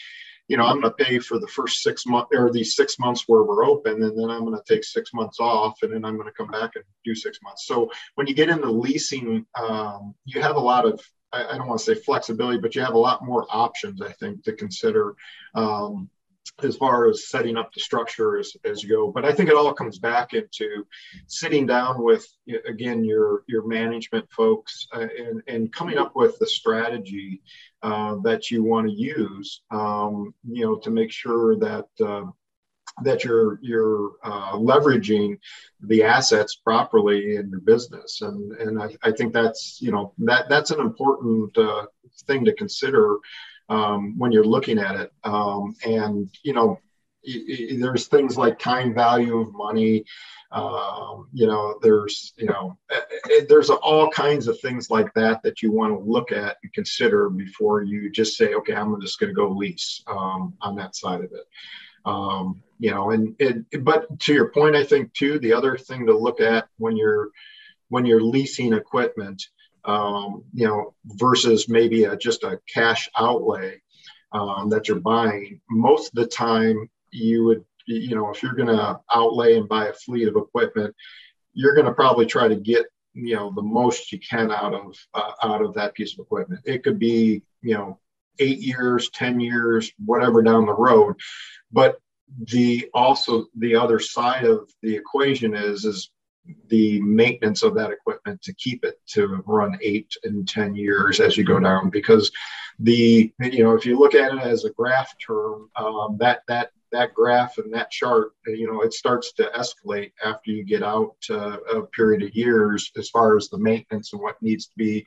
you 0.48 0.58
know, 0.58 0.66
I'm 0.66 0.82
going 0.82 0.94
to 0.94 1.04
pay 1.04 1.20
for 1.20 1.40
the 1.40 1.48
first 1.48 1.84
six 1.84 2.06
months 2.06 2.30
or 2.34 2.52
these 2.52 2.76
six 2.76 2.98
months 2.98 3.26
where 3.28 3.44
we're 3.44 3.66
open, 3.66 4.02
and 4.02 4.18
then 4.18 4.30
I'm 4.30 4.46
going 4.46 4.58
to 4.58 4.74
take 4.74 4.84
six 4.84 5.14
months 5.14 5.40
off, 5.40 5.78
and 5.84 5.94
then 5.94 6.04
I'm 6.04 6.16
going 6.16 6.28
to 6.28 6.34
come 6.34 6.50
back 6.50 6.72
and 6.76 6.84
do 7.06 7.14
six 7.14 7.40
months. 7.44 7.68
So 7.68 7.90
when 8.16 8.28
you 8.28 8.34
get 8.34 8.50
into 8.50 8.72
leasing, 8.72 9.46
um, 9.56 10.16
you 10.26 10.42
have 10.42 10.56
a 10.56 10.60
lot 10.60 10.86
of 10.86 11.00
I, 11.32 11.58
don't 11.58 11.68
want 11.68 11.80
to 11.80 11.86
say 11.86 11.94
flexibility, 11.94 12.58
but 12.58 12.76
you 12.76 12.82
have 12.82 12.96
a 12.96 13.00
lot 13.00 13.24
more 13.24 13.46
options, 13.50 14.02
I 14.02 14.12
think, 14.14 14.44
to 14.46 14.54
consider. 14.54 15.14
Um, 15.54 16.10
as 16.64 16.76
far 16.78 17.10
as 17.10 17.30
setting 17.30 17.58
up 17.58 17.72
the 17.74 17.80
structure 17.80 18.38
as, 18.38 18.56
as 18.66 18.84
you 18.84 18.90
go. 18.90 19.12
But 19.12 19.26
I 19.26 19.32
think 19.34 19.50
it 19.50 19.56
all 19.56 19.74
comes 19.74 20.00
back 20.00 20.34
into 20.34 20.86
sitting 21.28 21.66
down 21.66 22.04
with 22.04 22.28
again 22.68 23.04
your 23.04 23.44
your 23.48 23.68
management 23.68 24.30
folks 24.32 24.88
uh, 24.94 25.08
and 25.18 25.42
and 25.48 25.74
coming 25.74 25.98
up 25.98 26.16
with 26.16 26.38
the 26.40 26.48
strategy 26.48 27.42
uh, 27.82 28.18
that 28.24 28.52
you 28.52 28.64
want 28.64 28.88
to 28.88 28.94
use. 28.94 29.62
Um, 29.72 30.34
you 30.44 30.66
know 30.66 30.78
to 30.78 30.90
make 30.90 31.12
sure 31.12 31.58
that. 31.58 31.88
Uh, 32.04 32.26
that 33.04 33.24
you're 33.24 33.60
you're 33.62 34.12
uh, 34.24 34.54
leveraging 34.54 35.38
the 35.82 36.04
assets 36.04 36.56
properly 36.56 37.36
in 37.38 37.50
your 37.50 37.62
business, 37.62 38.22
and 38.22 38.52
and 38.54 38.82
I, 38.82 38.90
I 39.02 39.12
think 39.12 39.32
that's 39.32 39.78
you 39.80 39.92
know 39.92 40.14
that 40.18 40.50
that's 40.50 40.72
an 40.72 40.82
important 40.82 41.58
uh, 41.58 41.86
thing 42.26 42.44
to 42.46 42.54
consider 42.54 43.18
um, 43.70 44.18
when 44.18 44.32
you're 44.32 44.44
looking 44.44 44.80
at 44.80 44.96
it. 44.96 45.14
Um, 45.24 45.76
and, 45.86 46.30
you 46.44 46.54
know, 46.54 46.80
there's 47.78 48.08
things 48.08 48.38
like 48.38 48.60
time 48.60 48.94
value 48.94 49.40
of 49.40 49.54
money. 49.54 50.06
Um, 50.52 51.28
you 51.32 51.46
know, 51.46 51.78
there's, 51.82 52.34
you 52.38 52.48
know, 52.48 52.78
eh, 52.90 53.00
eh, 53.32 53.42
there's 53.48 53.70
all 53.70 54.10
kinds 54.10 54.48
of 54.48 54.60
things 54.60 54.90
like 54.90 55.14
that 55.14 55.44
that 55.44 55.62
you 55.62 55.72
want 55.72 55.94
to 55.94 56.12
look 56.12 56.32
at 56.32 56.58
and 56.64 56.74
consider 56.74 57.30
before 57.30 57.84
you 57.84 58.10
just 58.10 58.36
say, 58.36 58.56
okay, 58.56 58.74
I'm 58.74 59.00
just 59.02 59.20
going 59.20 59.30
to 59.30 59.36
go 59.36 59.50
lease 59.50 60.04
um, 60.08 60.54
on 60.62 60.76
that 60.78 60.96
side 60.96 61.24
of 61.24 61.32
it. 61.32 61.46
Um, 62.06 62.64
you 62.80 62.92
know, 62.92 63.12
and, 63.12 63.36
and 63.40 63.66
but 63.84 64.20
to 64.22 64.34
your 64.34 64.50
point, 64.50 64.76
I 64.76 64.84
think 64.84 65.14
too, 65.14 65.38
the 65.40 65.54
other 65.54 65.78
thing 65.78 66.08
to 66.08 66.18
look 66.18 66.40
at 66.40 66.68
when 66.78 66.96
you're 66.96 67.30
when 67.90 68.06
you're 68.06 68.22
leasing 68.22 68.74
equipment 68.74 69.44
um, 69.90 70.44
you 70.54 70.68
know, 70.68 70.94
versus 71.06 71.68
maybe 71.68 72.04
a, 72.04 72.16
just 72.16 72.44
a 72.44 72.60
cash 72.72 73.10
outlay 73.18 73.82
um, 74.32 74.70
that 74.70 74.88
you're 74.88 75.00
buying. 75.00 75.60
Most 75.70 76.10
of 76.10 76.16
the 76.16 76.28
time, 76.28 76.90
you 77.12 77.46
would, 77.46 77.66
you 77.88 78.16
know, 78.16 78.30
if 78.30 78.44
you're 78.44 78.54
going 78.54 78.68
to 78.68 79.00
outlay 79.14 79.58
and 79.58 79.68
buy 79.68 79.88
a 79.88 79.94
fleet 79.94 80.28
of 80.28 80.36
equipment, 80.36 80.96
you're 81.54 81.74
going 81.74 81.88
to 81.88 81.94
probably 81.94 82.28
try 82.28 82.48
to 82.48 82.56
get, 82.56 82.86
you 83.14 83.36
know, 83.36 83.52
the 83.56 83.64
most 83.64 84.12
you 84.12 84.20
can 84.20 84.52
out 84.52 84.76
of 84.76 84.96
uh, 85.16 85.32
out 85.44 85.62
of 85.64 85.74
that 85.74 85.96
piece 85.96 86.14
of 86.14 86.20
equipment. 86.20 86.62
It 86.66 86.84
could 86.84 87.00
be, 87.00 87.42
you 87.62 87.74
know, 87.74 88.00
eight 88.38 88.60
years, 88.60 89.10
ten 89.10 89.40
years, 89.40 89.92
whatever 90.06 90.44
down 90.44 90.68
the 90.68 90.74
road, 90.74 91.16
but 91.72 92.00
the 92.52 92.88
also 92.94 93.48
the 93.58 93.76
other 93.76 94.00
side 94.00 94.46
of 94.46 94.70
the 94.84 94.96
equation 94.96 95.56
is 95.56 95.84
is 95.84 96.12
the 96.68 97.02
maintenance 97.02 97.64
of 97.64 97.76
that 97.76 97.92
equipment 97.92 98.42
to 98.42 98.54
keep 98.54 98.84
it 98.84 99.00
to 99.08 99.44
run 99.46 99.78
eight 99.82 100.16
and 100.24 100.48
10 100.48 100.76
years 100.76 101.20
as 101.20 101.38
you 101.38 101.44
go 101.44 101.60
down 101.60 101.90
because 101.90 102.32
the 102.80 103.32
you 103.40 103.64
know 103.64 103.76
if 103.76 103.86
you 103.86 104.00
look 104.00 104.16
at 104.16 104.34
it 104.34 104.42
as 104.42 104.66
a 104.66 104.72
graph 104.72 105.14
term 105.26 105.70
um, 105.76 106.18
that 106.20 106.42
that 106.48 106.72
that 106.92 107.14
graph 107.14 107.58
and 107.58 107.74
that 107.74 107.92
chart 107.92 108.32
you 108.48 108.66
know 108.66 108.82
it 108.82 108.94
starts 108.94 109.34
to 109.34 109.44
escalate 109.56 110.12
after 110.24 110.52
you 110.52 110.64
get 110.64 110.82
out 110.82 111.16
uh, 111.30 111.58
a 111.76 111.82
period 111.88 112.24
of 112.24 112.34
years 112.34 112.92
as 112.98 113.10
far 113.10 113.38
as 113.38 113.50
the 113.50 113.58
maintenance 113.58 114.14
and 114.14 114.22
what 114.22 114.42
needs 114.42 114.68
to 114.68 114.74
be 114.76 115.06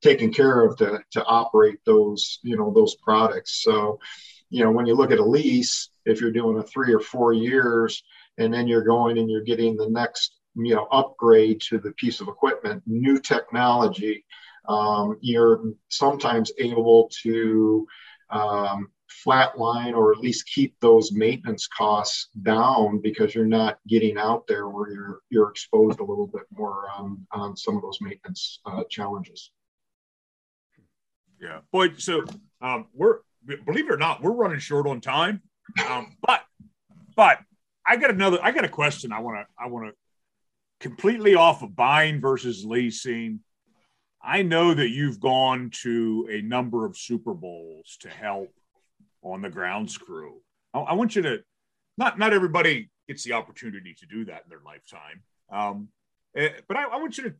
taken 0.00 0.32
care 0.32 0.64
of 0.64 0.76
to, 0.76 1.00
to 1.10 1.24
operate 1.24 1.78
those 1.84 2.38
you 2.42 2.56
know 2.56 2.72
those 2.72 2.94
products. 2.96 3.62
So 3.62 3.98
you 4.50 4.64
know 4.64 4.70
when 4.70 4.86
you 4.86 4.94
look 4.94 5.10
at 5.10 5.18
a 5.18 5.24
lease 5.24 5.90
if 6.04 6.20
you're 6.20 6.32
doing 6.32 6.58
a 6.58 6.62
three 6.62 6.92
or 6.94 7.00
four 7.00 7.32
years 7.32 8.02
and 8.38 8.54
then 8.54 8.68
you're 8.68 8.84
going 8.84 9.18
and 9.18 9.30
you're 9.30 9.42
getting 9.42 9.76
the 9.76 9.90
next 9.90 10.37
you 10.58 10.74
know 10.74 10.86
upgrade 10.90 11.60
to 11.62 11.78
the 11.78 11.92
piece 11.92 12.20
of 12.20 12.28
equipment, 12.28 12.82
new 12.86 13.18
technology, 13.18 14.24
um, 14.68 15.16
you're 15.20 15.62
sometimes 15.88 16.52
able 16.58 17.10
to 17.22 17.86
um, 18.30 18.88
flatline 19.26 19.94
or 19.94 20.12
at 20.12 20.18
least 20.18 20.48
keep 20.52 20.78
those 20.80 21.12
maintenance 21.12 21.66
costs 21.66 22.28
down 22.42 23.00
because 23.00 23.34
you're 23.34 23.46
not 23.46 23.78
getting 23.88 24.18
out 24.18 24.46
there 24.46 24.68
where 24.68 24.90
you're 24.90 25.20
you're 25.30 25.50
exposed 25.50 26.00
a 26.00 26.04
little 26.04 26.26
bit 26.26 26.44
more 26.54 26.84
on 26.96 27.26
on 27.32 27.56
some 27.56 27.76
of 27.76 27.82
those 27.82 27.98
maintenance 28.00 28.60
uh, 28.66 28.84
challenges. 28.90 29.50
Yeah, 31.40 31.60
boy. 31.72 31.94
So 31.96 32.24
um, 32.60 32.86
we're 32.92 33.18
believe 33.64 33.86
it 33.86 33.92
or 33.92 33.96
not, 33.96 34.22
we're 34.22 34.32
running 34.32 34.58
short 34.58 34.86
on 34.86 35.00
time. 35.00 35.42
Um, 35.88 36.16
but 36.26 36.42
but 37.16 37.38
I 37.86 37.96
got 37.96 38.10
another. 38.10 38.38
I 38.42 38.52
got 38.52 38.64
a 38.64 38.68
question. 38.68 39.12
I 39.12 39.20
want 39.20 39.38
to 39.38 39.46
I 39.62 39.68
want 39.68 39.86
to 39.86 39.92
completely 40.80 41.34
off 41.34 41.62
of 41.62 41.74
buying 41.74 42.20
versus 42.20 42.64
leasing. 42.64 43.40
I 44.22 44.42
know 44.42 44.74
that 44.74 44.90
you've 44.90 45.20
gone 45.20 45.70
to 45.82 46.28
a 46.30 46.42
number 46.42 46.84
of 46.84 46.96
Super 46.96 47.34
Bowls 47.34 47.96
to 48.00 48.08
help 48.08 48.52
on 49.22 49.42
the 49.42 49.50
grounds 49.50 49.96
crew. 49.96 50.40
I, 50.74 50.80
I 50.80 50.92
want 50.94 51.16
you 51.16 51.22
to 51.22 51.38
not 51.96 52.18
not 52.18 52.32
everybody 52.32 52.90
gets 53.06 53.24
the 53.24 53.32
opportunity 53.32 53.94
to 53.98 54.06
do 54.06 54.24
that 54.26 54.42
in 54.44 54.50
their 54.50 54.60
lifetime, 54.64 55.22
um, 55.50 55.88
eh, 56.36 56.50
but 56.66 56.76
I, 56.76 56.84
I, 56.84 56.96
want 56.96 57.16
you 57.16 57.24
to 57.24 57.34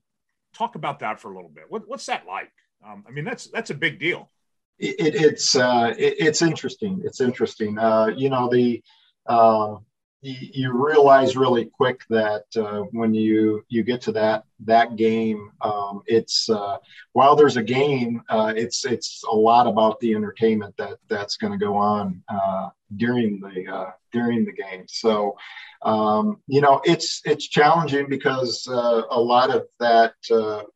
talk 0.54 0.74
about 0.74 1.00
that 1.00 1.20
for 1.20 1.30
a 1.30 1.34
little 1.34 1.50
bit. 1.50 1.64
What, 1.68 1.86
what's 1.86 2.06
that 2.06 2.26
like? 2.26 2.50
Um, 2.84 3.04
I 3.06 3.10
mean, 3.10 3.24
that's 3.24 3.48
that's 3.48 3.70
a 3.70 3.74
big 3.74 3.98
deal. 3.98 4.30
It, 4.78 5.14
it's 5.14 5.54
uh, 5.56 5.94
it, 5.98 6.14
it's 6.18 6.42
interesting. 6.42 7.02
It's 7.04 7.20
interesting. 7.20 7.78
Uh, 7.78 8.06
you 8.16 8.30
know 8.30 8.48
the. 8.48 8.82
Uh, 9.26 9.76
you, 10.20 10.72
realize 10.72 11.36
really 11.36 11.66
quick 11.66 12.00
that 12.10 12.44
uh, 12.56 12.80
when 12.92 13.14
you 13.14 13.64
you 13.68 13.84
get 13.84 14.00
to 14.02 14.12
that 14.12 14.44
that 14.64 14.96
game, 14.96 15.50
um, 15.60 16.02
it's 16.06 16.50
uh, 16.50 16.76
while 17.12 17.36
there's 17.36 17.56
a 17.56 17.62
game, 17.62 18.22
uh, 18.28 18.52
it's 18.56 18.84
it's 18.84 19.22
a 19.30 19.34
lot 19.34 19.66
about 19.66 20.00
the 20.00 20.14
entertainment 20.14 20.76
that 20.76 20.98
that's 21.08 21.36
going 21.36 21.52
to 21.52 21.64
go 21.64 21.76
on 21.76 22.22
uh, 22.28 22.68
during 22.96 23.40
the 23.40 23.72
uh, 23.72 23.90
during 24.12 24.44
the 24.44 24.52
game. 24.52 24.84
So 24.88 25.36
um, 25.82 26.40
you 26.48 26.60
know 26.60 26.80
it's 26.84 27.22
it's 27.24 27.48
challenging 27.48 28.08
because 28.08 28.66
uh, 28.68 29.02
a 29.10 29.20
lot 29.20 29.54
of 29.54 29.66
that 29.78 30.14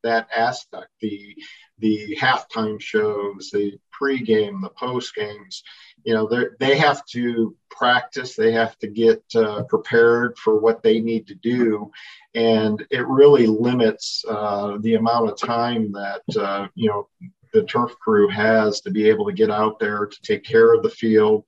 that 0.03 0.28
aspect 0.34 0.88
the 1.01 1.36
the 1.82 2.16
halftime 2.18 2.80
shows, 2.80 3.50
the 3.52 3.78
pregame, 4.00 4.62
the 4.62 4.70
post 4.70 5.14
games, 5.14 5.62
you 6.04 6.14
know, 6.14 6.28
they 6.58 6.76
have 6.76 7.04
to 7.06 7.54
practice, 7.70 8.34
they 8.34 8.52
have 8.52 8.78
to 8.78 8.88
get 8.88 9.22
uh, 9.34 9.62
prepared 9.64 10.36
for 10.38 10.58
what 10.58 10.82
they 10.82 11.00
need 11.00 11.26
to 11.26 11.34
do. 11.34 11.90
And 12.34 12.84
it 12.90 13.06
really 13.06 13.46
limits 13.46 14.24
uh, 14.28 14.78
the 14.80 14.94
amount 14.94 15.30
of 15.30 15.38
time 15.38 15.92
that, 15.92 16.22
uh, 16.36 16.68
you 16.74 16.88
know, 16.88 17.08
the 17.52 17.64
turf 17.64 17.92
crew 17.98 18.28
has 18.28 18.80
to 18.80 18.90
be 18.90 19.08
able 19.08 19.26
to 19.26 19.32
get 19.32 19.50
out 19.50 19.78
there 19.78 20.06
to 20.06 20.22
take 20.22 20.42
care 20.42 20.72
of 20.72 20.82
the 20.82 20.90
field, 20.90 21.44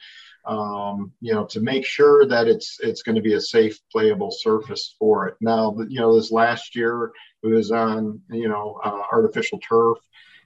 um, 0.47 1.13
you 1.21 1.33
know, 1.33 1.45
to 1.47 1.61
make 1.61 1.85
sure 1.87 2.27
that 2.27 2.49
it's 2.49 2.79
it's 2.81 3.03
going 3.03 3.17
to 3.17 3.23
be 3.23 3.35
a 3.35 3.41
safe, 3.41 3.79
playable 3.91 4.31
surface 4.31 4.95
for 4.99 5.29
it. 5.29 5.37
Now, 5.41 5.77
you 5.89 6.01
know, 6.01 6.15
this 6.15 6.31
last 6.31 6.77
year 6.77 7.13
it 7.43 7.47
was 7.49 7.71
on, 7.71 8.21
you 8.31 8.49
know, 8.49 8.81
uh, 8.85 9.03
artificial 9.13 9.59
turf 9.59 9.99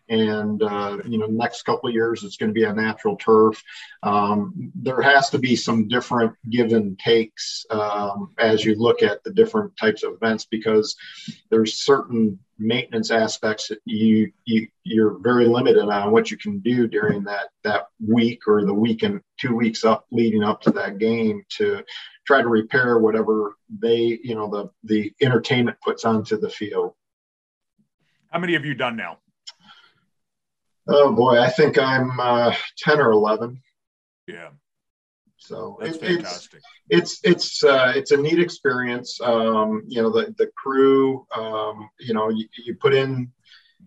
and 0.09 0.63
uh, 0.63 0.99
you 1.05 1.19
know 1.19 1.27
next 1.27 1.63
couple 1.63 1.89
of 1.89 1.95
years 1.95 2.25
it's 2.25 2.37
going 2.37 2.51
to 2.51 2.55
be 2.55 2.65
a 2.65 2.73
natural 2.73 3.17
turf. 3.17 3.63
Um, 4.03 4.73
there 4.75 5.01
has 5.01 5.31
to 5.31 5.39
be 5.39 5.57
some 5.57 5.89
different 5.89 6.35
give 6.49 6.73
and 6.73 6.99
takes 6.99 7.67
um, 7.71 8.35
as 8.39 8.65
you 8.65 8.75
look 8.75 9.03
at 9.03 9.23
the 9.25 9.33
different 9.33 9.77
types 9.77 10.03
of 10.03 10.15
events 10.15 10.47
because 10.47 10.97
there's 11.51 11.75
certain 11.75 12.39
maintenance 12.59 13.11
aspects 13.11 13.69
that 13.69 13.79
you, 13.85 14.33
you 14.45 14.67
you're 14.83 15.19
very 15.19 15.47
limited 15.47 15.89
on 15.89 16.11
what 16.11 16.31
you 16.31 16.37
can 16.37 16.59
do 16.61 16.89
during 16.89 17.23
that 17.25 17.49
that 17.63 17.89
week 18.07 18.41
or 18.49 18.65
the 18.65 18.75
week 18.75 19.03
and 19.03 19.21
two 19.39 19.55
weeks 19.55 19.85
up 19.85 20.07
leading 20.11 20.43
up 20.43 20.61
to 20.61 20.71
that 20.71 20.99
game 20.99 21.45
to 21.49 21.85
try 22.27 22.43
to 22.43 22.49
repair 22.49 22.99
whatever 22.99 23.57
they 23.79 24.19
you 24.23 24.35
know 24.35 24.49
the 24.51 24.71
the 24.85 25.13
entertainment 25.23 25.77
puts 25.85 26.05
onto 26.05 26.39
the 26.39 26.51
field. 26.51 26.95
How 28.31 28.39
many 28.39 28.55
have 28.55 28.65
you 28.65 28.75
done 28.75 28.97
now 28.97 29.19
Oh 30.89 31.13
boy, 31.13 31.39
I 31.39 31.51
think 31.51 31.79
I'm 31.79 32.19
uh, 32.19 32.55
ten 32.79 33.01
or 33.01 33.13
eleven. 33.13 33.61
Yeah. 34.27 34.51
So 35.37 35.79
That's 35.81 35.97
it, 35.99 36.01
fantastic. 36.01 36.61
It's 36.89 37.21
it's 37.23 37.63
it's 37.63 37.65
uh, 37.65 37.93
it's 37.95 38.11
a 38.11 38.17
neat 38.17 38.39
experience. 38.39 39.21
Um, 39.21 39.85
you 39.87 40.03
know, 40.03 40.11
the 40.11 40.35
the 40.39 40.51
crew. 40.57 41.27
Um, 41.35 41.89
you 42.01 42.15
know, 42.15 42.29
you, 42.31 42.47
you 42.65 42.75
put 42.75 42.95
in 42.95 43.31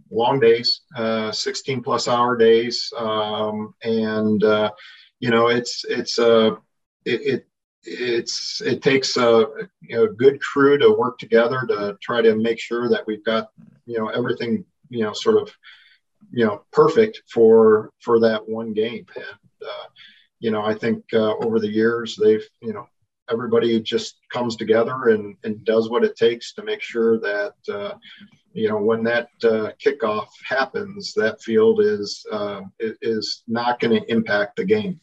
long 0.09 0.39
days, 0.39 0.81
uh, 0.95 1.31
16 1.31 1.81
plus 1.81 2.07
hour 2.07 2.37
days, 2.37 2.91
um, 2.97 3.73
and 3.83 4.43
uh, 4.43 4.71
you 5.19 5.29
know, 5.29 5.47
it's 5.47 5.85
it's 5.85 6.19
uh, 6.19 6.51
it, 7.05 7.21
it 7.21 7.47
it's 7.83 8.61
it 8.61 8.81
takes 8.81 9.17
a 9.17 9.45
you 9.81 9.95
know, 9.95 10.07
good 10.07 10.39
crew 10.39 10.77
to 10.77 10.91
work 10.91 11.17
together 11.17 11.61
to 11.67 11.97
try 12.01 12.21
to 12.21 12.35
make 12.35 12.59
sure 12.59 12.89
that 12.89 13.05
we've 13.07 13.25
got 13.25 13.49
you 13.85 13.97
know 13.97 14.09
everything 14.09 14.63
you 14.89 15.03
know 15.03 15.13
sort 15.13 15.37
of 15.37 15.51
you 16.32 16.45
know 16.45 16.63
perfect 16.72 17.22
for 17.30 17.91
for 17.99 18.19
that 18.19 18.47
one 18.47 18.74
game 18.74 19.05
and 19.15 19.67
uh, 19.67 19.88
you 20.39 20.51
know 20.51 20.61
i 20.61 20.74
think 20.74 21.03
uh, 21.13 21.36
over 21.38 21.59
the 21.59 21.67
years 21.67 22.15
they've 22.15 22.47
you 22.61 22.74
know 22.74 22.88
everybody 23.30 23.80
just 23.80 24.19
comes 24.32 24.55
together 24.55 25.09
and 25.09 25.36
and 25.43 25.63
does 25.65 25.89
what 25.89 26.03
it 26.03 26.15
takes 26.15 26.53
to 26.53 26.63
make 26.63 26.82
sure 26.82 27.19
that 27.19 27.53
uh, 27.72 27.93
you 28.53 28.67
know 28.69 28.78
when 28.78 29.03
that 29.03 29.30
uh, 29.43 29.72
kickoff 29.84 30.28
happens 30.47 31.13
that 31.13 31.41
field 31.41 31.82
is 31.82 32.26
uh, 32.32 32.61
is 32.80 33.43
not 33.47 33.80
going 33.80 33.99
to 33.99 34.11
impact 34.11 34.55
the 34.55 34.65
game 34.65 34.99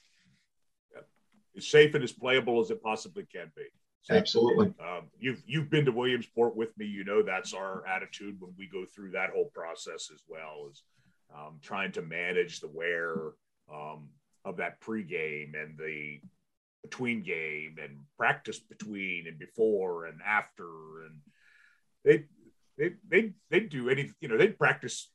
as 1.57 1.67
safe 1.67 1.95
and 1.95 2.05
as 2.05 2.13
playable 2.13 2.61
as 2.61 2.71
it 2.71 2.83
possibly 2.83 3.27
can 3.33 3.51
be 3.57 3.65
Absolutely. 4.11 4.73
Um, 4.81 5.09
you've 5.19 5.43
you've 5.47 5.71
been 5.71 5.85
to 5.85 5.93
Williamsport 5.93 6.57
with 6.57 6.77
me. 6.79 6.87
You 6.87 7.05
know 7.05 7.23
that's 7.23 7.53
our 7.53 7.87
attitude 7.87 8.41
when 8.41 8.55
we 8.57 8.67
go 8.67 8.85
through 8.87 9.11
that 9.11 9.31
whole 9.31 9.51
process 9.55 10.11
as 10.13 10.23
well. 10.27 10.69
Is 10.71 10.83
um, 11.35 11.59
trying 11.63 11.93
to 11.93 12.03
manage 12.03 12.61
the 12.61 12.69
wear 12.69 13.15
um, 13.73 14.09
of 14.45 14.57
that 14.59 14.81
pregame 14.81 15.53
and 15.61 15.77
the 15.79 16.21
between 16.83 17.23
game 17.23 17.77
and 17.83 17.99
practice 18.17 18.59
between 18.59 19.27
and 19.27 19.39
before 19.39 20.07
and 20.07 20.21
after. 20.27 20.67
And 21.07 21.17
they 22.05 22.25
they 22.79 22.95
they 23.09 23.33
they 23.51 23.61
do 23.61 23.91
any 23.91 24.11
you 24.21 24.29
know 24.29 24.39
they'd 24.39 24.59
practice 24.59 25.11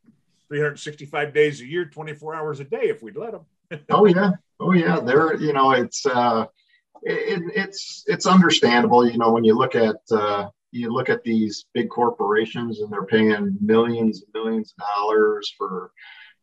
365 0.49 1.33
days 1.33 1.61
a 1.61 1.65
year 1.65 1.85
24 1.85 2.35
hours 2.35 2.59
a 2.59 2.63
day 2.63 2.83
if 2.83 3.01
we'd 3.01 3.15
let 3.15 3.31
them 3.31 3.45
oh 3.89 4.05
yeah. 4.05 4.31
Oh 4.59 4.73
yeah. 4.73 4.99
They're 4.99 5.35
you 5.35 5.53
know 5.53 5.71
it's 5.71 6.05
uh 6.05 6.45
it, 7.01 7.43
it's 7.55 8.03
it's 8.07 8.25
understandable 8.25 9.09
you 9.09 9.17
know 9.17 9.31
when 9.31 9.43
you 9.43 9.55
look 9.55 9.75
at 9.75 9.97
uh 10.11 10.49
you 10.73 10.91
look 10.91 11.09
at 11.09 11.23
these 11.23 11.65
big 11.73 11.89
corporations 11.89 12.79
and 12.79 12.91
they're 12.91 13.05
paying 13.05 13.57
millions 13.61 14.23
and 14.23 14.33
millions 14.33 14.73
of 14.77 14.85
dollars 14.85 15.53
for 15.57 15.91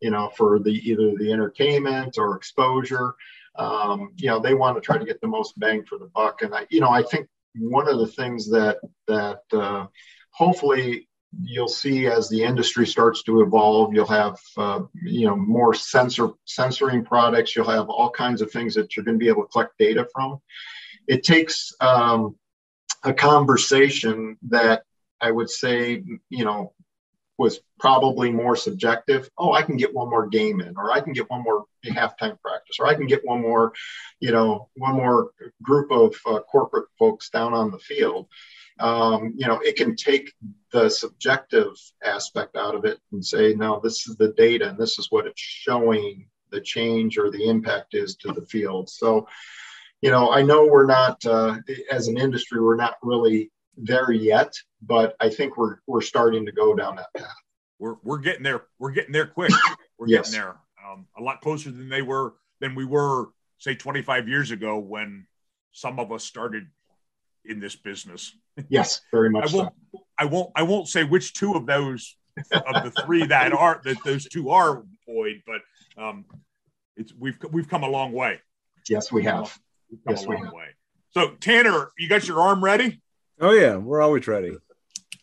you 0.01 0.11
know 0.11 0.31
for 0.37 0.59
the 0.61 0.71
either 0.71 1.13
the 1.17 1.33
entertainment 1.33 2.17
or 2.17 2.37
exposure. 2.37 3.15
Um, 3.57 4.13
you 4.17 4.29
know 4.29 4.39
they 4.39 4.55
want 4.55 4.77
to 4.77 4.81
try 4.81 4.97
to 4.97 5.05
get 5.05 5.21
the 5.21 5.27
most 5.27 5.59
bang 5.59 5.85
for 5.85 5.99
the 5.99 6.11
buck. 6.15 6.43
And 6.43 6.55
i 6.55 6.67
you 6.71 6.81
know 6.81 6.91
i 6.91 7.03
think 7.03 7.29
one 7.57 7.89
of 7.89 7.99
the 7.99 8.07
things 8.07 8.49
that 8.51 8.79
that 9.09 9.43
uh, 9.53 9.87
hopefully 10.31 11.09
you'll 11.43 11.69
see 11.69 12.07
as 12.07 12.29
the 12.29 12.43
industry 12.43 12.87
starts 12.87 13.23
to 13.23 13.41
evolve 13.41 13.95
you'll 13.95 14.07
have 14.07 14.37
uh, 14.57 14.81
you 15.03 15.27
know 15.27 15.37
more 15.37 15.75
sensor 15.75 16.31
censoring 16.45 17.05
products. 17.05 17.55
You'll 17.55 17.71
have 17.71 17.89
all 17.89 18.11
kinds 18.11 18.43
of 18.43 18.51
things 18.53 18.75
that 18.75 18.97
you're 18.97 19.05
going 19.05 19.19
to 19.19 19.23
be 19.25 19.29
able 19.29 19.43
to 19.43 19.49
collect 19.49 19.77
data 19.79 20.07
from. 20.15 20.41
It 21.09 21.25
takes 21.25 21.73
um, 21.81 22.37
a 23.03 23.13
conversation 23.13 24.37
that 24.49 24.83
I 25.21 25.31
would 25.31 25.51
say, 25.51 26.03
you 26.29 26.45
know, 26.45 26.73
was 27.41 27.61
probably 27.79 28.31
more 28.31 28.55
subjective. 28.55 29.31
Oh, 29.39 29.53
I 29.53 29.63
can 29.63 29.79
get 29.79 29.95
one 29.95 30.11
more 30.11 30.29
game 30.29 30.61
in, 30.61 30.77
or 30.77 30.93
I 30.93 31.01
can 31.01 31.15
get 31.15 31.31
one 31.31 31.43
more 31.43 31.65
halftime 31.87 32.39
practice, 32.43 32.77
or 32.79 32.87
I 32.87 32.95
can 32.95 33.07
get 33.07 33.25
one 33.25 33.41
more, 33.41 33.73
you 34.21 34.31
know, 34.31 34.69
one 34.77 34.95
more 34.95 35.31
group 35.63 35.91
of 35.91 36.15
uh, 36.27 36.41
corporate 36.41 36.89
folks 36.99 37.31
down 37.31 37.55
on 37.55 37.71
the 37.71 37.79
field. 37.79 38.29
Um, 38.79 39.33
you 39.37 39.47
know, 39.47 39.59
it 39.63 39.77
can 39.77 39.97
take 39.97 40.33
the 40.71 40.91
subjective 40.91 41.73
aspect 42.05 42.57
out 42.57 42.75
of 42.75 42.85
it 42.85 42.99
and 43.11 43.25
say, 43.25 43.55
no, 43.55 43.81
this 43.83 44.07
is 44.07 44.17
the 44.17 44.33
data 44.33 44.69
and 44.69 44.79
this 44.79 44.99
is 44.99 45.11
what 45.11 45.27
it's 45.27 45.41
showing 45.41 46.27
the 46.51 46.61
change 46.61 47.17
or 47.17 47.31
the 47.31 47.49
impact 47.49 47.95
is 47.95 48.17
to 48.17 48.33
the 48.33 48.45
field. 48.47 48.91
So, 48.91 49.27
you 50.03 50.11
know, 50.11 50.33
I 50.33 50.43
know 50.43 50.67
we're 50.67 50.87
not 50.87 51.25
uh, 51.27 51.59
as 51.91 52.09
an 52.09 52.19
industry, 52.19 52.61
we're 52.61 52.77
not 52.77 52.95
really 53.03 53.51
there 53.77 54.11
yet, 54.13 54.53
but 54.83 55.15
I 55.21 55.29
think 55.29 55.57
we're 55.57 55.77
we're 55.87 56.01
starting 56.01 56.47
to 56.47 56.53
go 56.53 56.75
down 56.75 56.97
that 56.97 57.13
path. 57.17 57.35
We're 57.79 57.97
we're 58.03 58.19
getting 58.19 58.43
there. 58.43 58.65
We're 58.79 58.93
getting 58.93 59.13
there 59.13 59.27
quick. 59.27 59.53
We're 59.99 60.09
yes. 60.09 60.31
getting 60.31 60.41
there. 60.41 60.57
Um, 60.87 61.07
a 61.19 61.23
lot 61.23 61.41
closer 61.41 61.71
than 61.71 61.89
they 61.89 62.03
were 62.03 62.35
than 62.61 62.75
we 62.75 62.85
were, 62.85 63.29
say, 63.59 63.75
25 63.75 64.29
years 64.29 64.51
ago 64.51 64.79
when 64.79 65.27
some 65.73 65.99
of 65.99 66.11
us 66.13 66.25
started 66.25 66.67
in 67.45 67.61
this 67.61 67.77
business. 67.77 68.35
Yes, 68.69 69.01
very 69.11 69.31
much. 69.31 69.55
I 69.55 69.57
won't. 69.57 69.75
So. 69.93 70.03
I 70.19 70.25
won't. 70.27 70.51
I 70.55 70.63
won't 70.65 70.87
say 70.87 71.03
which 71.05 71.33
two 71.33 71.55
of 71.55 71.65
those 71.65 72.17
of 72.53 72.85
the 72.85 72.93
three 73.07 73.25
that 73.27 73.53
are 73.59 73.81
that 73.85 73.97
those 74.05 74.27
two 74.27 74.51
are 74.51 74.83
Boyd, 75.07 75.43
but 75.47 76.03
um, 76.03 76.27
it's 76.95 77.15
we've 77.19 77.39
we've 77.51 77.69
come 77.69 77.85
a 77.85 77.89
long 77.89 78.13
way. 78.13 78.41
Yes, 78.87 79.11
we 79.11 79.23
have 79.25 79.59
yes, 80.09 80.25
a 80.25 80.29
long 80.29 80.51
way. 80.55 80.67
So 81.11 81.33
Tanner, 81.41 81.91
you 81.99 82.09
got 82.09 82.27
your 82.29 82.41
arm 82.41 82.63
ready? 82.63 83.03
Oh 83.41 83.53
yeah, 83.53 83.77
we're 83.77 84.01
always 84.01 84.27
ready. 84.27 84.57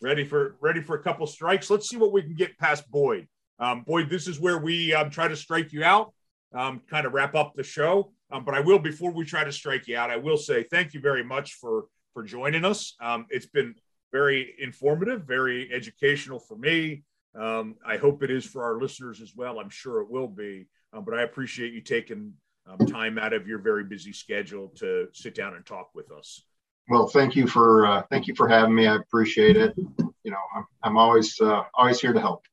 Ready 0.00 0.24
for 0.24 0.56
ready 0.60 0.80
for 0.80 0.96
a 0.96 1.02
couple 1.02 1.26
strikes. 1.26 1.70
Let's 1.70 1.88
see 1.88 1.96
what 1.96 2.12
we 2.12 2.22
can 2.22 2.34
get 2.34 2.58
past 2.58 2.88
Boyd. 2.90 3.26
Um, 3.58 3.82
Boyd, 3.82 4.08
this 4.10 4.28
is 4.28 4.38
where 4.38 4.58
we 4.58 4.94
um, 4.94 5.10
try 5.10 5.28
to 5.28 5.36
strike 5.36 5.72
you 5.72 5.82
out, 5.82 6.12
um, 6.54 6.80
kind 6.88 7.06
of 7.06 7.12
wrap 7.12 7.34
up 7.34 7.54
the 7.54 7.64
show. 7.64 8.12
Um, 8.30 8.44
but 8.44 8.54
I 8.54 8.60
will, 8.60 8.78
before 8.78 9.10
we 9.10 9.24
try 9.24 9.42
to 9.42 9.52
strike 9.52 9.88
you 9.88 9.96
out, 9.96 10.10
I 10.10 10.16
will 10.16 10.36
say 10.36 10.64
thank 10.64 10.94
you 10.94 11.00
very 11.00 11.24
much 11.24 11.54
for 11.54 11.86
for 12.14 12.22
joining 12.22 12.64
us. 12.64 12.94
Um, 13.00 13.26
it's 13.30 13.46
been 13.46 13.74
very 14.12 14.54
informative, 14.58 15.24
very 15.24 15.72
educational 15.72 16.38
for 16.38 16.56
me. 16.56 17.02
Um, 17.38 17.76
I 17.86 17.96
hope 17.96 18.22
it 18.22 18.30
is 18.30 18.44
for 18.44 18.64
our 18.64 18.80
listeners 18.80 19.20
as 19.20 19.34
well. 19.36 19.60
I'm 19.60 19.70
sure 19.70 20.00
it 20.00 20.10
will 20.10 20.28
be. 20.28 20.66
Um, 20.92 21.04
but 21.04 21.14
I 21.14 21.22
appreciate 21.22 21.72
you 21.72 21.80
taking 21.80 22.32
um, 22.68 22.86
time 22.86 23.18
out 23.18 23.32
of 23.32 23.46
your 23.46 23.58
very 23.58 23.84
busy 23.84 24.12
schedule 24.12 24.68
to 24.76 25.08
sit 25.12 25.34
down 25.34 25.54
and 25.54 25.64
talk 25.64 25.90
with 25.94 26.10
us. 26.10 26.42
Well, 26.88 27.06
thank 27.06 27.36
you 27.36 27.46
for 27.46 27.86
uh, 27.86 28.02
thank 28.10 28.26
you 28.26 28.34
for 28.34 28.48
having 28.48 28.74
me. 28.74 28.86
I 28.86 28.96
appreciate 28.96 29.56
it. 29.56 29.74
You 29.76 30.30
know, 30.30 30.38
I'm, 30.54 30.66
I'm 30.82 30.96
always 30.96 31.40
uh, 31.40 31.64
always 31.74 32.00
here 32.00 32.12
to 32.12 32.20
help. 32.20 32.44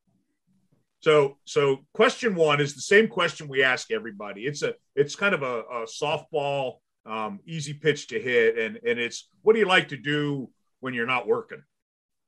So, 0.99 1.37
so 1.45 1.85
question 1.93 2.35
one 2.35 2.59
is 2.59 2.73
the 2.73 2.81
same 2.81 3.07
question 3.07 3.47
we 3.47 3.63
ask 3.63 3.91
everybody. 3.91 4.45
It's 4.45 4.63
a 4.63 4.73
it's 4.95 5.15
kind 5.15 5.35
of 5.35 5.43
a, 5.43 5.59
a 5.61 5.85
softball 5.85 6.77
um, 7.05 7.39
easy 7.45 7.73
pitch 7.73 8.07
to 8.07 8.19
hit, 8.19 8.57
and 8.57 8.77
and 8.77 8.99
it's 8.99 9.29
what 9.41 9.53
do 9.53 9.59
you 9.59 9.67
like 9.67 9.89
to 9.89 9.97
do 9.97 10.49
when 10.79 10.93
you're 10.93 11.05
not 11.05 11.27
working? 11.27 11.61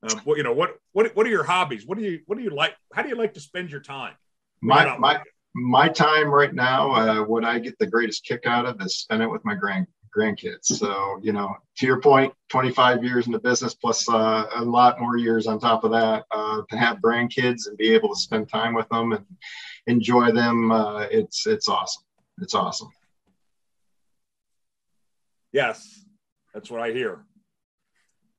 Um, 0.03 0.19
what 0.19 0.37
you 0.37 0.43
know, 0.43 0.53
what 0.53 0.77
what 0.93 1.15
what 1.15 1.25
are 1.25 1.29
your 1.29 1.43
hobbies? 1.43 1.85
What 1.85 1.97
do 1.97 2.03
you 2.03 2.21
what 2.27 2.37
do 2.37 2.43
you 2.43 2.51
like? 2.51 2.75
How 2.93 3.01
do 3.01 3.09
you 3.09 3.15
like 3.15 3.33
to 3.33 3.39
spend 3.39 3.71
your 3.71 3.81
time? 3.81 4.13
My 4.61 4.97
my 4.97 5.21
my 5.57 5.89
time 5.89 6.29
right 6.29 6.53
now, 6.53 6.91
uh, 6.91 7.23
what 7.23 7.43
I 7.43 7.57
get 7.59 7.77
the 7.79 7.87
greatest 7.87 8.23
kick 8.23 8.45
out 8.45 8.65
of 8.65 8.79
is 8.81 8.99
spend 8.99 9.23
it 9.23 9.27
with 9.27 9.43
my 9.43 9.55
grand 9.55 9.87
grandkids. 10.15 10.65
So 10.65 11.19
you 11.21 11.33
know, 11.33 11.55
to 11.77 11.85
your 11.85 11.99
point, 11.99 12.33
25 12.49 13.03
years 13.03 13.25
in 13.25 13.31
the 13.31 13.39
business 13.39 13.73
plus 13.73 14.07
uh, 14.07 14.45
a 14.55 14.63
lot 14.63 14.99
more 15.01 15.17
years 15.17 15.47
on 15.47 15.59
top 15.59 15.83
of 15.83 15.91
that, 15.91 16.25
uh, 16.31 16.61
to 16.69 16.77
have 16.77 16.97
grandkids 16.97 17.67
and 17.67 17.77
be 17.77 17.93
able 17.93 18.09
to 18.09 18.19
spend 18.19 18.49
time 18.49 18.73
with 18.73 18.87
them 18.89 19.13
and 19.13 19.25
enjoy 19.87 20.31
them, 20.31 20.71
uh, 20.71 21.01
it's 21.11 21.47
it's 21.47 21.67
awesome. 21.67 22.03
It's 22.39 22.53
awesome. 22.53 22.89
Yes, 25.51 26.05
that's 26.53 26.69
what 26.69 26.81
I 26.81 26.91
hear. 26.91 27.25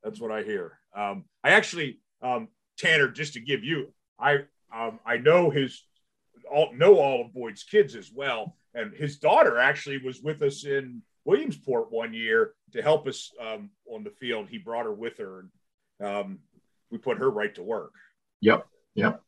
That's 0.03 0.21
what 0.21 0.31
I 0.31 0.43
hear. 0.43 0.79
Um, 0.95 1.25
I 1.43 1.49
actually, 1.49 1.99
um, 2.21 2.47
Tanner, 2.77 3.09
just 3.09 3.33
to 3.33 3.41
give 3.41 3.63
you, 3.63 3.93
I 4.17 4.45
um, 4.73 4.99
I 5.05 5.17
know 5.17 5.49
his 5.49 5.83
all 6.51 6.73
know 6.73 6.99
all 6.99 7.21
of 7.21 7.33
Boyd's 7.33 7.63
kids 7.63 7.95
as 7.95 8.11
well, 8.11 8.55
and 8.73 8.93
his 8.93 9.17
daughter 9.17 9.57
actually 9.57 9.97
was 9.99 10.21
with 10.21 10.41
us 10.41 10.65
in 10.65 11.01
Williamsport 11.25 11.91
one 11.91 12.13
year 12.13 12.53
to 12.73 12.81
help 12.81 13.07
us 13.07 13.31
um, 13.39 13.69
on 13.91 14.03
the 14.03 14.09
field. 14.11 14.47
He 14.49 14.57
brought 14.57 14.85
her 14.85 14.93
with 14.93 15.17
her, 15.17 15.45
and 15.99 16.07
um, 16.07 16.39
we 16.91 16.97
put 16.97 17.17
her 17.17 17.29
right 17.29 17.53
to 17.55 17.63
work. 17.63 17.93
Yep. 18.41 18.67
Yep. 18.95 19.21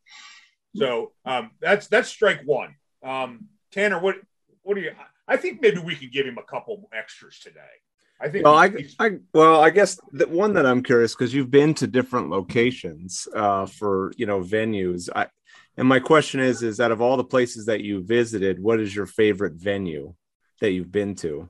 So 0.76 1.12
um, 1.26 1.52
that's 1.60 1.88
that's 1.88 2.10
strike 2.10 2.42
one. 2.46 2.76
Um, 3.04 3.48
Tanner, 3.72 4.00
what 4.00 4.16
what 4.64 4.76
do 4.76 4.82
you? 4.82 4.92
I 5.28 5.38
think 5.38 5.62
maybe 5.62 5.80
we 5.80 5.96
can 5.96 6.10
give 6.12 6.26
him 6.26 6.38
a 6.38 6.44
couple 6.44 6.90
extras 6.94 7.40
today. 7.40 7.60
I 8.20 8.30
think. 8.30 8.46
Well, 8.46 8.56
I, 8.56 8.72
I 9.00 9.18
well, 9.34 9.62
I 9.62 9.70
guess 9.70 10.00
the 10.12 10.28
one 10.28 10.54
that 10.54 10.66
I'm 10.66 10.84
curious 10.84 11.16
because 11.16 11.34
you've 11.34 11.52
been 11.52 11.74
to 11.76 11.88
different 11.88 12.30
locations 12.30 13.28
uh, 13.36 13.66
for 13.66 14.14
you 14.18 14.26
know 14.26 14.42
venues. 14.42 15.10
I 15.14 15.28
and 15.78 15.88
my 15.88 16.00
question 16.00 16.40
is, 16.40 16.64
is 16.64 16.80
out 16.80 16.92
of 16.92 17.02
all 17.02 17.18
the 17.18 17.24
places 17.24 17.66
that 17.66 17.82
you 17.82 18.04
visited, 18.04 18.62
what 18.62 18.80
is 18.80 18.96
your 18.96 19.06
favorite 19.06 19.54
venue 19.54 20.14
that 20.60 20.72
you've 20.72 20.92
been 20.92 21.16
to? 21.16 21.50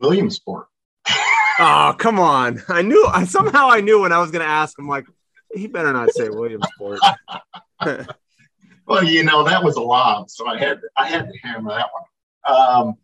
Williamsport. 0.00 0.66
oh, 1.58 1.94
come 1.98 2.18
on! 2.18 2.62
I 2.68 2.82
knew. 2.82 3.06
I 3.06 3.24
somehow 3.24 3.70
I 3.70 3.80
knew 3.80 4.02
when 4.02 4.12
I 4.12 4.18
was 4.18 4.30
going 4.30 4.44
to 4.44 4.50
ask 4.50 4.78
him. 4.78 4.88
Like, 4.88 5.06
he 5.54 5.66
better 5.66 5.92
not 5.92 6.10
say 6.10 6.28
Williamsport. 6.28 6.98
well, 8.86 9.04
you 9.04 9.22
know 9.22 9.44
that 9.44 9.62
was 9.62 9.76
a 9.76 9.80
lob, 9.80 10.28
so 10.28 10.46
I 10.46 10.58
had 10.58 10.80
I 10.96 11.06
had 11.06 11.28
to 11.28 11.38
hammer 11.38 11.70
that 11.70 11.88
one. 11.92 12.56
Um, 12.56 12.94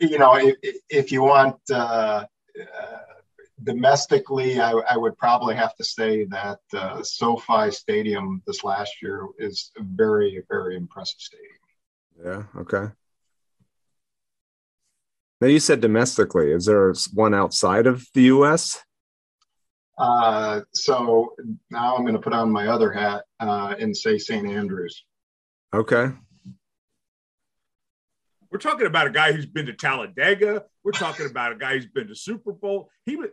you 0.00 0.18
know, 0.18 0.36
if, 0.36 0.76
if 0.88 1.12
you 1.12 1.22
want 1.22 1.56
uh, 1.70 2.24
uh, 2.60 2.98
domestically, 3.64 4.60
I, 4.60 4.72
I, 4.72 4.96
would 4.96 5.16
probably 5.18 5.54
have 5.54 5.74
to 5.76 5.84
say 5.84 6.24
that 6.26 6.60
uh, 6.74 7.02
SoFi 7.02 7.70
Stadium 7.70 8.42
this 8.46 8.64
last 8.64 9.02
year 9.02 9.26
is 9.38 9.70
a 9.76 9.82
very, 9.82 10.42
very 10.48 10.76
impressive 10.76 11.20
stadium. 11.20 11.48
Yeah. 12.24 12.60
Okay. 12.60 12.92
Now 15.40 15.48
you 15.48 15.60
said 15.60 15.80
domestically. 15.80 16.52
Is 16.52 16.66
there 16.66 16.94
one 17.12 17.34
outside 17.34 17.86
of 17.86 18.06
the 18.14 18.22
U.S.? 18.22 18.80
Uh, 19.98 20.60
so 20.72 21.34
now 21.70 21.96
I'm 21.96 22.02
going 22.02 22.14
to 22.14 22.20
put 22.20 22.32
on 22.32 22.50
my 22.50 22.68
other 22.68 22.92
hat 22.92 23.24
uh, 23.40 23.74
and 23.78 23.96
say 23.96 24.18
St. 24.18 24.46
Andrews. 24.46 25.04
Okay. 25.74 26.10
We're 28.50 28.58
talking 28.58 28.86
about 28.86 29.06
a 29.06 29.10
guy 29.10 29.32
who's 29.32 29.46
been 29.46 29.66
to 29.66 29.72
Talladega. 29.72 30.64
We're 30.84 30.92
talking 30.92 31.26
about 31.26 31.52
a 31.52 31.56
guy 31.56 31.74
who's 31.74 31.86
been 31.86 32.08
to 32.08 32.14
Super 32.14 32.52
Bowl. 32.52 32.90
He 33.06 33.16
was 33.16 33.30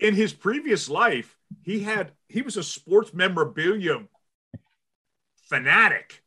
in 0.00 0.14
his 0.14 0.32
previous 0.32 0.88
life. 0.88 1.36
He 1.62 1.80
had 1.80 2.12
he 2.28 2.42
was 2.42 2.56
a 2.56 2.62
sports 2.62 3.12
memorabilia 3.14 4.00
fanatic. 5.48 6.22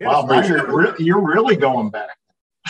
Wow, 0.00 0.26
you're, 0.42 0.76
re- 0.76 0.94
you're 0.98 1.24
really 1.24 1.56
going 1.56 1.90
back. 1.90 2.16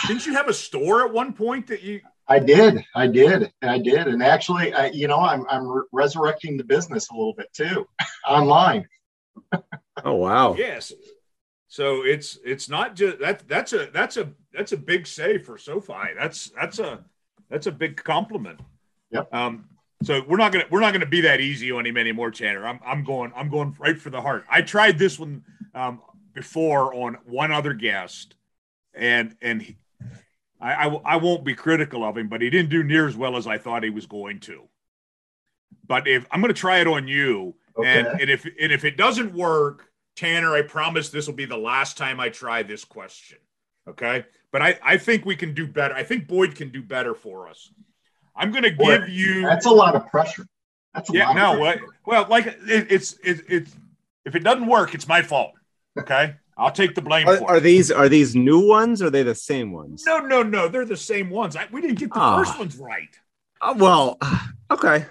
Didn't 0.07 0.25
you 0.25 0.33
have 0.33 0.47
a 0.47 0.53
store 0.53 1.05
at 1.05 1.11
one 1.11 1.33
point 1.33 1.67
that 1.67 1.81
you? 1.81 2.01
I 2.27 2.39
did, 2.39 2.83
I 2.93 3.07
did, 3.07 3.51
I 3.61 3.79
did, 3.79 4.07
and 4.07 4.21
actually, 4.21 4.73
I, 4.73 4.87
you 4.87 5.07
know, 5.07 5.19
I'm 5.19 5.45
I'm 5.49 5.67
re- 5.67 5.83
resurrecting 5.91 6.57
the 6.57 6.63
business 6.63 7.09
a 7.09 7.13
little 7.13 7.33
bit 7.33 7.51
too, 7.53 7.87
online. 8.27 8.87
oh 10.03 10.13
wow! 10.13 10.55
Yes, 10.55 10.93
so 11.67 12.03
it's 12.03 12.37
it's 12.45 12.69
not 12.69 12.95
just 12.95 13.19
that 13.19 13.47
that's 13.47 13.73
a 13.73 13.87
that's 13.93 14.17
a 14.17 14.29
that's 14.53 14.71
a 14.71 14.77
big 14.77 15.07
say 15.07 15.37
for 15.37 15.57
SoFi. 15.57 16.13
That's 16.17 16.49
that's 16.49 16.79
a 16.79 17.03
that's 17.49 17.67
a 17.67 17.71
big 17.71 18.03
compliment. 18.03 18.59
Yep. 19.11 19.33
Um, 19.33 19.69
so 20.03 20.23
we're 20.27 20.37
not 20.37 20.51
gonna 20.51 20.65
we're 20.69 20.79
not 20.79 20.93
gonna 20.93 21.05
be 21.05 21.21
that 21.21 21.39
easy 21.39 21.71
on 21.71 21.85
him 21.85 21.97
anymore, 21.97 22.31
Tanner. 22.31 22.65
I'm 22.65 22.79
I'm 22.85 23.03
going 23.03 23.31
I'm 23.35 23.49
going 23.49 23.75
right 23.79 23.99
for 23.99 24.09
the 24.09 24.21
heart. 24.21 24.45
I 24.49 24.61
tried 24.61 24.99
this 24.99 25.17
one 25.17 25.43
um, 25.73 26.01
before 26.33 26.93
on 26.93 27.17
one 27.25 27.51
other 27.51 27.73
guest, 27.73 28.35
and 28.93 29.35
and 29.41 29.61
he, 29.61 29.77
I, 30.61 30.73
I 30.73 30.87
I 30.87 31.15
won't 31.17 31.43
be 31.43 31.55
critical 31.55 32.03
of 32.03 32.17
him, 32.17 32.27
but 32.27 32.41
he 32.41 32.49
didn't 32.49 32.69
do 32.69 32.83
near 32.83 33.07
as 33.07 33.17
well 33.17 33.37
as 33.37 33.47
I 33.47 33.57
thought 33.57 33.83
he 33.83 33.89
was 33.89 34.05
going 34.05 34.39
to. 34.41 34.67
But 35.87 36.07
if 36.07 36.25
I'm 36.31 36.41
going 36.41 36.53
to 36.53 36.59
try 36.59 36.79
it 36.79 36.87
on 36.87 37.07
you, 37.07 37.55
okay. 37.77 37.99
and 37.99 38.21
and 38.21 38.29
if 38.29 38.45
and 38.45 38.71
if 38.71 38.85
it 38.85 38.97
doesn't 38.97 39.33
work, 39.33 39.89
Tanner, 40.15 40.53
I 40.53 40.61
promise 40.61 41.09
this 41.09 41.27
will 41.27 41.33
be 41.33 41.45
the 41.45 41.57
last 41.57 41.97
time 41.97 42.19
I 42.19 42.29
try 42.29 42.63
this 42.63 42.85
question. 42.85 43.37
Okay. 43.87 44.25
But 44.51 44.61
I, 44.61 44.79
I 44.83 44.97
think 44.97 45.25
we 45.25 45.35
can 45.35 45.53
do 45.53 45.67
better. 45.67 45.93
I 45.93 46.03
think 46.03 46.27
Boyd 46.27 46.55
can 46.55 46.69
do 46.69 46.81
better 46.81 47.13
for 47.13 47.47
us. 47.47 47.71
I'm 48.37 48.51
going 48.51 48.63
to 48.63 48.71
give 48.71 49.09
you. 49.09 49.41
That's 49.41 49.65
a 49.65 49.71
lot 49.71 49.95
of 49.95 50.07
pressure. 50.07 50.45
That's 50.93 51.09
yeah. 51.11 51.33
no. 51.33 51.59
What? 51.59 51.79
Well, 52.05 52.27
like 52.29 52.47
it, 52.47 52.57
it's 52.89 53.13
it, 53.23 53.41
it's 53.47 53.75
if 54.25 54.35
it 54.35 54.43
doesn't 54.43 54.67
work, 54.67 54.93
it's 54.95 55.07
my 55.07 55.21
fault. 55.21 55.53
Okay. 55.99 56.35
I'll 56.57 56.71
take 56.71 56.95
the 56.95 57.01
blame 57.01 57.27
are, 57.27 57.37
for 57.37 57.49
are 57.49 57.59
these 57.59 57.91
are 57.91 58.09
these 58.09 58.35
new 58.35 58.67
ones? 58.67 59.01
Or 59.01 59.07
are 59.07 59.09
they 59.09 59.23
the 59.23 59.35
same 59.35 59.71
ones? 59.71 60.03
No, 60.05 60.19
no, 60.19 60.41
no. 60.41 60.67
They're 60.67 60.85
the 60.85 60.97
same 60.97 61.29
ones. 61.29 61.55
I, 61.55 61.67
we 61.71 61.81
didn't 61.81 61.99
get 61.99 62.13
the 62.13 62.19
oh. 62.19 62.37
first 62.37 62.57
ones 62.57 62.77
right. 62.77 63.15
Uh, 63.61 63.75
well, 63.77 64.17
okay. 64.71 65.05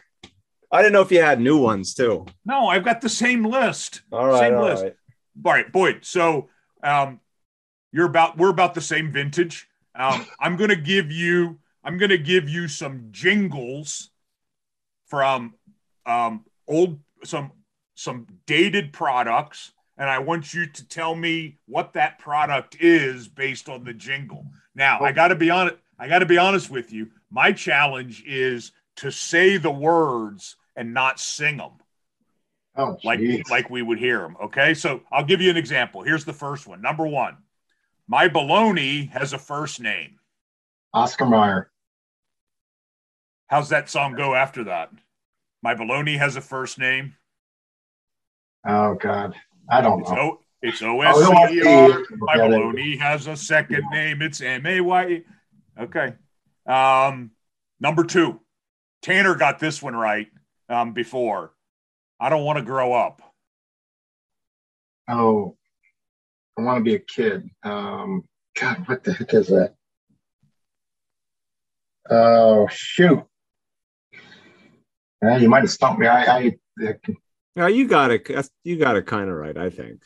I 0.72 0.82
didn't 0.82 0.92
know 0.92 1.02
if 1.02 1.12
you 1.12 1.22
had 1.22 1.40
new 1.40 1.58
ones 1.58 1.94
too. 1.94 2.26
No, 2.44 2.66
I've 2.66 2.84
got 2.84 3.00
the 3.00 3.08
same 3.08 3.44
list. 3.44 4.02
All 4.10 4.26
right, 4.26 4.40
same 4.40 4.54
all 4.56 4.64
list. 4.64 4.82
Right. 4.82 4.96
All 5.44 5.52
right, 5.52 5.72
Boyd. 5.72 6.04
So 6.04 6.48
um, 6.82 7.20
you're 7.92 8.06
about 8.06 8.36
we're 8.36 8.50
about 8.50 8.74
the 8.74 8.80
same 8.80 9.12
vintage. 9.12 9.68
Um, 9.94 10.26
I'm 10.40 10.56
gonna 10.56 10.76
give 10.76 11.12
you 11.12 11.58
I'm 11.86 11.98
gonna 11.98 12.18
give 12.18 12.48
you 12.48 12.66
some 12.66 13.08
jingles 13.12 14.10
from 15.06 15.54
um, 16.04 16.44
old 16.66 16.98
some 17.22 17.52
some 17.94 18.26
dated 18.44 18.92
products, 18.92 19.72
and 19.96 20.10
I 20.10 20.18
want 20.18 20.52
you 20.52 20.66
to 20.66 20.88
tell 20.88 21.14
me 21.14 21.58
what 21.66 21.92
that 21.92 22.18
product 22.18 22.76
is 22.80 23.28
based 23.28 23.68
on 23.68 23.84
the 23.84 23.94
jingle. 23.94 24.46
Now, 24.74 25.00
I 25.00 25.12
got 25.12 25.28
to 25.28 25.36
be 25.36 25.48
honest. 25.48 25.76
I 25.96 26.08
got 26.08 26.18
to 26.18 26.26
be 26.26 26.38
honest 26.38 26.70
with 26.70 26.92
you. 26.92 27.12
My 27.30 27.52
challenge 27.52 28.24
is 28.26 28.72
to 28.96 29.12
say 29.12 29.56
the 29.56 29.70
words 29.70 30.56
and 30.74 30.92
not 30.92 31.20
sing 31.20 31.58
them. 31.58 31.70
Oh, 32.76 32.98
like 33.04 33.20
like 33.48 33.70
we 33.70 33.82
would 33.82 34.00
hear 34.00 34.22
them. 34.22 34.36
Okay, 34.42 34.74
so 34.74 35.02
I'll 35.12 35.24
give 35.24 35.40
you 35.40 35.50
an 35.50 35.56
example. 35.56 36.02
Here's 36.02 36.24
the 36.24 36.32
first 36.32 36.66
one. 36.66 36.82
Number 36.82 37.06
one, 37.06 37.36
my 38.08 38.28
baloney 38.28 39.08
has 39.10 39.32
a 39.32 39.38
first 39.38 39.80
name. 39.80 40.18
Oscar 40.92 41.26
Mayer. 41.26 41.70
How's 43.48 43.68
that 43.68 43.88
song 43.88 44.14
go 44.14 44.34
after 44.34 44.64
that? 44.64 44.90
My 45.62 45.74
baloney 45.74 46.18
has 46.18 46.36
a 46.36 46.40
first 46.40 46.78
name. 46.78 47.14
Oh 48.66 48.94
God, 48.94 49.34
I 49.70 49.80
don't 49.80 50.00
it's 50.00 50.10
know. 50.10 50.16
O- 50.18 50.40
it's 50.62 50.82
O 50.82 51.00
S 51.00 51.50
C 51.50 51.58
E 51.58 51.62
R. 51.62 52.02
My 52.18 52.36
baloney 52.36 52.98
has 52.98 53.26
a 53.26 53.36
second 53.36 53.84
name. 53.90 54.22
It's 54.22 54.40
M 54.40 54.66
A 54.66 54.80
Y. 54.80 55.22
Okay. 55.78 56.14
Um, 56.66 57.30
number 57.78 58.02
two, 58.02 58.40
Tanner 59.02 59.36
got 59.36 59.60
this 59.60 59.80
one 59.80 59.94
right 59.94 60.28
um, 60.68 60.92
before. 60.92 61.52
I 62.18 62.28
don't 62.28 62.44
want 62.44 62.58
to 62.58 62.64
grow 62.64 62.92
up. 62.92 63.22
Oh, 65.08 65.56
I 66.58 66.62
want 66.62 66.78
to 66.78 66.84
be 66.84 66.96
a 66.96 66.98
kid. 66.98 67.48
Um, 67.62 68.24
God, 68.58 68.88
what 68.88 69.04
the 69.04 69.12
heck 69.12 69.34
is 69.34 69.48
that? 69.48 69.74
Oh, 72.10 72.66
shoot. 72.68 73.22
Yeah, 75.26 75.36
you 75.38 75.48
might 75.48 75.60
have 75.60 75.70
stumped 75.70 76.00
me. 76.00 76.06
I, 76.06 76.38
I, 76.38 76.56
yeah, 77.56 77.68
you 77.68 77.86
got 77.88 78.10
it. 78.10 78.28
You 78.64 78.78
got 78.78 78.96
it 78.96 79.06
kind 79.06 79.28
of 79.28 79.36
right, 79.36 79.56
I 79.56 79.70
think. 79.70 80.02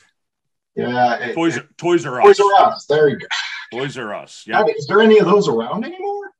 Yeah. 0.75 1.15
It, 1.17 1.33
Toys, 1.35 1.57
it, 1.57 1.77
Toys 1.77 2.05
R 2.05 2.21
Us. 2.21 2.37
Toys 2.37 2.39
R 2.39 2.65
Us. 2.65 2.85
There 2.85 3.09
you 3.09 3.19
go. 3.19 3.27
Toys 3.71 3.97
R 3.97 4.13
Us. 4.13 4.43
Yeah. 4.47 4.63
Is 4.65 4.87
there 4.87 5.01
any 5.01 5.19
of 5.19 5.25
those 5.25 5.47
around 5.47 5.85
anymore? 5.85 6.31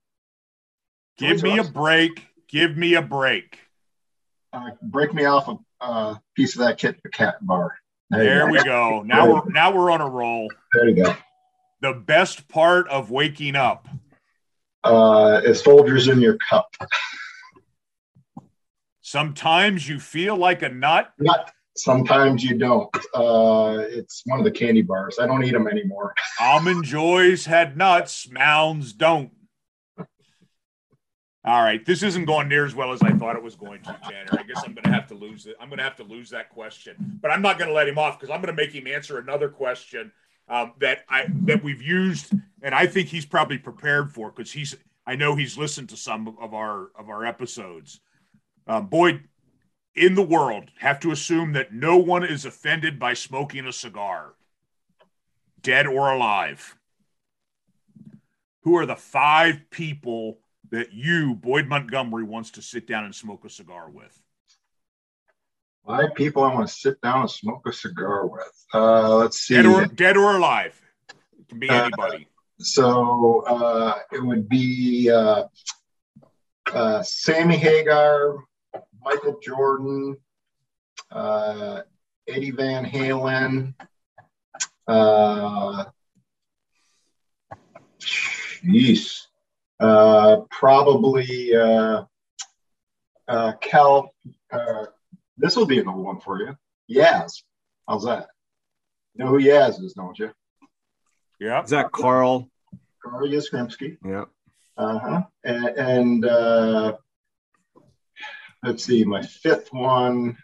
Give 1.17 1.41
Toys 1.41 1.43
me 1.43 1.57
a 1.59 1.63
break. 1.63 2.27
Give 2.47 2.75
me 2.75 2.95
a 2.95 3.01
break 3.01 3.59
uh, 4.53 4.71
break 4.82 5.13
me 5.13 5.25
off 5.25 5.47
a 5.47 5.57
uh, 5.82 6.15
piece 6.36 6.55
of 6.55 6.59
that 6.59 6.77
Kit 6.77 6.97
Kat 7.11 7.36
bar. 7.41 7.75
There, 8.09 8.23
there 8.23 8.45
go. 8.45 8.51
we 8.51 8.63
go. 8.63 9.03
Now 9.05 9.32
we're 9.32 9.49
now 9.49 9.71
we're 9.71 9.91
on 9.91 10.01
a 10.01 10.09
roll. 10.09 10.49
There 10.73 10.89
you 10.89 11.03
go. 11.03 11.15
The 11.82 11.93
best 11.93 12.47
part 12.47 12.88
of 12.89 13.09
waking 13.09 13.55
up. 13.55 13.88
Uh, 14.84 15.41
as 15.45 15.61
Folgers 15.61 16.11
in 16.11 16.21
your 16.21 16.38
cup. 16.38 16.75
Sometimes 19.12 19.89
you 19.89 19.99
feel 19.99 20.38
like 20.38 20.62
a 20.62 20.70
nut. 20.70 21.12
Nut. 21.20 21.51
Sometimes 21.76 22.45
you 22.45 22.57
don't. 22.57 22.89
Uh, 23.14 23.84
it's 23.89 24.22
one 24.26 24.39
of 24.39 24.45
the 24.45 24.51
candy 24.51 24.84
bars. 24.84 25.20
I 25.20 25.28
don't 25.28 25.43
eat 25.43 25.51
them 25.51 25.68
anymore. 25.68 26.14
Almond 26.39 26.86
Joys 26.86 27.43
had 27.45 27.76
nuts. 27.76 28.30
Mounds 28.32 28.93
don't. 28.93 29.32
All 31.43 31.62
right, 31.62 31.86
this 31.86 32.03
isn't 32.03 32.24
going 32.24 32.47
near 32.47 32.66
as 32.66 32.74
well 32.74 32.93
as 32.93 33.01
I 33.01 33.12
thought 33.12 33.36
it 33.36 33.43
was 33.43 33.57
going 33.57 33.82
to, 33.82 33.99
Tanner. 34.01 34.32
I 34.32 34.43
guess 34.43 34.64
I'm 34.64 34.74
going 34.74 34.86
to 34.86 34.93
have 34.93 35.07
to 35.07 35.16
lose 35.16 35.45
it. 35.45 35.57
I'm 35.59 35.68
going 35.68 35.80
to 35.80 35.84
have 35.84 35.97
to 35.97 36.03
lose 36.05 36.30
that 36.30 36.49
question, 36.49 37.20
but 37.22 37.32
I'm 37.32 37.41
not 37.41 37.57
going 37.57 37.68
to 37.68 37.74
let 37.74 37.89
him 37.89 37.97
off 37.97 38.18
because 38.18 38.34
I'm 38.34 38.41
going 38.41 38.55
to 38.55 38.62
make 38.62 38.72
him 38.72 38.88
answer 38.88 39.18
another 39.18 39.49
question 39.49 40.14
um, 40.47 40.72
that 40.80 40.99
I 41.09 41.26
that 41.47 41.62
we've 41.62 41.82
used, 41.82 42.32
and 42.62 42.74
I 42.74 42.88
think 42.88 43.09
he's 43.09 43.26
probably 43.26 43.57
prepared 43.57 44.14
for 44.14 44.32
because 44.32 44.53
he's. 44.53 44.78
I 45.05 45.16
know 45.16 45.36
he's 45.36 45.57
listened 45.57 45.89
to 45.89 45.97
some 45.97 46.38
of 46.39 46.53
our 46.53 46.91
of 46.97 47.09
our 47.09 47.26
episodes. 47.26 47.99
Um, 48.68 48.88
Boyd, 48.88 49.28
in 49.95 50.16
the 50.16 50.24
world, 50.24 50.72
have 50.80 50.99
to 51.01 51.12
assume 51.12 51.53
that 51.53 51.74
no 51.74 51.97
one 51.97 52.24
is 52.24 52.45
offended 52.45 52.99
by 52.99 53.14
smoking 53.14 53.66
a 53.66 53.74
cigar, 53.74 54.34
dead 55.62 55.88
or 55.88 56.12
alive. 56.12 56.78
Who 58.62 58.78
are 58.78 58.86
the 58.86 58.95
five 58.95 59.70
people? 59.70 60.39
that 60.72 60.93
you, 60.93 61.36
Boyd 61.36 61.68
Montgomery, 61.68 62.24
wants 62.24 62.51
to 62.51 62.62
sit 62.62 62.88
down 62.88 63.05
and 63.05 63.14
smoke 63.14 63.45
a 63.45 63.49
cigar 63.49 63.89
with? 63.89 64.18
Five 65.86 66.16
people 66.16 66.43
I 66.43 66.53
want 66.53 66.68
to 66.68 66.74
sit 66.74 66.99
down 67.01 67.22
and 67.22 67.30
smoke 67.30 67.68
a 67.68 67.74
cigar 67.74 68.26
with. 68.26 68.66
Uh, 68.74 69.16
let's 69.16 69.39
see. 69.39 69.55
Dead 69.55 69.66
or, 69.66 69.86
dead 69.86 70.18
or 70.18 70.36
alive. 70.38 70.80
It 71.39 71.49
can 71.49 71.59
be 71.59 71.70
uh, 71.70 71.86
anybody. 71.86 72.28
Uh, 72.59 72.64
so 72.64 73.43
uh, 73.47 73.95
it 74.12 74.24
would 74.24 74.47
be 74.47 75.09
uh, 75.09 75.43
uh, 76.74 77.03
Sammy 77.03 77.57
Hagar, 77.57 78.38
Michael 79.04 79.39
Jordan, 79.41 80.18
Eddie 82.28 82.52
Van 82.52 82.86
Halen. 82.86 83.74
Jeez. 88.64 89.28
Uh, 89.80 90.41
probably 90.52 91.56
uh, 91.56 92.04
uh, 93.28 93.54
Cal. 93.62 94.14
Uh, 94.52 94.86
this 95.38 95.56
will 95.56 95.66
be 95.66 95.80
another 95.80 95.97
one 95.97 96.20
for 96.20 96.39
you. 96.39 96.56
Yaz. 96.89 97.41
How's 97.88 98.06
that? 98.06 98.28
You 99.16 99.26
know 99.26 99.32
who 99.32 99.39
Yaz 99.41 99.82
is, 99.84 99.93
don't 99.93 100.18
you? 100.20 100.32
Yeah. 101.39 101.64
Is 101.64 101.72
that 101.72 101.91
Carl? 101.91 102.47
Carl 103.04 103.28
Yastrzemski. 103.28 103.97
Yeah. 104.06 104.26
Uh 104.78 104.99
huh. 104.99 105.22
And, 105.43 105.66
and 105.66 106.26
uh, 106.26 106.97
let's 108.64 108.84
see, 108.84 109.03
my 109.03 109.22
fifth 109.22 109.72
one 109.72 110.38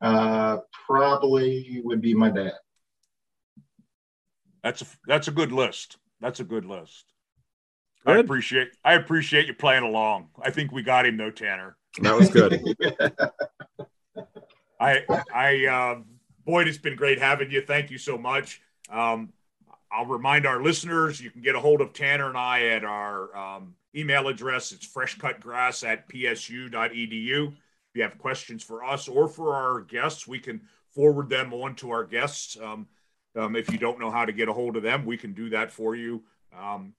uh, 0.00 0.58
probably 0.86 1.80
would 1.84 2.00
be 2.00 2.14
my 2.14 2.30
dad. 2.30 2.52
That's 4.62 4.82
a 4.82 4.86
that's 5.06 5.28
a 5.28 5.32
good 5.32 5.52
list. 5.52 5.96
That's 6.20 6.40
a 6.40 6.44
good 6.44 6.64
list. 6.64 7.04
Good. 8.04 8.16
I 8.16 8.20
appreciate 8.20 8.68
I 8.84 8.94
appreciate 8.94 9.46
you 9.46 9.54
playing 9.54 9.84
along. 9.84 10.28
I 10.42 10.50
think 10.50 10.72
we 10.72 10.82
got 10.82 11.06
him 11.06 11.16
though, 11.16 11.30
Tanner. 11.30 11.76
That 12.00 12.16
was 12.16 12.28
good. 12.28 12.62
I 14.80 15.02
I 15.32 15.66
uh, 15.66 16.02
Boyd, 16.44 16.68
it's 16.68 16.78
been 16.78 16.96
great 16.96 17.18
having 17.18 17.50
you. 17.50 17.62
Thank 17.62 17.90
you 17.90 17.98
so 17.98 18.18
much. 18.18 18.60
Um, 18.90 19.32
I'll 19.90 20.06
remind 20.06 20.46
our 20.46 20.62
listeners 20.62 21.20
you 21.20 21.30
can 21.30 21.42
get 21.42 21.54
a 21.54 21.60
hold 21.60 21.80
of 21.80 21.92
Tanner 21.92 22.28
and 22.28 22.36
I 22.36 22.66
at 22.66 22.84
our 22.84 23.36
um, 23.36 23.74
email 23.94 24.28
address. 24.28 24.72
It's 24.72 24.86
freshcutgrass 24.86 25.86
at 25.86 26.08
psu.edu. 26.08 27.48
If 27.48 27.54
you 27.94 28.02
have 28.02 28.18
questions 28.18 28.62
for 28.62 28.84
us 28.84 29.08
or 29.08 29.28
for 29.28 29.54
our 29.54 29.80
guests, 29.80 30.26
we 30.26 30.38
can 30.38 30.60
forward 30.90 31.28
them 31.28 31.52
on 31.52 31.74
to 31.76 31.90
our 31.90 32.04
guests. 32.04 32.56
Um, 32.60 32.88
um, 33.36 33.54
if 33.54 33.70
you 33.70 33.78
don't 33.78 34.00
know 34.00 34.10
how 34.10 34.24
to 34.24 34.32
get 34.32 34.48
a 34.48 34.52
hold 34.52 34.76
of 34.76 34.82
them, 34.82 35.04
we 35.04 35.16
can 35.16 35.32
do 35.32 35.50
that 35.50 35.70
for 35.70 35.94
you. 35.94 36.22
Um, 36.58 36.94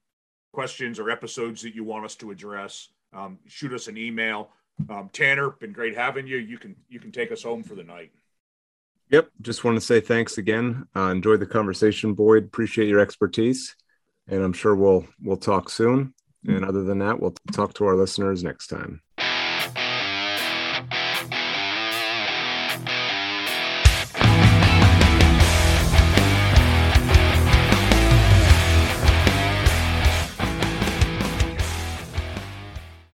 questions 0.54 1.00
or 1.00 1.10
episodes 1.10 1.62
that 1.64 1.76
you 1.76 1.84
want 1.84 2.06
us 2.06 2.16
to 2.16 2.32
address, 2.32 2.90
um, 3.14 3.40
shoot 3.48 3.74
us 3.74 3.88
an 3.88 3.98
email. 3.98 4.50
Um, 4.90 5.10
Tanner, 5.12 5.52
been 5.52 5.74
great 5.74 5.96
having 5.96 6.28
you. 6.28 6.38
You 6.38 6.58
can 6.58 6.76
you 6.88 7.00
can 7.00 7.12
take 7.12 7.32
us 7.32 7.44
home 7.44 7.64
for 7.64 7.74
the 7.76 7.84
night. 7.84 8.12
Yep. 9.10 9.30
Just 9.42 9.64
want 9.64 9.78
to 9.78 9.82
say 9.82 10.02
thanks 10.02 10.38
again. 10.38 10.86
Uh, 10.96 11.10
enjoyed 11.10 11.40
the 11.40 11.46
conversation, 11.46 12.14
Boyd. 12.14 12.46
Appreciate 12.46 12.90
your 12.90 13.00
expertise, 13.00 13.76
and 14.28 14.44
I'm 14.44 14.54
sure 14.54 14.76
we'll 14.76 15.08
we'll 15.22 15.38
talk 15.38 15.70
soon. 15.70 16.14
And 16.46 16.64
other 16.64 16.84
than 16.84 17.00
that, 17.00 17.20
we'll 17.20 17.36
talk 17.52 17.74
to 17.76 17.86
our 17.86 17.96
listeners 17.96 18.44
next 18.44 18.68
time. 18.68 19.02